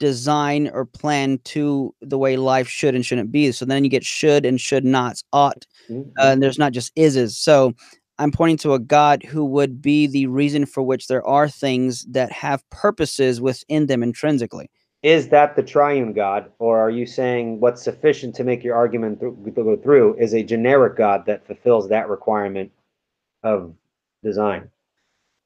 [0.00, 3.52] design or plan to the way life should and shouldn't be.
[3.52, 5.64] So then you get should and should nots ought
[6.18, 7.72] uh, and there's not just ises so
[8.18, 12.04] i'm pointing to a god who would be the reason for which there are things
[12.06, 14.70] that have purposes within them intrinsically
[15.02, 19.20] is that the triune God, or are you saying what's sufficient to make your argument
[19.20, 22.70] th- go through is a generic God that fulfills that requirement
[23.42, 23.74] of
[24.22, 24.70] design?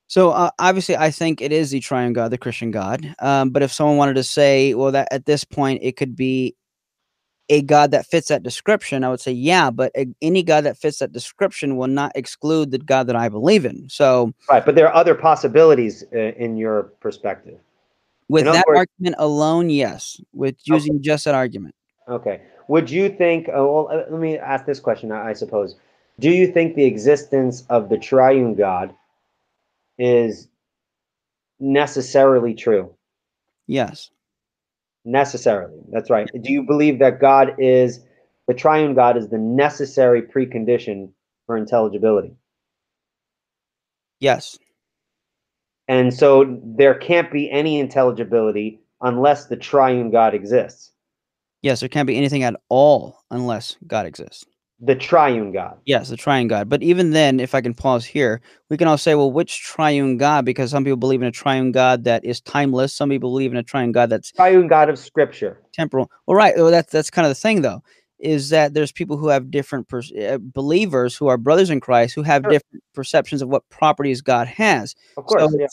[0.08, 3.14] So uh, obviously, I think it is the triune God, the Christian God.
[3.18, 6.54] Um, but if someone wanted to say, well, that at this point it could be
[7.48, 9.70] a God that fits that description, I would say, yeah.
[9.70, 13.28] But a, any God that fits that description will not exclude the God that I
[13.28, 13.88] believe in.
[13.88, 17.58] So Right, but there are other possibilities uh, in your perspective.
[18.28, 20.20] With that words- argument alone, yes.
[20.32, 21.74] With using just that argument,
[22.08, 22.42] Okay.
[22.68, 23.48] Would you think?
[23.48, 25.12] Uh, well, uh, let me ask this question.
[25.12, 25.76] I I suppose.
[26.18, 28.94] Do you think the existence of the triune God
[29.98, 30.48] is
[31.60, 32.94] necessarily true?
[33.66, 34.10] yes,
[35.04, 35.78] Necessarily.
[35.92, 36.28] That's right.
[36.42, 38.00] Do you believe that God is
[38.48, 41.10] the triune God is the necessary precondition
[41.46, 42.34] for intelligibility?
[44.18, 44.58] Yes.
[45.88, 50.92] And so there can't be any intelligibility unless the triune God exists.
[51.62, 54.44] Yes, there can't be anything at all unless God exists.
[54.80, 55.78] The triune God.
[55.86, 56.68] Yes, the triune God.
[56.68, 60.18] But even then, if I can pause here, we can all say, well, which triune
[60.18, 60.44] God?
[60.44, 62.92] Because some people believe in a triune God that is timeless.
[62.94, 65.62] Some people believe in a triune God that's Triune God of Scripture.
[65.72, 66.10] temporal.
[66.26, 66.54] Well, right.
[66.56, 67.82] Well, that's that's kind of the thing, though,
[68.18, 72.14] is that there's people who have different per- uh, believers who are brothers in Christ
[72.14, 72.52] who have Sure.
[72.52, 74.94] different perceptions of what properties God has.
[75.16, 75.52] Of course.
[75.52, 75.66] So, yeah.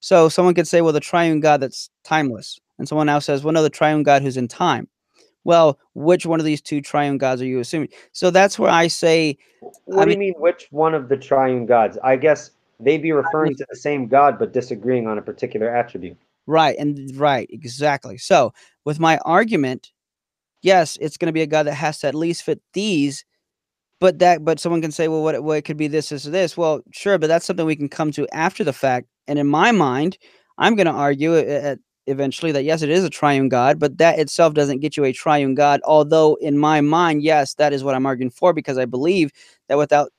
[0.00, 3.52] so someone could say, well, the triune God that's timeless, and someone else says, well,
[3.52, 4.88] no, the triune God who's in time.
[5.44, 7.90] Well, which one of these two triune gods are you assuming?
[8.12, 9.36] So that's where I say,
[9.84, 11.98] What I do you mean, which one of the triune gods?
[12.02, 12.50] I guess
[12.80, 16.16] they'd be referring to the same God, but disagreeing on a particular attribute.
[16.46, 18.16] right, and right, exactly.
[18.16, 18.54] So
[18.86, 19.92] with my argument,
[20.64, 23.24] yes, it's going to be a God that has to at least fit these.
[24.00, 26.30] But that, but someone can say, well, what, what it could be this, this, or
[26.30, 26.56] this.
[26.56, 29.06] Well, sure, but that's something we can come to after the fact.
[29.28, 30.18] And in my mind,
[30.58, 33.98] I'm going to argue at, at eventually that yes, it is a triune God, but
[33.98, 35.80] that itself doesn't get you a triune God.
[35.84, 39.30] Although in my mind, yes, that is what I'm arguing for because I believe
[39.68, 40.12] that without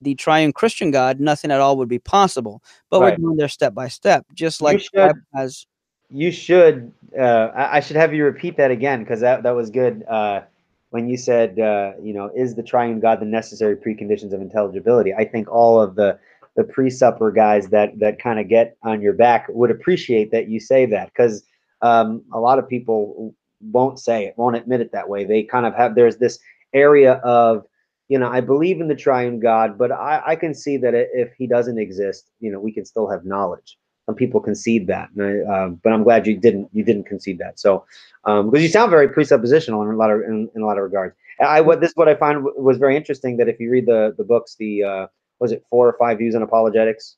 [0.00, 2.62] the triune Christian God, nothing at all would be possible.
[2.90, 3.18] But Right.
[3.18, 5.66] we're going there step by step, just like the should- Bible has.
[6.14, 6.92] You should.
[7.18, 10.04] Uh, I, I should have you repeat that again because that that was good.
[10.08, 10.42] Uh,
[10.90, 15.12] when you said, uh, you know, is the triune God the necessary preconditions of intelligibility?
[15.12, 16.16] I think all of the
[16.54, 20.60] the pre-supper guys that that kind of get on your back would appreciate that you
[20.60, 21.42] say that because
[21.82, 23.34] um, a lot of people
[23.72, 25.24] won't say it, won't admit it that way.
[25.24, 26.38] They kind of have there's this
[26.72, 27.66] area of
[28.06, 31.32] you know I believe in the triune God, but I, I can see that if
[31.36, 33.78] he doesn't exist, you know, we can still have knowledge.
[34.06, 36.68] Some people concede that, and I, um, but I'm glad you didn't.
[36.72, 37.58] You didn't concede that.
[37.58, 37.86] So,
[38.24, 40.84] um, because you sound very presuppositional in a lot of in, in a lot of
[40.84, 41.14] regards.
[41.40, 43.86] I what this is what I find w- was very interesting that if you read
[43.86, 45.06] the the books, the uh,
[45.40, 47.16] was it four or five views on apologetics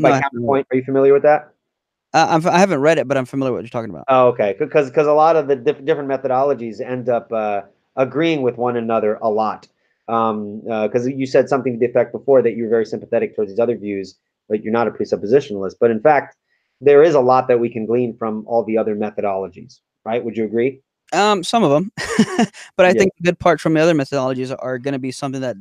[0.00, 0.22] by it.
[0.22, 0.66] counterpoint?
[0.70, 1.52] Are you familiar with that?
[2.12, 4.04] Uh, I'm, I haven't read it, but I'm familiar with what you're talking about.
[4.08, 4.56] Oh, okay.
[4.58, 7.62] Because because a lot of the diff- different methodologies end up uh,
[7.96, 9.68] agreeing with one another a lot.
[10.10, 13.76] Because you said something to the effect before that you're very sympathetic towards these other
[13.76, 14.18] views,
[14.48, 15.74] but you're not a presuppositionalist.
[15.80, 16.36] But in fact,
[16.80, 19.80] there is a lot that we can glean from all the other methodologies.
[20.04, 20.24] Right?
[20.24, 20.82] Would you agree?
[21.12, 21.90] Um, some of them,
[22.76, 22.92] but I Yeah.
[22.92, 25.56] think the good part from the other methodologies are going to be something that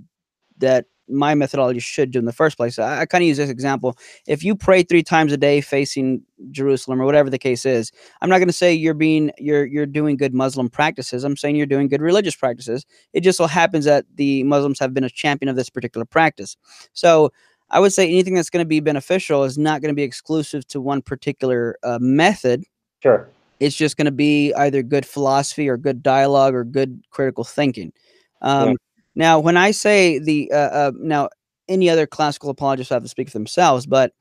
[0.60, 2.80] that my methodology should do in the first place.
[2.80, 6.22] I, I kind of use this example: if you pray three times a day facing
[6.52, 7.91] Jerusalem or whatever the case is,
[8.22, 11.23] I'm not going to say you're being you're you're doing good Muslim practices.
[11.23, 12.86] I'm saying you're doing good religious practices.
[13.14, 16.56] It just so happens that the Muslims have been a champion of this particular practice.
[16.94, 17.31] So.
[17.72, 20.65] I would say anything that's going to be beneficial is not going to be exclusive
[20.69, 22.64] to one particular uh, method
[23.03, 23.30] Sure.
[23.60, 27.94] it's just going to be either good philosophy or good dialogue or good critical thinking.
[28.41, 28.76] Um, Yeah.
[29.15, 31.30] Now, when I say the uh, uh, now
[31.68, 34.14] any other classical apologists have to speak for themselves, but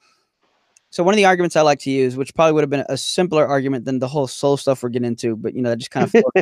[0.91, 2.97] so one of the arguments I like to use, which probably would have been a
[2.97, 5.91] simpler argument than the whole soul stuff we're getting into, but you know, that just
[5.91, 6.15] kind of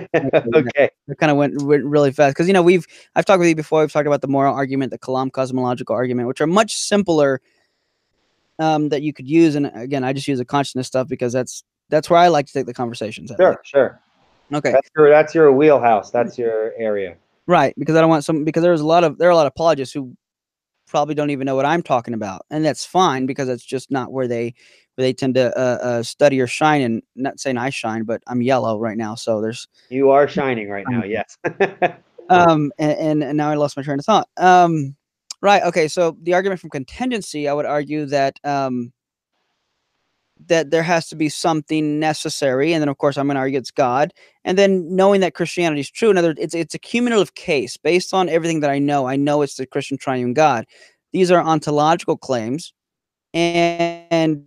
[0.54, 0.90] okay.
[1.08, 2.86] it kind of went, went really fast because you know we've
[3.16, 3.80] I've talked with you before.
[3.80, 7.40] We've talked about the moral argument, the Kalam cosmological argument, which are much simpler
[8.60, 9.56] um, that you could use.
[9.56, 12.52] And again, I just use the consciousness stuff because that's that's where I like to
[12.52, 13.32] take the conversations.
[13.32, 13.38] at.
[13.38, 13.60] Sure.
[13.64, 14.00] Sure.
[14.54, 14.70] Okay.
[14.70, 16.12] That's your that's your wheelhouse.
[16.12, 17.16] That's your area.
[17.46, 19.46] Right, because I don't want some because there's a lot of there are a lot
[19.46, 20.16] of apologists who
[20.88, 24.12] probably don't even know what I'm talking about, and that's fine because it's just not
[24.12, 24.54] where they
[24.96, 26.82] where they tend to uh, uh, study or shine.
[26.82, 30.68] And not saying I shine, but I'm yellow right now, so there's You are shining
[30.68, 31.04] right now.
[31.04, 31.38] Yes.
[32.30, 34.28] um and, and, and now I lost my train of thought.
[34.36, 34.96] Um,
[35.40, 38.92] right, okay, so the argument from contingency, I would argue that um
[40.46, 43.58] that there has to be something necessary, and then of course I'm going to argue
[43.58, 44.12] it's God,
[44.44, 46.10] and then knowing that Christianity is true.
[46.10, 49.06] In other, words, it's it's a cumulative case based on everything that I know.
[49.06, 50.66] I know it's the Christian Triune God.
[51.12, 52.72] These are ontological claims,
[53.34, 54.46] and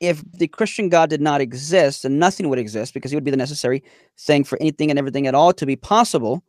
[0.00, 3.30] if the Christian God did not exist, then nothing would exist because he would be
[3.30, 3.82] the necessary
[4.18, 6.42] thing for anything and everything at all to be possible.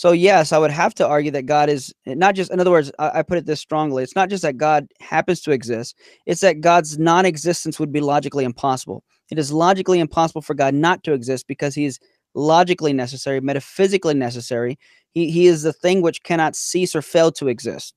[0.00, 2.50] So yes, I would have to argue that God is not just.
[2.50, 5.42] In other words, I, I put it this strongly: it's not just that God happens
[5.42, 5.94] to exist;
[6.24, 9.04] it's that God's non-existence would be logically impossible.
[9.30, 11.98] It is logically impossible for God not to exist because He is
[12.34, 14.78] logically necessary, metaphysically necessary.
[15.10, 17.94] He He is the thing which cannot cease or fail to exist.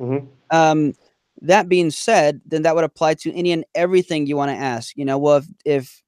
[0.00, 0.28] Mhm.
[0.52, 0.94] Um,
[1.42, 4.96] that being said, then that would apply to any and everything you want to ask.
[4.96, 6.02] You know, well, if, if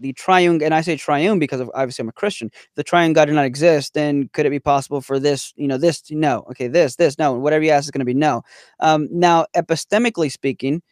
[0.00, 3.12] the triune, and I say triune because of obviously I'm a Christian, if the triune
[3.12, 6.16] God did not exist, then could it be possible for this, you know, this, to-
[6.16, 8.42] no, okay, this, this, no, and whatever you ask is going to be no.
[8.80, 10.82] Um, now, epistemically speaking,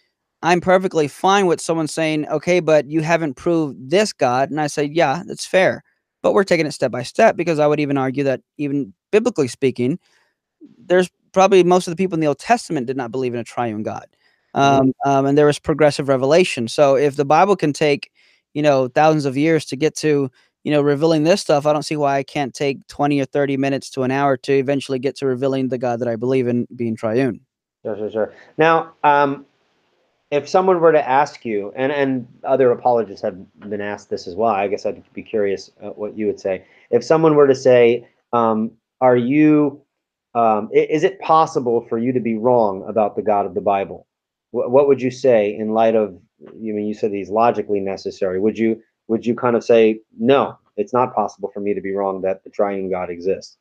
[0.42, 4.50] I'm perfectly fine with someone saying, okay, but you haven't proved this God.
[4.50, 5.82] And I say, yeah, that's fair.
[6.22, 9.48] But we're taking it step by step because I would even argue that, even biblically
[9.48, 9.98] speaking,
[10.78, 13.44] there's probably most of the people in the Old Testament did not believe in a
[13.44, 14.06] triune God.
[14.54, 14.80] Mm-hmm.
[14.80, 16.68] Um, um, and there was progressive revelation.
[16.68, 18.10] So if the Bible can take,
[18.54, 20.30] you know, thousands of years to get to,
[20.64, 23.56] you know, revealing this stuff, I don't see why I can't take 20 or 30
[23.56, 26.66] minutes to an hour to eventually get to revealing the God that I believe in
[26.74, 27.40] being triune.
[27.84, 28.34] Sure, sure, sure.
[28.56, 29.46] Now, um,
[30.30, 33.38] if someone were to ask you, and and other apologists have
[33.70, 36.64] been asked this as well, I guess I'd be curious uh, what you would say.
[36.90, 39.80] If someone were to say, um, "Are you?
[40.34, 44.06] Um, is it possible for you to be wrong about the God of the Bible?"
[44.50, 46.18] What, what would you say in light of?
[46.54, 48.40] You mean you said he's logically necessary?
[48.40, 51.92] Would you would you kind of say, "No, it's not possible for me to be
[51.94, 53.56] wrong that the Triune God exists"?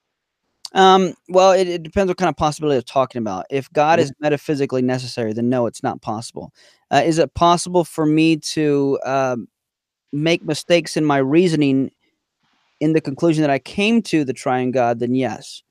[0.73, 3.45] Um, well, it, it depends what kind of possibility they're talking about.
[3.49, 4.03] If God Mhm.
[4.03, 6.53] is metaphysically necessary, then no, it's not possible.
[6.91, 9.47] Uh, is it possible for me to um,
[10.11, 11.91] make mistakes in my reasoning
[12.79, 14.99] in the conclusion that I came to the triune God?
[14.99, 15.63] Then yes.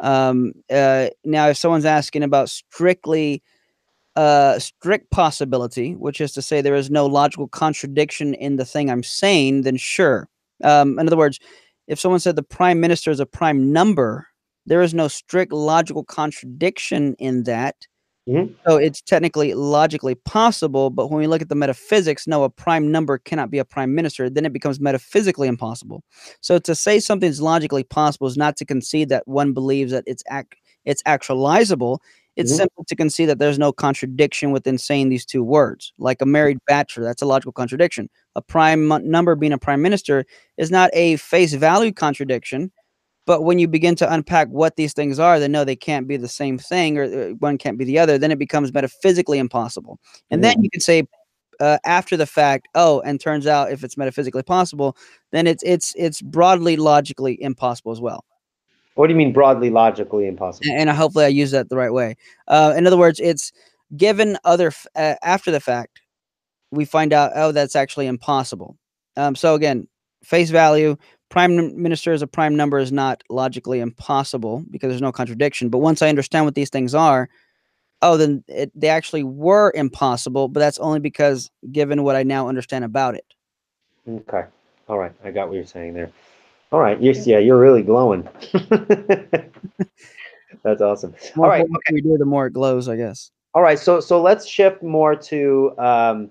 [0.00, 3.42] Um, uh, now, if someone's asking about strictly
[4.16, 8.90] uh, strict possibility, which is to say there is no logical contradiction in the thing
[8.90, 10.28] I'm saying, then sure.
[10.62, 11.38] Um, in other words,
[11.88, 14.26] if someone said the prime minister is a prime number,
[14.66, 17.86] there is no strict logical contradiction in that.
[18.28, 18.54] Mhm.
[18.64, 22.92] So it's technically logically possible, but when we look at the metaphysics, no, a prime
[22.92, 24.30] number cannot be a prime minister.
[24.30, 26.04] Then it becomes metaphysically impossible.
[26.40, 30.22] So to say something's logically possible is not to concede that one believes that it's
[30.28, 31.98] act it's actualizable.
[32.36, 32.56] It's Mhm.
[32.56, 35.92] simply to concede that there's no contradiction within saying these two words.
[35.98, 38.08] Like a married bachelor, that's a logical contradiction.
[38.36, 40.24] A prime number being a prime minister
[40.56, 42.72] is not a face value contradiction.
[43.26, 46.16] But when you begin to unpack what these things are, then no, they can't be
[46.16, 48.18] the same thing, or uh, one can't be the other.
[48.18, 49.98] Then it becomes metaphysically impossible.
[50.30, 51.04] And then you can say,
[51.60, 54.96] uh, after the fact, oh, and turns out if it's metaphysically possible,
[55.32, 58.24] then it's it's it's broadly logically impossible as well.
[58.94, 60.70] What do you mean broadly logically impossible?
[60.72, 62.16] A- And hopefully I use that the right way.
[62.48, 63.52] Uh, in other words, it's
[63.96, 66.00] given other uh, after the fact,
[66.70, 68.76] we find out oh that's actually impossible.
[69.16, 69.88] Um, so again,
[70.24, 70.96] face value,
[71.28, 75.68] prime minister as a prime number is not logically impossible because there's no contradiction.
[75.68, 77.28] But once I understand what these things are,
[78.02, 80.48] oh then it, they actually were impossible.
[80.48, 83.24] But that's only because given what I now understand about it.
[84.08, 84.44] Okay.
[84.88, 85.12] All right.
[85.24, 86.10] I got what you're saying there.
[86.72, 87.00] All right.
[87.00, 88.26] You're, yeah, you're really glowing.
[90.62, 91.14] That's awesome.
[91.36, 91.60] More All right.
[91.60, 93.30] important we do, the more it glows, I guess.
[93.54, 93.78] All right.
[93.78, 96.30] So so let's shift more to um,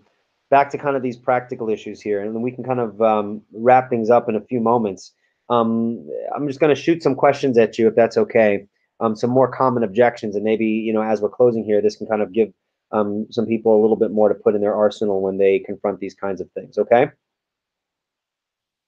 [0.49, 3.41] back to kind of these practical issues here, and then we can kind of um,
[3.53, 5.13] wrap things up in a few moments.
[5.49, 8.65] Um, I'm just going to shoot some questions at you, if that's okay.
[8.99, 12.07] Um, some more common objections, and maybe you know, as we're closing here, this can
[12.07, 12.51] kind of give
[12.91, 15.99] um, some people a little bit more to put in their arsenal when they confront
[15.99, 16.77] these kinds of things.
[16.79, 17.09] Okay.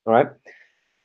[0.05, 0.27] All right.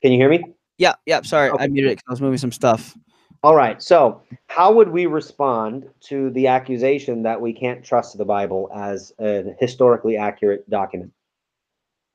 [0.03, 0.45] Can you hear me?
[0.79, 1.23] Yeah, yeah.
[1.23, 1.69] Sorry, I Okay.
[1.69, 2.97] muted it 'cause I was moving some stuff.
[3.43, 3.81] All right.
[3.83, 9.13] So, how would we respond to the accusation that we can't trust the Bible as
[9.19, 11.13] a historically accurate document?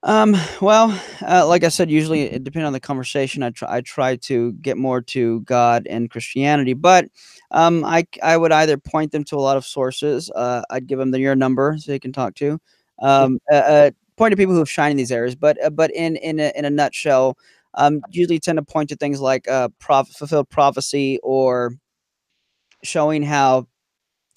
[0.05, 3.81] Um, well, uh, like I said, usually it depending on the conversation, I try I
[3.81, 7.05] try to get more to God and Christianity, but
[7.51, 10.29] um, I I would either point them to a lot of sources.
[10.35, 12.59] Uh, I'd give them the, your number so they can talk to.
[12.99, 15.89] Um, uh, uh, point to people who have shined in these areas, but uh, but
[15.91, 17.37] in in a, in a nutshell,
[17.75, 21.73] um, usually tend to point to things like uh, prof- fulfilled prophecy or
[22.83, 23.67] showing how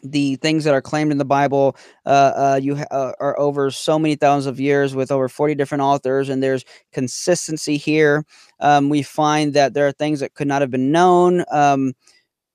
[0.03, 3.71] the things that are claimed in the Bible uh, uh, you ha- uh, are over
[3.71, 8.25] so many thousands of years with over 40 different authors, and there's consistency here.
[8.61, 11.45] Um, we find that there are things that could not have been known.
[11.51, 11.95] Um,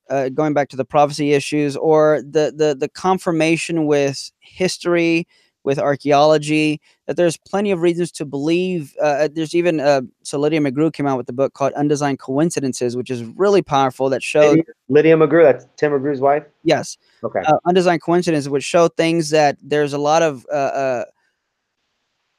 [0.09, 5.27] uh, going back to the prophecy issues, or the the the confirmation with history,
[5.63, 8.95] with archaeology, that there's plenty of reasons to believe.
[9.01, 12.95] Uh, there's even uh, so Lydia McGrew came out with the book called Undesigned Coincidences,
[12.97, 14.09] which is really powerful.
[14.09, 16.43] That shows Lydia, Lydia McGrew, that's Tim McGrew's wife.
[16.63, 17.41] yes, Okay.
[17.45, 21.05] uh, undesigned coincidences which show things that there's a lot of uh, uh,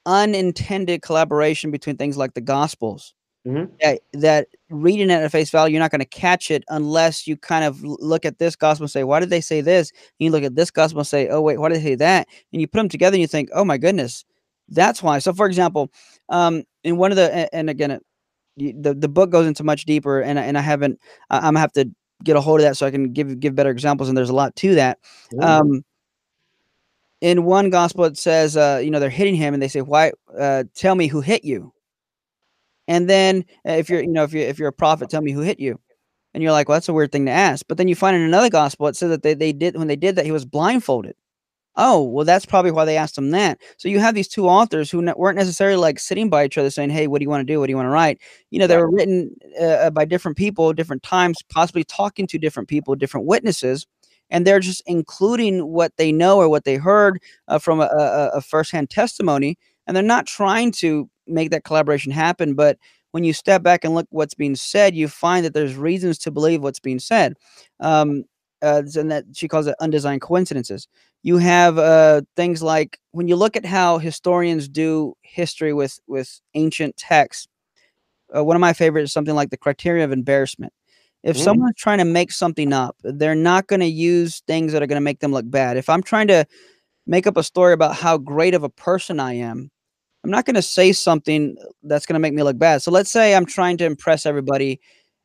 [0.07, 3.15] unintended collaboration between things like the gospels
[3.47, 3.70] Mhm.
[3.81, 7.36] that, that reading it at face value you're not going to catch it unless you
[7.36, 9.90] kind of look at this gospel and say why did they say this?
[9.90, 12.28] And you look at this gospel and say oh wait why did they say that?
[12.52, 14.24] And you put them together and you think oh my goodness
[14.69, 15.19] that's why.
[15.19, 15.90] So for example
[16.28, 17.90] um in one of the and again
[18.59, 20.98] it, the, the book goes into much deeper and, I- and i haven't
[21.31, 21.90] I, i'm gonna have to
[22.24, 24.35] get a hold of that so i can give give better examples and there's a
[24.35, 24.98] lot to that.
[25.32, 25.43] Mhm.
[25.44, 25.85] um
[27.20, 30.12] in one gospel it says uh you know they're hitting him and they say why
[30.39, 31.73] uh tell me who hit you
[32.93, 35.32] and then uh, if you're you know if you're if you're a prophet tell me
[35.32, 35.81] who hit you.
[36.35, 37.66] And you're like well that's a weird thing to ask.
[37.69, 39.97] But then you find in another gospel it says that they, they did when they
[39.97, 41.14] did that he was blindfolded.
[41.77, 43.59] Oh, well, that's probably why they asked him that.
[43.78, 46.70] So you have these two authors who ne- weren't necessarily like sitting by each other
[46.70, 47.60] saying, "Hey, what do you want to do?
[47.60, 48.20] What do you want to write?"
[48.51, 52.39] You know, they were written uh, uh, by different people, different times, possibly talking to
[52.39, 53.86] different people, different witnesses,
[54.31, 58.31] and they're just including what they know or what they heard uh, from a, a,
[58.35, 59.56] a firsthand testimony,
[59.86, 62.55] and they're not trying to make that collaboration happen.
[62.55, 62.78] But
[63.12, 66.31] when you step back and look what's being said, you find that there's reasons to
[66.31, 67.35] believe what's being said.
[67.81, 68.24] Um,
[68.62, 70.86] uh, and that she calls it undesigned coincidences
[71.23, 76.40] you have uh, things like when you look at how historians do history with with
[76.55, 77.49] ancient texts
[78.36, 80.73] uh, one of my favorites is something like the criteria of embarrassment
[81.24, 81.43] if Mm.
[81.44, 84.97] someone's trying to make something up they're not going to use things that are going
[84.97, 86.47] to make them look bad if i'm trying to
[87.07, 89.72] make up a story about how great of a person i am
[90.24, 92.82] i'm not going to say something that's going to make me look bad.
[92.82, 94.81] So let's say i'm trying to impress everybody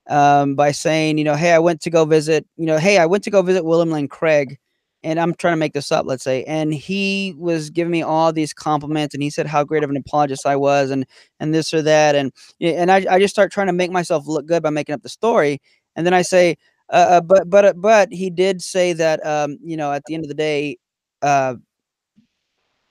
[0.10, 3.06] um, by saying you know hey i went to go visit you know hey i
[3.06, 4.58] went to go visit william lane craig
[5.04, 8.34] and I'm trying to make this up, let's say, and he was giving me all
[8.34, 11.06] these compliments, and he said how great of an apologist I was, and
[11.40, 14.46] and this or that, and and I, I just start trying to make myself look
[14.48, 15.62] good by making up the story,
[15.96, 16.58] and then I say,
[16.90, 20.16] uh, uh, but but uh, but he did say that, um, you know, at the
[20.16, 20.78] end of the day,
[21.22, 21.56] uh,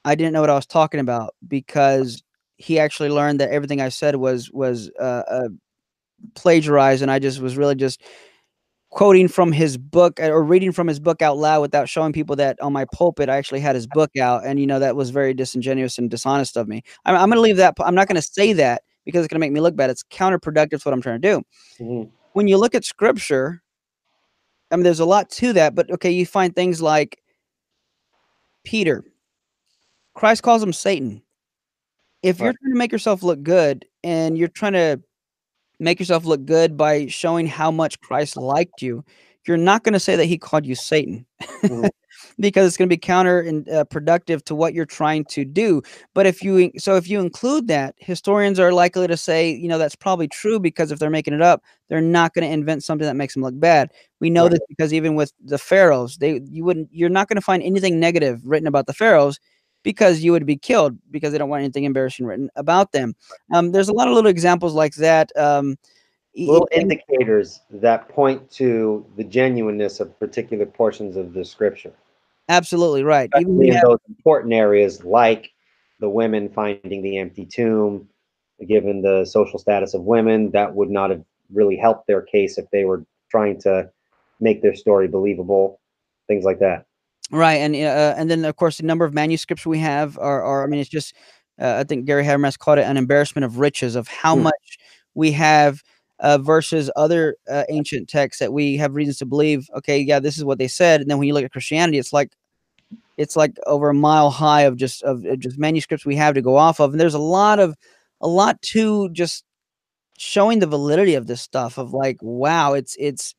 [0.06, 2.22] I didn't know what I was talking about because
[2.58, 5.48] he actually learned that everything I said was was uh, uh,
[6.34, 8.02] plagiarized, and I just was really just
[8.90, 12.58] quoting from his book or reading from his book out loud without showing people that
[12.62, 15.34] on my pulpit I actually had his book out, and you know that was very
[15.34, 16.82] disingenuous and dishonest of me.
[17.04, 17.74] I'm, I'm going to leave that.
[17.80, 19.90] I'm not going to say that because it's going to make me look bad.
[19.90, 21.42] It's counterproductive to what I'm trying to do.
[21.80, 22.10] Mhm.
[22.34, 23.60] When you look at scripture,
[24.70, 27.20] I mean, there's a lot to that, but okay, you find things like
[28.64, 29.04] Peter.
[30.16, 31.22] Christ calls him Satan.
[32.22, 35.00] If you're trying to make yourself look good and you're trying to
[35.78, 39.04] make yourself look good by showing how much Christ liked you,
[39.46, 41.26] you're not going to say that he called you Satan
[41.68, 41.90] Mhm.
[42.40, 45.82] because it's going to be counter and uh, productive to what you're trying to do.
[46.14, 49.78] But if you so if you include that, historians are likely to say, you know,
[49.78, 53.06] that's probably true because if they're making it up, they're not going to invent something
[53.06, 53.92] that makes them look bad.
[54.20, 54.52] We know Right.
[54.52, 58.00] this because even with the pharaohs, they you wouldn't you're not going to find anything
[58.00, 59.38] negative written about the pharaohs
[59.86, 63.14] because you would be killed because they don't want anything embarrassing written about them.
[63.54, 65.30] Um, there's a lot of little examples like that.
[65.38, 65.78] Um,
[66.36, 71.92] little indicators that point to the genuineness of particular portions of the scripture.
[72.48, 73.30] absolutely right.
[73.38, 75.52] Even Especially in have, those important areas like
[76.00, 78.08] the women finding the empty tomb,
[78.66, 81.22] given the social status of women, that would not have
[81.54, 83.88] really helped their case if they were trying to
[84.40, 85.78] make their story believable,
[86.26, 86.85] things like that.
[87.30, 90.64] Right, and uh, and then of course the number of manuscripts we have are, are
[90.64, 91.14] I mean it's just
[91.60, 94.42] uh, I think Gary Habermas called it an embarrassment of riches of how Hmm.
[94.44, 94.78] much
[95.14, 95.82] we have
[96.20, 99.68] uh, versus other uh, ancient texts that we have reasons to believe.
[99.76, 102.12] Okay, yeah, this is what they said, and then when you look at Christianity, it's
[102.12, 102.32] like
[103.16, 106.42] it's like over a mile high of just of of just manuscripts we have to
[106.42, 107.74] go off of, and there's a lot of
[108.20, 109.44] a lot to just
[110.18, 113.34] showing the validity of this stuff of like wow it's it's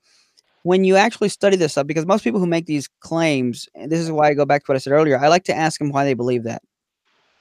[0.63, 3.99] when you actually study this stuff because most people who make these claims and this
[3.99, 5.91] is why i go back to what i said earlier i like to ask them
[5.91, 6.61] why they believe that.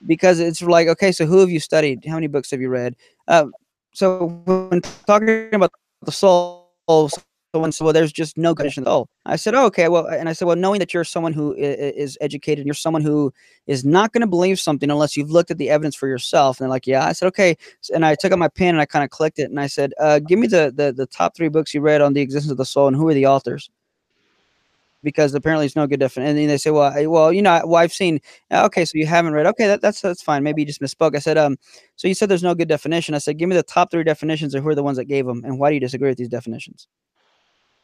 [0.07, 2.05] Because it's like okay so who have you studied?
[2.05, 2.95] How many books have you read?
[3.27, 3.47] Uh,
[3.95, 5.73] so when talking about
[6.03, 6.71] the soul
[7.53, 10.29] someone said well there's just no condition at all i said oh, okay well and
[10.29, 13.33] i said well knowing that you're someone who is educated and you're someone who
[13.67, 16.65] is not going to believe something unless you've looked at the evidence for yourself and
[16.65, 17.57] they're like yeah i said okay
[17.95, 19.93] and i took out my pen and i kind of clicked it and i said
[20.01, 22.59] uh, give me the, the the top three books you read on the existence of
[22.59, 23.71] the soul and who are the authors
[25.07, 26.31] because apparently it's no good definition.
[26.31, 28.21] And then they say, well, I, well, you know, well, I've seen.
[28.51, 29.47] uh, Okay, so you haven't read.
[29.47, 30.43] Okay, that, that's that's fine.
[30.43, 31.15] Maybe you just misspoke.
[31.15, 31.57] I said, um,
[31.95, 33.15] so you said there's no good definition.
[33.15, 35.25] I said, give me the top three definitions or who are the ones that gave
[35.25, 36.89] them, and why do you disagree with these definitions?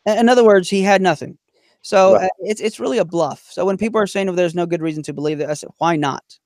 [0.07, 1.39] In other words, he had nothing.
[1.83, 2.24] So Right.
[2.24, 3.47] uh, it's it's really a bluff.
[3.51, 5.70] So when people are saying, "Oh, there's no good reason to believe that," I said,
[5.79, 6.39] "Why not?"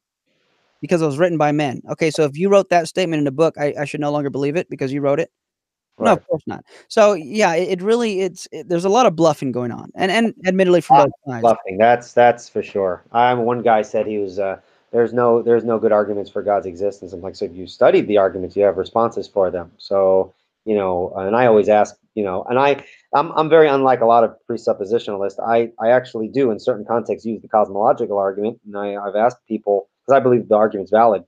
[0.80, 1.82] Because it was written by men.
[1.90, 4.30] Okay, so if you wrote that statement in a book, I, I should no longer
[4.30, 5.30] believe it because you wrote it.
[5.98, 6.64] No, of course not.
[6.88, 10.10] So yeah, it, it really it's it, there's a lot of bluffing going on, and
[10.10, 11.40] and admittedly from both sides.
[11.42, 13.02] Bluffing, that's that's for sure.
[13.12, 14.60] I'm one guy said he was uh,
[14.90, 17.12] there's no there's no good arguments for God's existence.
[17.12, 19.72] I'm like, so if you studied the arguments, you have responses for them.
[19.78, 20.34] So
[20.66, 22.84] you know, and I always ask, you know, and I
[23.16, 25.40] I'm I'm very unlike a lot of presuppositionalists.
[25.44, 29.38] I I actually do in certain contexts use the cosmological argument, and I I've asked
[29.48, 31.22] people because I believe the argument's valid.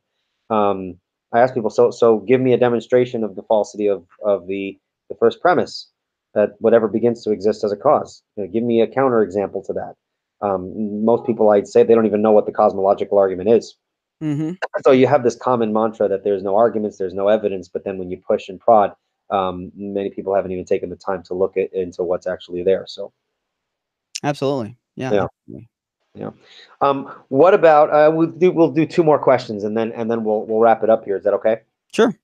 [0.51, 0.99] Um,
[1.33, 4.79] I ask people, so so give me a demonstration of the falsity of of the
[5.09, 5.91] the first premise
[6.35, 8.23] that whatever begins to exist as a cause.
[8.37, 9.95] You know, give me a counterexample to that.
[10.41, 13.77] Um, most people, I'd say, they don't even know what the cosmological argument is.
[14.21, 14.53] hmm
[14.85, 17.99] So you have this common mantra that there's no arguments, there's no evidence, but then
[17.99, 18.93] when you push and prod,
[19.31, 22.85] um, many people haven't even taken the time to look at into what's actually there.
[22.87, 23.13] So
[24.23, 24.77] Absolutely.
[24.97, 25.13] Yeah.
[25.13, 25.25] Yeah.
[25.25, 25.69] absolutely.
[26.15, 26.31] Yeah.
[26.81, 30.25] Um, what about uh, we'll do we'll do two more questions and then and then
[30.25, 31.17] we'll we'll wrap it up here.
[31.17, 31.61] Is that okay?
[31.93, 32.15] Sure.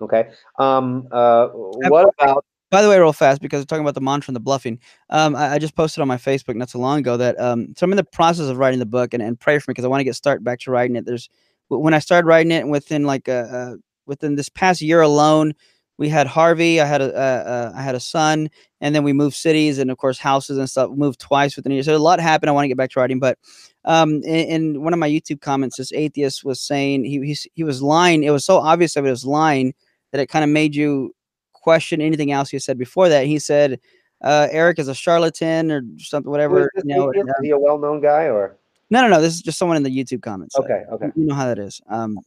[0.00, 0.30] Okay.
[0.58, 4.30] Um, uh, what about By the way, real fast because we're talking about the mantra
[4.30, 4.80] and the bluffing.
[5.10, 7.84] Um, I, I just posted on my Facebook not so long ago that um, so
[7.84, 9.88] I'm in the process of writing the book and, and pray for me because I
[9.88, 11.04] want to get started back to writing it.
[11.04, 11.28] There's
[11.68, 13.76] when I started writing it within like a, a
[14.06, 15.52] within this past year alone,
[15.98, 16.80] we had Harvey.
[16.80, 18.50] I had a uh, I had a son,
[18.80, 20.90] and then we moved cities and of course houses and stuff.
[20.90, 22.50] Moved twice within a year, so a lot happened.
[22.50, 23.38] I want to get back to writing, but
[23.84, 27.64] um, in, in one of my YouTube comments, this atheist was saying he he, he
[27.64, 28.24] was lying.
[28.24, 29.74] It was so obvious that he was lying
[30.12, 31.14] that it kind of made you
[31.52, 33.26] question anything else he said before that.
[33.26, 33.80] He said
[34.22, 36.70] uh, Eric is a charlatan or something, whatever.
[36.74, 38.56] is You know, and, uh, Is he a well-known guy or
[38.90, 39.20] no, no, no.
[39.20, 40.56] This is just someone in the YouTube comments.
[40.56, 40.84] Okay?
[40.92, 41.10] Okay.
[41.16, 41.80] you know how that is.
[41.88, 42.18] Um,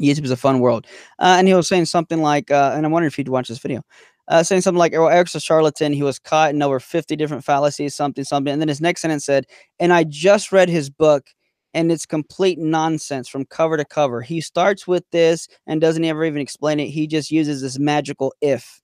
[0.00, 0.86] YouTube is a fun world.
[1.18, 3.58] Uh, and he was saying something like, uh, and I'm wondering if you'd watch this
[3.58, 3.82] video,
[4.28, 5.92] uh, saying something like, oh, Eric's a charlatan.
[5.92, 8.52] He was caught in over 50 different fallacies, something, something.
[8.52, 9.46] And then his next sentence said,
[9.78, 11.28] and I just read his book
[11.74, 14.22] and it's complete nonsense from cover to cover.
[14.22, 16.86] He starts with this and doesn't ever even explain it.
[16.86, 18.80] He just uses this magical if.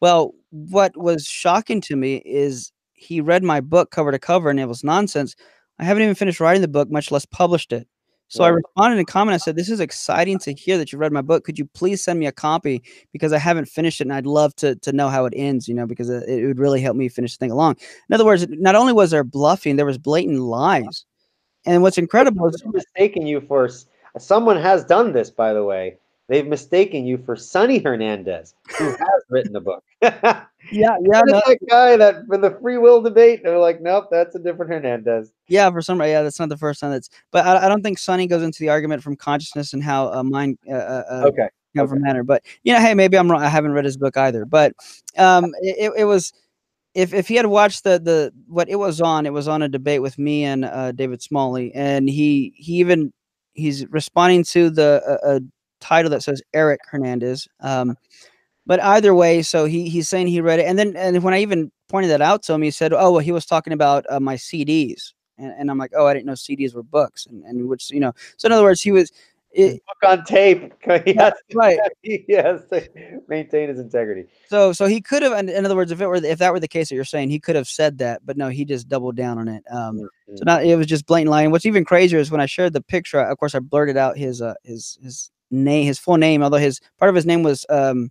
[0.00, 4.58] Well, what was shocking to me is he read my book cover to cover and
[4.58, 5.34] it was nonsense.
[5.78, 7.86] I haven't even finished writing the book, much less published it.
[8.30, 9.34] So I responded in a comment.
[9.34, 11.42] I said, "This is exciting to hear that you read my book.
[11.42, 12.80] Could you please send me a copy
[13.12, 15.66] because I haven't finished it and I'd love to to know how it ends.
[15.66, 17.76] You know, because it, it would really help me finish the thing along.
[18.08, 21.04] In other words, not only was there bluffing, there was blatant lies.
[21.66, 23.68] And what's incredible is mistaken you for
[24.18, 25.98] someone has done this, by the way.
[26.30, 29.82] They've mistaken you for Sonny Hernandez, who has written the book.
[30.00, 33.40] yeah, yeah, no, that guy that for the free will debate.
[33.42, 35.32] They're like, nope, that's a different Hernandez.
[35.48, 35.68] yeah.
[35.72, 36.12] For some, reason.
[36.12, 37.10] yeah, that's not the first time that's.
[37.32, 40.22] But I, I don't think Sonny goes into the argument from consciousness and how uh,
[40.22, 41.48] mind uh, uh, Okay.
[41.76, 42.22] come from manner.
[42.22, 43.42] But you know, hey, maybe I'm wrong.
[43.42, 44.44] I haven't read his book either.
[44.44, 44.72] But
[45.18, 46.32] um, it, it was
[46.94, 49.68] if if he had watched the the what it was on, it was on a
[49.68, 53.12] debate with me and uh, David Smalley, and he he even
[53.54, 55.40] he's responding to the uh, uh,
[55.80, 57.48] title that says Eric Hernandez.
[57.60, 57.96] Um,
[58.66, 61.40] but either way, so he he's saying he read it, and then and when I
[61.40, 64.20] even pointed that out to him, he said, "Oh, well, he was talking about uh,
[64.20, 67.68] my CDs." And, and I'm like, oh, I didn't know CDs were books, and, and
[67.68, 68.12] which you know.
[68.36, 69.10] So in other words, he was,
[69.52, 70.72] it, Book on tape.
[71.04, 71.78] He has, right.
[72.02, 72.88] he has to
[73.28, 74.26] maintain his integrity.
[74.48, 76.68] So so he could have in, other words if it were if that were the
[76.68, 79.38] case that you're saying he could have said that but no he just doubled down
[79.38, 79.98] on it um
[80.36, 80.46] so Mhm.
[80.46, 83.20] not it was just blatant lying what's even crazier is when I shared the picture
[83.20, 86.80] of course I blurted out his uh his his name his full name although his
[86.98, 88.10] part of his name was um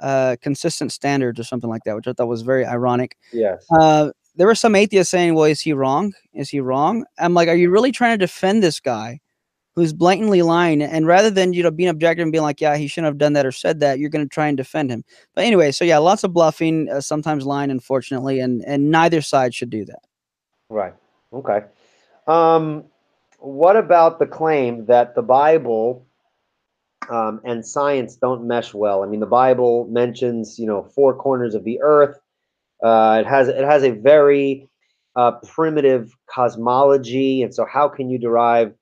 [0.00, 3.66] uh consistent standards or something like that which I thought was very ironic Yes.
[3.78, 7.48] uh there were some atheists saying well is he wrong is he wrong I'm like
[7.48, 9.20] are you really trying to defend this guy
[9.74, 12.86] who's blatantly lying and rather than you know being objective and being like yeah he
[12.86, 15.04] shouldn't have done that or said that you're going to try and defend him
[15.34, 19.54] but anyway so yeah lots of bluffing uh, sometimes lying unfortunately and and neither side
[19.54, 20.00] should do that
[20.68, 20.94] Right.
[21.34, 21.60] Okay.
[22.26, 22.84] Um,
[23.38, 26.06] what about the claim that the Bible
[27.10, 29.02] um, and science don't mesh well?
[29.02, 32.18] I mean, the Bible mentions, you know, four corners of the earth.
[32.82, 34.68] Uh, it has it has a very
[35.16, 38.74] uh, primitive cosmology, and so how can you derive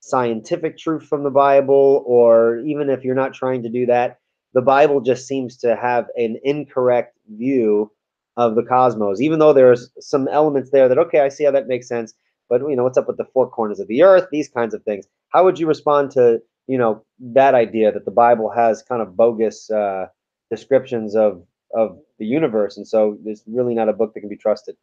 [0.00, 2.04] scientific truth from the Bible?
[2.06, 4.18] Or even if you're not trying to do that,
[4.54, 7.90] the Bible just seems to have an incorrect view
[8.36, 11.68] of the cosmos, even though there's some elements there that okay, I see how that
[11.68, 12.14] makes sense.
[12.48, 14.28] But you know, what's up with the four corners of the earth?
[14.30, 15.06] These kinds of things.
[15.30, 19.16] How would you respond to you know that idea that the Bible has kind of
[19.16, 20.06] bogus uh,
[20.50, 21.44] descriptions of
[21.74, 24.76] of the universe, and so it's really not a book that can be trusted?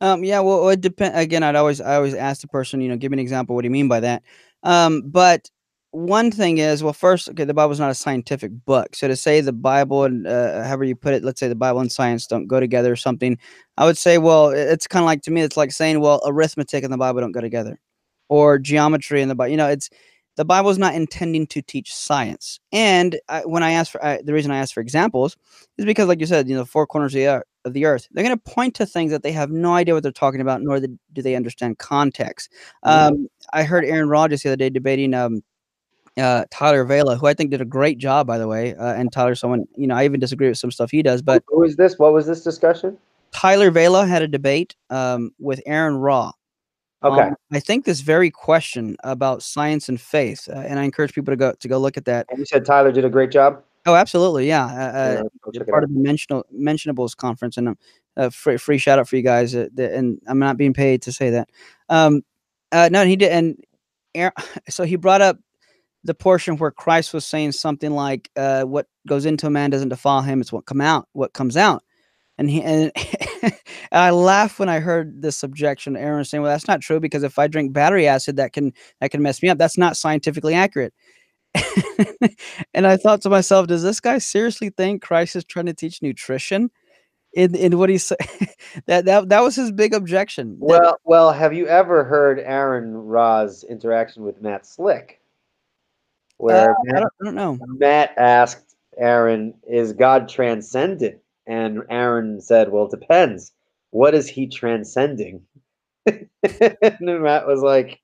[0.00, 1.16] Um, yeah, well, it depend.
[1.16, 3.54] Again, I'd always, I always ask the person, you know, give me an example.
[3.54, 4.24] What do you mean by that?
[4.64, 5.48] Um, but
[5.92, 8.96] one thing is, well, first, okay, the Bible's not a scientific book.
[8.96, 11.80] So to say the Bible and uh, however you put it, let's say the Bible
[11.80, 13.38] and science don't go together or something,
[13.76, 16.82] I would say, well, it's kind of like to me, it's like saying, well, arithmetic
[16.82, 17.78] and the Bible don't go together,
[18.28, 19.50] or geometry and the Bible.
[19.50, 19.88] You know, it's
[20.36, 22.58] the Bible's not intending to teach science.
[22.72, 25.36] And I, when I ask for I, the reason I ask for examples
[25.76, 28.08] is because, like you said, you know, four corners of the, ear- of the earth,
[28.10, 30.62] they're going to point to things that they have no idea what they're talking about,
[30.62, 32.50] nor the, do they understand context.
[32.82, 35.42] Um, I heard Aaron Ra the other day debating um,
[36.18, 38.74] uh, Tyler Vela, who I think did a great job, by the way.
[38.74, 41.44] Uh, and Tyler's someone, you know, I even disagree with some stuff he does, but
[41.48, 41.98] Who is this?
[41.98, 42.98] What was this discussion?
[43.32, 46.32] Tyler Vela had a debate um, with Aaron Ra.
[47.04, 47.22] Okay.
[47.22, 51.32] Um, I think this very question about science and faith, uh, and I encourage people
[51.32, 52.26] to go to go look at that.
[52.30, 53.62] and you said Tyler did a great job.
[53.84, 54.64] Oh, absolutely, yeah.
[54.64, 57.78] Uh, Yeah, uh, I'll did check it part of the mentionables conference, and um,
[58.16, 59.54] uh, free, free shout out for you guys.
[59.54, 61.48] Uh, the, and I'm not being paid to say that.
[61.88, 62.22] Um,
[62.70, 63.56] uh, no, he did, and
[64.14, 64.32] Aaron,
[64.68, 65.38] so he brought up
[66.04, 69.88] the portion where Christ was saying something like, uh, "What goes into a man doesn't
[69.88, 71.82] defile him; it's what come out, what comes out."
[72.38, 72.92] And he and
[73.92, 75.96] I laughed when I heard this objection.
[75.96, 79.10] Aaron saying, "Well, that's not true because if I drink battery acid, that can that
[79.10, 79.58] can mess me up.
[79.58, 80.94] That's not scientifically accurate."
[82.74, 86.02] and I thought to myself, "Does this guy seriously think Christ is trying to teach
[86.02, 86.70] nutrition?"
[87.34, 88.18] In in what he said,
[88.86, 90.56] that that that was his big objection.
[90.58, 95.20] Well, well, have you ever heard Aaron Ra's interaction with Matt Slick?
[96.36, 97.58] Where uh, I, Matt, don't, I don't know.
[97.78, 103.52] Matt asked Aaron, "Is God transcendent?" And Aaron said, "Well, it depends.
[103.90, 105.42] What is he transcending?"
[106.06, 106.28] and
[107.00, 108.00] Matt was like,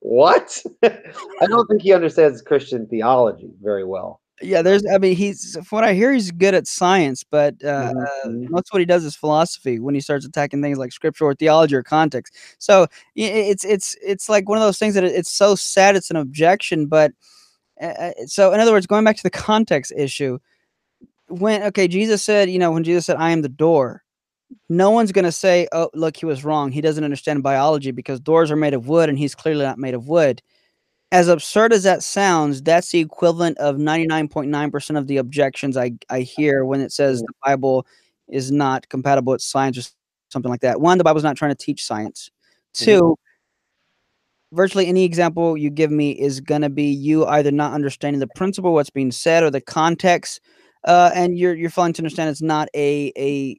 [0.00, 4.20] "What?" I don't think he understands Christian theology very well.
[4.40, 4.84] Yeah, there's.
[4.86, 8.48] I mean, he's from what I hear, he's good at science, but uh, uh, mhm.
[8.50, 9.80] most of what he does is philosophy.
[9.80, 12.86] When he starts attacking things like scripture or theology or context, so
[13.16, 16.86] it's it's it's like one of those things that it's so sad it's an objection.
[16.86, 17.12] But
[17.80, 20.38] uh, uh, so, in other words, going back to the context issue,
[21.28, 24.02] when okay, Jesus said, you know, when Jesus said, "I am the door,"
[24.68, 26.72] no one's going to say, "Oh, look, he was wrong.
[26.72, 29.94] He doesn't understand biology because doors are made of wood, and he's clearly not made
[29.94, 30.42] of wood."
[31.10, 36.20] As absurd as that sounds, that's the equivalent of 99.9% of the objections I, I
[36.20, 37.86] hear when it says the Bible
[38.28, 39.90] is not compatible with science or
[40.28, 40.82] something like that.
[40.82, 42.30] One, the Bible's not trying to teach science.
[42.74, 42.84] Mm-hmm.
[42.84, 43.16] Two,
[44.52, 48.28] virtually any example you give me is going to be you either not understanding the
[48.28, 50.40] principle, what's being said, or the context,
[50.84, 53.58] uh, and you're you're failing to understand it's not a a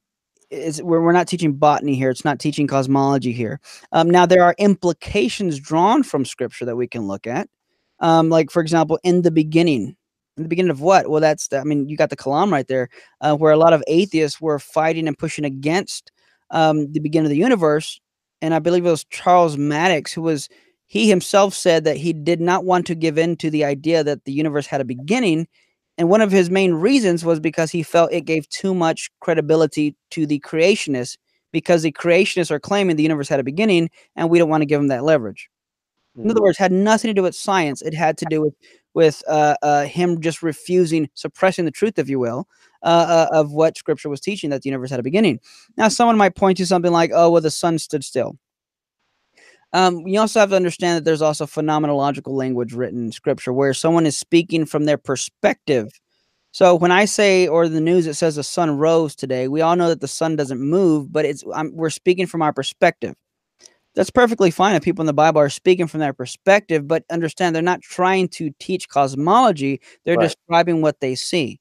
[0.50, 2.10] is we're, we're not teaching botany here.
[2.10, 3.60] It's not teaching cosmology here.
[3.92, 7.48] Um, now there are implications drawn from scripture that we can look at.
[8.00, 9.96] Um, like for example, in the beginning,
[10.38, 11.10] in the beginning of what?
[11.10, 12.90] Well, that's the, I mean, you got the Kalam right there,
[13.22, 16.12] uh, where a lot of atheists were fighting and pushing against
[16.50, 18.00] um, the beginning of the universe,
[18.42, 20.50] and I believe it was Charles Maddox who was
[20.88, 24.26] he himself said that he did not want to give in to the idea that
[24.26, 25.48] the universe had a beginning.
[26.00, 29.96] And one of his main reasons was because he felt it gave too much credibility
[30.12, 31.18] to the creationists
[31.52, 34.66] because the creationists are claiming the universe had a beginning and we don't want to
[34.66, 35.50] give them that leverage.
[36.16, 37.82] In other words, had nothing to do with science.
[37.82, 38.54] It had to do with
[38.94, 42.48] with uh, uh, him just refusing, suppressing the truth, if you will,
[42.84, 45.40] uh, uh, of what Scripture was teaching that the universe had a beginning.
[45.78, 48.38] Now, someone might point to something like, "Oh, well, the sun stood still."
[49.74, 53.74] Um, you also have to understand that there's also phenomenological language written in Scripture where
[53.74, 55.90] someone is speaking from their perspective.
[56.52, 59.48] So when I say, or the news, it says the sun rose today.
[59.48, 62.54] We all know that the sun doesn't move, but it's I'm, we're speaking from our
[62.54, 63.16] perspective
[63.96, 67.56] that's perfectly fine if people in the Bible are speaking from their perspective, but understand
[67.56, 70.18] they're not trying to teach cosmology, they're Right.
[70.18, 71.60] describing what they see.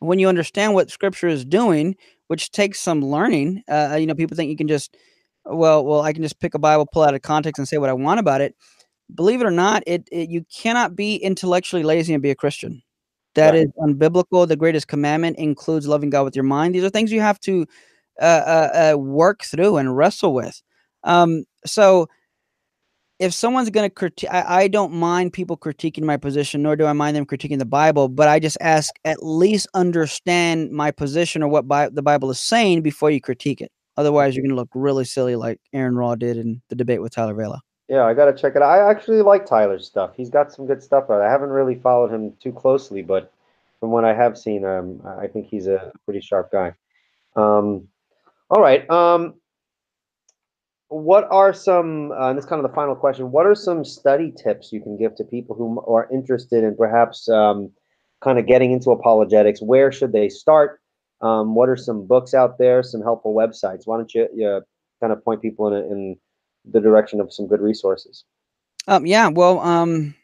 [0.00, 1.96] When you understand what scripture is doing,
[2.28, 4.96] which takes some learning, uh, you know, people think you can just,
[5.48, 7.90] well, well, I can just pick a Bible, pull out of context, and say what
[7.90, 8.54] I want about it.
[9.14, 12.82] Believe it or not, it, it you cannot be intellectually lazy and be a Christian.
[13.34, 13.64] That Right.
[13.64, 14.46] is unbiblical.
[14.48, 16.74] The greatest commandment includes loving God with your mind.
[16.74, 17.66] These are things you have to
[18.20, 20.60] uh, uh, uh, work through and wrestle with.
[21.04, 22.08] Um, so
[23.18, 26.86] if someone's going to critique, I, I don't mind people critiquing my position, nor do
[26.86, 31.42] I mind them critiquing the Bible, but I just ask at least understand my position
[31.42, 33.72] or what Bi- the Bible is saying before you critique it.
[33.98, 37.12] Otherwise, you're going to look really silly like Aaron Ra did in the debate with
[37.12, 37.60] Tyler Vela.
[37.88, 38.70] Yeah, I gotta check it out.
[38.70, 40.10] I actually like Tyler's stuff.
[40.14, 41.22] He's got some good stuff out.
[41.22, 43.32] I haven't really followed him too closely, but
[43.80, 46.74] from what I have seen, um, I I think he's a pretty sharp guy.
[47.34, 47.88] Um,
[48.50, 48.88] all right.
[48.90, 49.34] Um,
[50.88, 52.12] what are some?
[52.12, 53.30] Uh, and this is kind of the final question.
[53.30, 57.28] What are some study tips you can give to people who are interested in perhaps
[57.30, 57.70] um,
[58.20, 59.62] kind of getting into apologetics?
[59.62, 60.77] Where should they start?
[61.20, 62.82] Um, what are some books out there?
[62.82, 63.82] Some helpful websites?
[63.86, 64.62] Why don't you, you
[65.00, 66.16] kind of point people in, a, in
[66.64, 68.24] the direction of some good resources?
[68.86, 70.14] Um, yeah, well, um,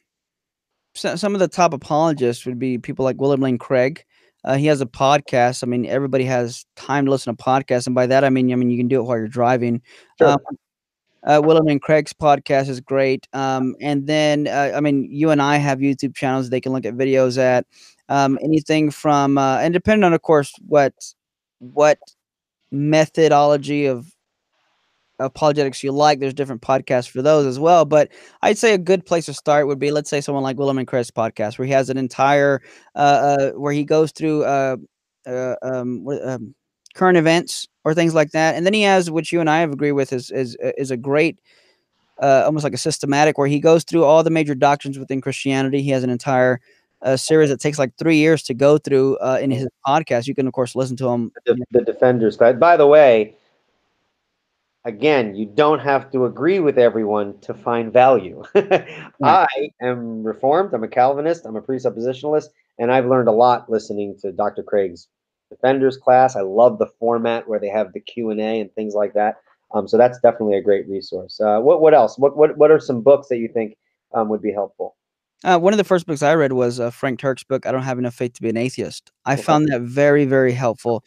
[0.94, 4.04] so, some of the top apologists would be people like William Lane Craig.
[4.44, 5.62] Uh, he has a podcast.
[5.62, 8.56] I mean, everybody has time to listen to podcasts, and by that I mean, I
[8.56, 9.82] mean you can do it while you're driving.
[10.18, 10.28] Sure.
[10.28, 10.38] Um,
[11.24, 13.26] uh, William Lane Craig's podcast is great.
[13.32, 16.84] Um, and then, uh, I mean, you and I have YouTube channels they can look
[16.84, 17.66] at videos at.
[18.08, 20.92] Um, anything from, uh, and depending on, of course, what
[21.58, 21.98] what
[22.70, 24.06] methodology of
[25.20, 27.84] apologetics you like, there's different podcasts for those as well.
[27.84, 28.10] But
[28.42, 30.86] I'd say a good place to start would be, let's say, someone like William Lane
[30.86, 32.60] Craig's podcast, where he has an entire,
[32.94, 34.76] uh, uh, where he goes through uh,
[35.26, 36.54] uh, um, um,
[36.94, 38.56] current events or things like that.
[38.56, 40.96] And then he has, which you and I have agreed with, is is is a
[40.96, 41.38] great,
[42.20, 45.80] uh, almost like a systematic, where he goes through all the major doctrines within Christianity.
[45.80, 46.60] He has an entire
[47.04, 50.26] uh, series that takes like three years to go through uh, in his podcast.
[50.26, 51.32] You can of course listen to him.
[51.46, 52.36] the, the defenders.
[52.36, 53.36] By the way,
[54.84, 58.42] again, you don't have to agree with everyone to find value.
[59.22, 59.46] I
[59.80, 60.74] am reformed.
[60.74, 61.46] I'm a Calvinist.
[61.46, 62.48] I'm a presuppositionalist,
[62.78, 64.62] and I've learned a lot listening to Dr.
[64.62, 65.08] Craig's
[65.50, 66.36] defenders class.
[66.36, 69.36] I love the format where they have the Q and A and things like that.
[69.72, 71.40] Um, so that's definitely a great resource.
[71.40, 72.18] Uh, what what else?
[72.18, 73.76] What what what are some books that you think
[74.12, 74.96] um, would be helpful?
[75.44, 77.66] Uh, one of the first books I read was uh, Frank Turek's book.
[77.66, 79.12] I don't have enough faith to be an atheist.
[79.26, 79.42] I Okay.
[79.42, 81.04] found that very very helpful.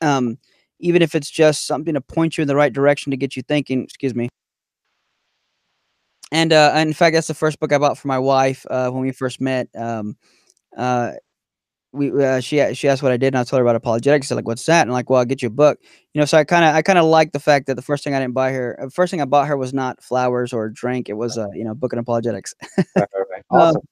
[0.00, 0.38] Um,
[0.80, 3.42] even if it's just something to point you in the right direction to get you
[3.42, 3.82] thinking.
[3.84, 4.28] Excuse me.
[6.32, 9.02] And uh, in fact, that's the first book I bought for my wife uh, when
[9.02, 9.68] we first met.
[9.76, 10.16] Um,
[10.76, 11.12] uh,
[11.94, 14.26] we uh, she she asked what I did, and I told her about apologetics.
[14.26, 15.78] She's like, "What's that?" And I'm like, "Well, I'll get you a book."
[16.12, 18.04] You know, so I kind of I kind of like the fact that the first
[18.04, 20.66] thing I didn't buy her, uh, first thing I bought her was not flowers or
[20.66, 21.08] a drink.
[21.08, 22.54] It was a you know book on apologetics.
[22.96, 23.44] Right, right, right.
[23.50, 23.82] Um, Awesome.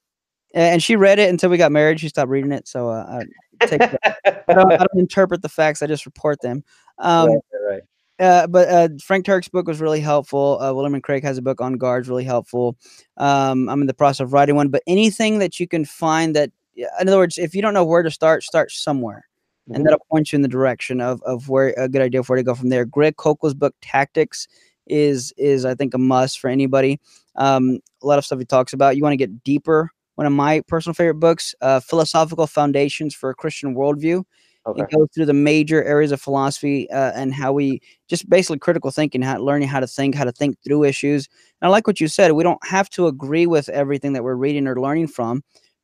[0.54, 1.98] A- and she read it until we got married.
[2.00, 3.22] She stopped reading it, so uh,
[3.60, 5.82] I take I don't, I don't interpret the facts.
[5.82, 6.62] I just report them.
[6.98, 7.38] Um, right,
[7.70, 7.82] right,
[8.22, 10.60] uh, but uh, Frank Turek's book was really helpful.
[10.60, 12.76] Uh, William Lane Craig has a book on guards, really helpful.
[13.16, 16.50] Um, I'm in the process of writing one, but anything that you can find that,
[16.76, 19.26] in other words, if you don't know where to start, start somewhere,
[19.68, 19.76] Mhm.
[19.76, 22.36] and that'll point you in the direction of of where a good idea of where
[22.36, 22.84] to go from there.
[22.84, 24.48] Greg Koukl's book Tactics
[24.86, 26.98] is is I think a must for anybody.
[27.36, 28.96] Um, a lot of stuff he talks about.
[28.96, 29.90] You want to get deeper.
[30.16, 34.24] One of my personal favorite books, uh, Philosophical Foundations for a Christian Worldview.
[34.66, 34.82] Okay.
[34.82, 38.90] It goes through the major areas of philosophy uh, and how we just basically critical
[38.92, 41.28] thinking, how learning how to think, how to think through issues.
[41.60, 42.32] And I like what you said.
[42.32, 45.42] We don't have to agree with everything that we're reading or learning from,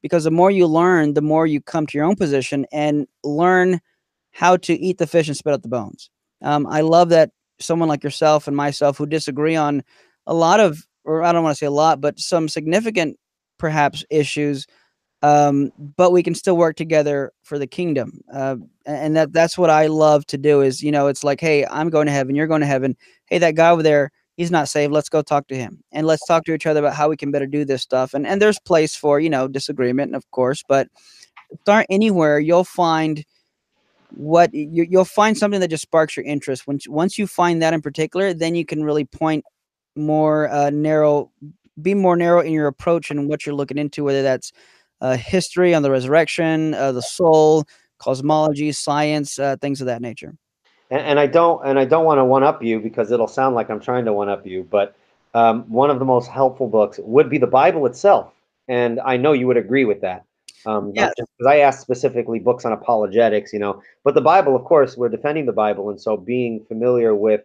[0.09, 3.81] because the more you learn, the more you come to your own position and learn
[4.33, 6.11] how to eat the fish and spit out the bones.
[6.43, 7.31] Um, I love that
[7.61, 9.83] someone like yourself and myself who disagree on
[10.27, 13.19] a lot of, or I don't want to say a lot, but some significant
[13.59, 14.67] perhaps issues
[15.23, 18.21] um, but we can still work together for the kingdom.
[18.33, 18.57] Uh,
[18.87, 21.91] and that that's what I love to do is, you know, it's like, hey, I'm
[21.91, 22.97] going to heaven, you're going to heaven.
[23.27, 24.93] Hey, that guy over there, he's not saved.
[24.93, 25.82] Let's go talk to him.
[25.93, 28.15] And let's talk to each other about how we can better do this stuff.
[28.15, 30.89] And and there's place for, you know, disagreement, of course, but
[31.62, 33.24] start anywhere, you'll find
[34.10, 36.66] what you, you'll find something that just sparks your interest.
[36.66, 39.44] Once once you find that in particular, then you can really point
[39.97, 41.31] more uh, narrow,
[41.82, 44.52] be more narrow in your approach and what you're looking into, whether that's
[45.01, 47.65] uh, history on the resurrection, uh, the soul,
[47.98, 50.35] cosmology, science, uh, things of that nature.
[50.90, 53.55] And, and I don't and I don't want to one up you because it'll sound
[53.55, 54.97] like I'm trying to one up you, but
[55.35, 58.32] um, one of the most helpful books would be the Bible itself,
[58.69, 60.24] and I know you would agree with that.
[60.66, 61.12] Um, Yes.
[61.16, 65.09] because I asked specifically books on apologetics, you know, but the Bible, of course, we're
[65.09, 67.43] defending the Bible, and so being familiar with,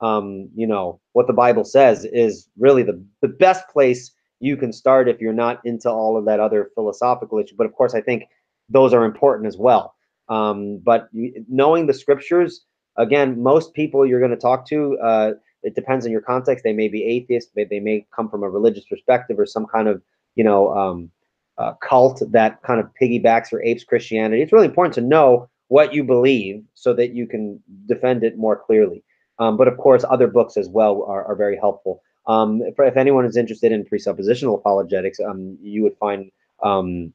[0.00, 4.72] um, you know, what the Bible says is really the the best place you can
[4.72, 7.54] start if you're not into all of that other philosophical issue.
[7.56, 8.24] But of course, I think
[8.68, 9.94] those are important as well.
[10.28, 11.08] Um, but
[11.48, 12.64] knowing the scriptures
[12.98, 15.32] again, most people you're going to talk to, uh,
[15.62, 16.64] it depends on your context.
[16.64, 19.88] They may be atheist, they, they may come from a religious perspective or some kind
[19.88, 20.02] of,
[20.34, 21.10] you know, um,
[21.58, 24.42] uh, cult that kind of piggybacks or apes Christianity.
[24.42, 28.56] It's really important to know what you believe so that you can defend it more
[28.56, 29.02] clearly.
[29.38, 32.02] Um, but of course, other books as well are, are very helpful.
[32.26, 36.30] Um, if, if anyone is interested in presuppositional apologetics, um, you would find
[36.62, 37.12] um,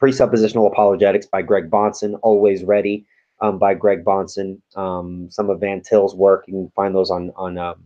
[0.00, 3.06] presuppositional apologetics by Greg Bahnsen, always ready
[3.40, 4.60] um, by Greg Bahnsen.
[4.76, 7.84] Um, some of Van Til's work, you can find those on on um,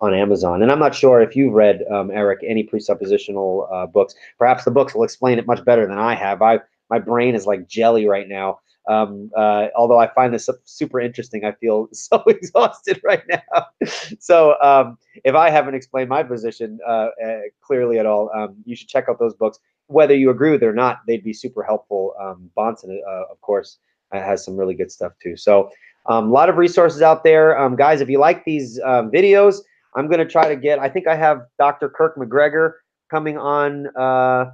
[0.00, 0.62] on Amazon.
[0.62, 4.14] And I'm not sure if you've read um, Eric any presuppositional uh, books.
[4.38, 6.42] Perhaps the books will explain it much better than I have.
[6.42, 8.60] I my brain is like jelly right now.
[8.88, 13.66] Um, uh, although I find this super interesting, I feel so exhausted right now.
[14.18, 18.74] so um, if I haven't explained my position uh, uh, clearly at all, um, you
[18.74, 19.58] should check out those books.
[19.86, 22.14] Whether you agree with it or not, they'd be super helpful.
[22.20, 25.36] Um, Bahnsen, uh, of course, uh, has some really good stuff too.
[25.36, 25.70] So
[26.06, 28.00] um, a lot of resources out there, um, guys.
[28.00, 29.58] If you like these um, videos,
[29.94, 30.78] I'm going to try to get.
[30.78, 31.88] I think I have Dr.
[31.88, 32.80] Kirk MacGregor
[33.10, 33.88] coming on.
[33.96, 34.50] Uh,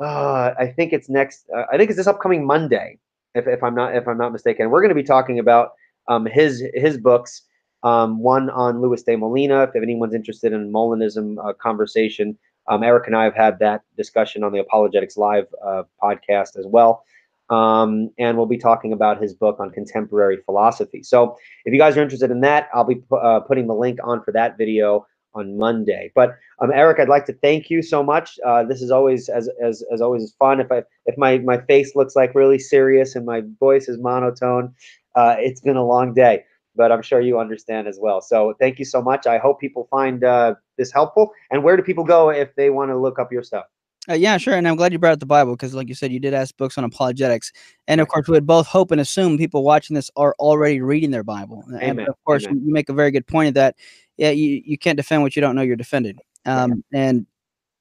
[0.00, 1.46] uh, I think it's next.
[1.54, 2.98] Uh, I think it's this upcoming Monday,
[3.34, 4.70] if, if I'm not if I'm not mistaken.
[4.70, 5.70] We're going to be talking about
[6.08, 7.42] um, his his books.
[7.82, 9.62] Um, one on Luis de Molina.
[9.62, 12.36] If anyone's interested in Molinism uh, conversation,
[12.68, 16.66] um, Eric and I have had that discussion on the Apologetics Live uh, podcast as
[16.66, 17.04] well.
[17.50, 21.02] Um, and we'll be talking about his book on contemporary philosophy.
[21.02, 24.22] So if you guys are interested in that, I'll be uh, putting the link on
[24.24, 25.06] for that video
[25.36, 26.10] on Monday.
[26.14, 28.38] But um, Eric, I'd like to thank you so much.
[28.44, 30.60] Uh, this is always as, as as always fun.
[30.60, 34.74] If I if my my face looks like really serious and my voice is monotone,
[35.14, 36.44] uh, it's been a long day.
[36.74, 38.20] But I'm sure you understand as well.
[38.20, 39.26] So thank you so much.
[39.26, 41.32] I hope people find uh, this helpful.
[41.50, 43.64] And where do people go if they want to look up your stuff?
[44.08, 44.54] Uh, yeah, sure.
[44.54, 46.56] And I'm glad you brought up the Bible because, like you said, you did ask
[46.56, 47.52] books on apologetics.
[47.88, 51.10] And of course, we would both hope and assume people watching this are already reading
[51.10, 51.64] their Bible.
[51.80, 52.62] And of course, amen.
[52.64, 53.76] you make a very good point of that.
[54.16, 56.18] Yeah, you, you can't defend what you don't know you're defending.
[56.44, 57.26] Um, and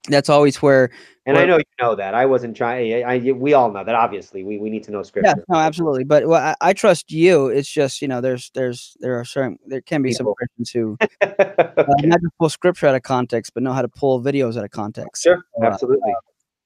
[0.08, 0.90] that's always where
[1.26, 2.14] And I know you know that.
[2.14, 2.94] I wasn't trying.
[2.94, 3.96] I, I we all know that.
[3.96, 5.34] Obviously, we, we need to know scripture.
[5.38, 8.96] yeah no absolutely but well, I, I trust you it's just you know there's there's
[9.00, 10.36] there are certain there can be some People.
[10.36, 14.22] christians who uh, not just pull scripture out of context but know how to pull
[14.22, 16.14] videos out of context sure, Uh, absolutely.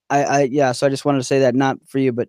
[0.09, 2.27] I, I yeah so i just wanted to say that not for you but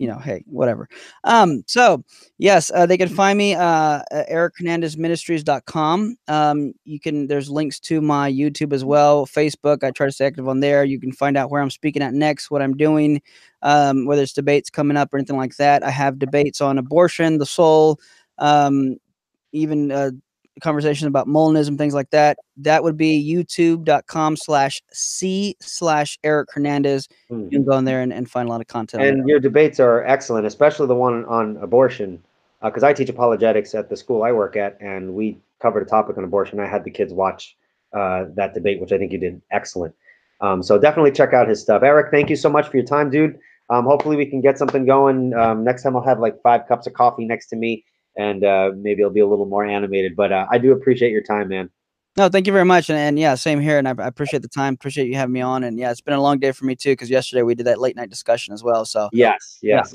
[0.00, 0.88] you know hey whatever.
[1.24, 2.02] Um so
[2.38, 8.00] yes uh, they can find me uh at erichernandezministries.com um you can there's links to
[8.00, 10.84] my youtube as well facebook i try to stay active on there.
[10.84, 13.20] You can find out where i'm speaking at next what i'm doing
[13.62, 15.84] um whether it's debates coming up or anything like that.
[15.84, 18.00] I have debates on abortion the soul
[18.38, 18.96] um
[19.52, 20.12] even uh
[20.60, 22.38] conversations about Molinism, things like that.
[22.56, 27.08] That would be youtube.com slash C slash Eric Hernandez.
[27.28, 27.44] Hmm.
[27.44, 29.02] You can go in there and, and find a lot of content.
[29.02, 32.22] And your debates are excellent, especially the one on abortion,
[32.62, 36.18] because I teach apologetics at the school I work at, and we covered a topic
[36.18, 36.60] on abortion.
[36.60, 37.56] I had the kids watch
[37.92, 39.94] uh, that debate, which I think you did excellent.
[40.40, 41.82] Um, so definitely check out his stuff.
[41.82, 43.38] Eric, thank you so much for your time, dude.
[43.68, 45.32] Um, hopefully we can get something going.
[45.34, 47.84] Um, next time I'll have like five cups of coffee next to me,
[48.16, 50.16] and uh, maybe it'll be a little more animated.
[50.16, 51.70] But uh, I do appreciate your time, man.
[52.16, 52.90] No, thank you very much.
[52.90, 53.78] And, and yeah, same here.
[53.78, 54.74] And I, I appreciate the time.
[54.74, 55.64] Appreciate you having me on.
[55.64, 57.80] And yeah, it's been a long day for me too, because yesterday we did that
[57.80, 58.84] late night discussion as well.
[58.84, 59.94] So Yes, yes.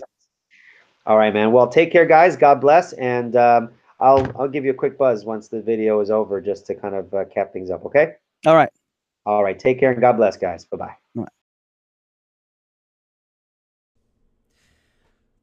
[1.06, 1.52] All right, man.
[1.52, 2.36] Well, take care, guys.
[2.36, 3.70] God bless, and um,
[4.00, 6.96] I'll I'll give you a quick buzz once the video is over, just to kind
[6.96, 7.86] of uh, cap things up.
[7.86, 8.14] Okay.
[8.48, 8.70] all right.
[9.26, 9.58] All right.
[9.58, 10.66] Take care and God bless, guys.
[10.66, 11.26] Bye bye.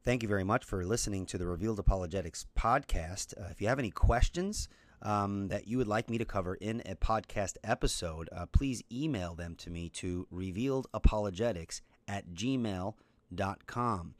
[0.03, 3.33] Thank you very much for listening to the Revealed Apologetics podcast.
[3.39, 4.67] Uh, if you have any questions
[5.01, 9.33] um, that you would like me to cover in a podcast episode, uh, please email
[9.33, 14.15] them to me to revealedapologetics at gmail.com.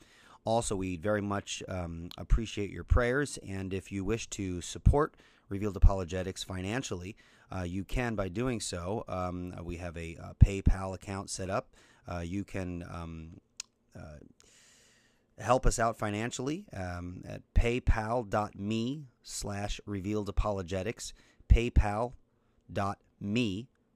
[0.46, 5.16] Also, we very much um, appreciate your prayers, and if you wish to support
[5.50, 7.18] Revealed Apologetics financially,
[7.54, 9.04] uh, you can by doing so.
[9.10, 11.68] Um, we have a, uh PayPal account set up.
[12.10, 13.42] Uh, you can um,
[13.98, 14.20] uh,
[15.40, 21.14] help us out financially um, at paypal.me slash revealed apologetics.
[21.50, 22.14] Paypal.me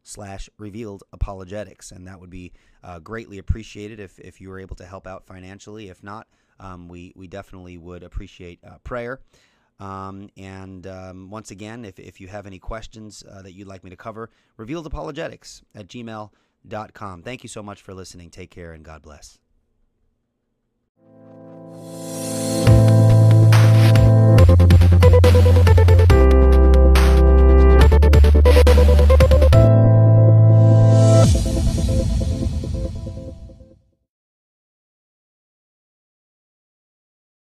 [0.04, 1.92] slash revealed apologetics.
[1.92, 2.54] And that would be
[2.84, 5.90] uh, greatly appreciated if, if you were able to help out financially.
[5.90, 6.28] If not
[6.60, 9.20] um, we, we definitely would appreciate uh, prayer.
[9.80, 13.84] Um, and um, once again if, if you have any questions uh, that you'd like
[13.84, 18.32] me to cover revealed apologetics at gmail.com thank you so much for listening.
[18.32, 19.38] Take care and god bless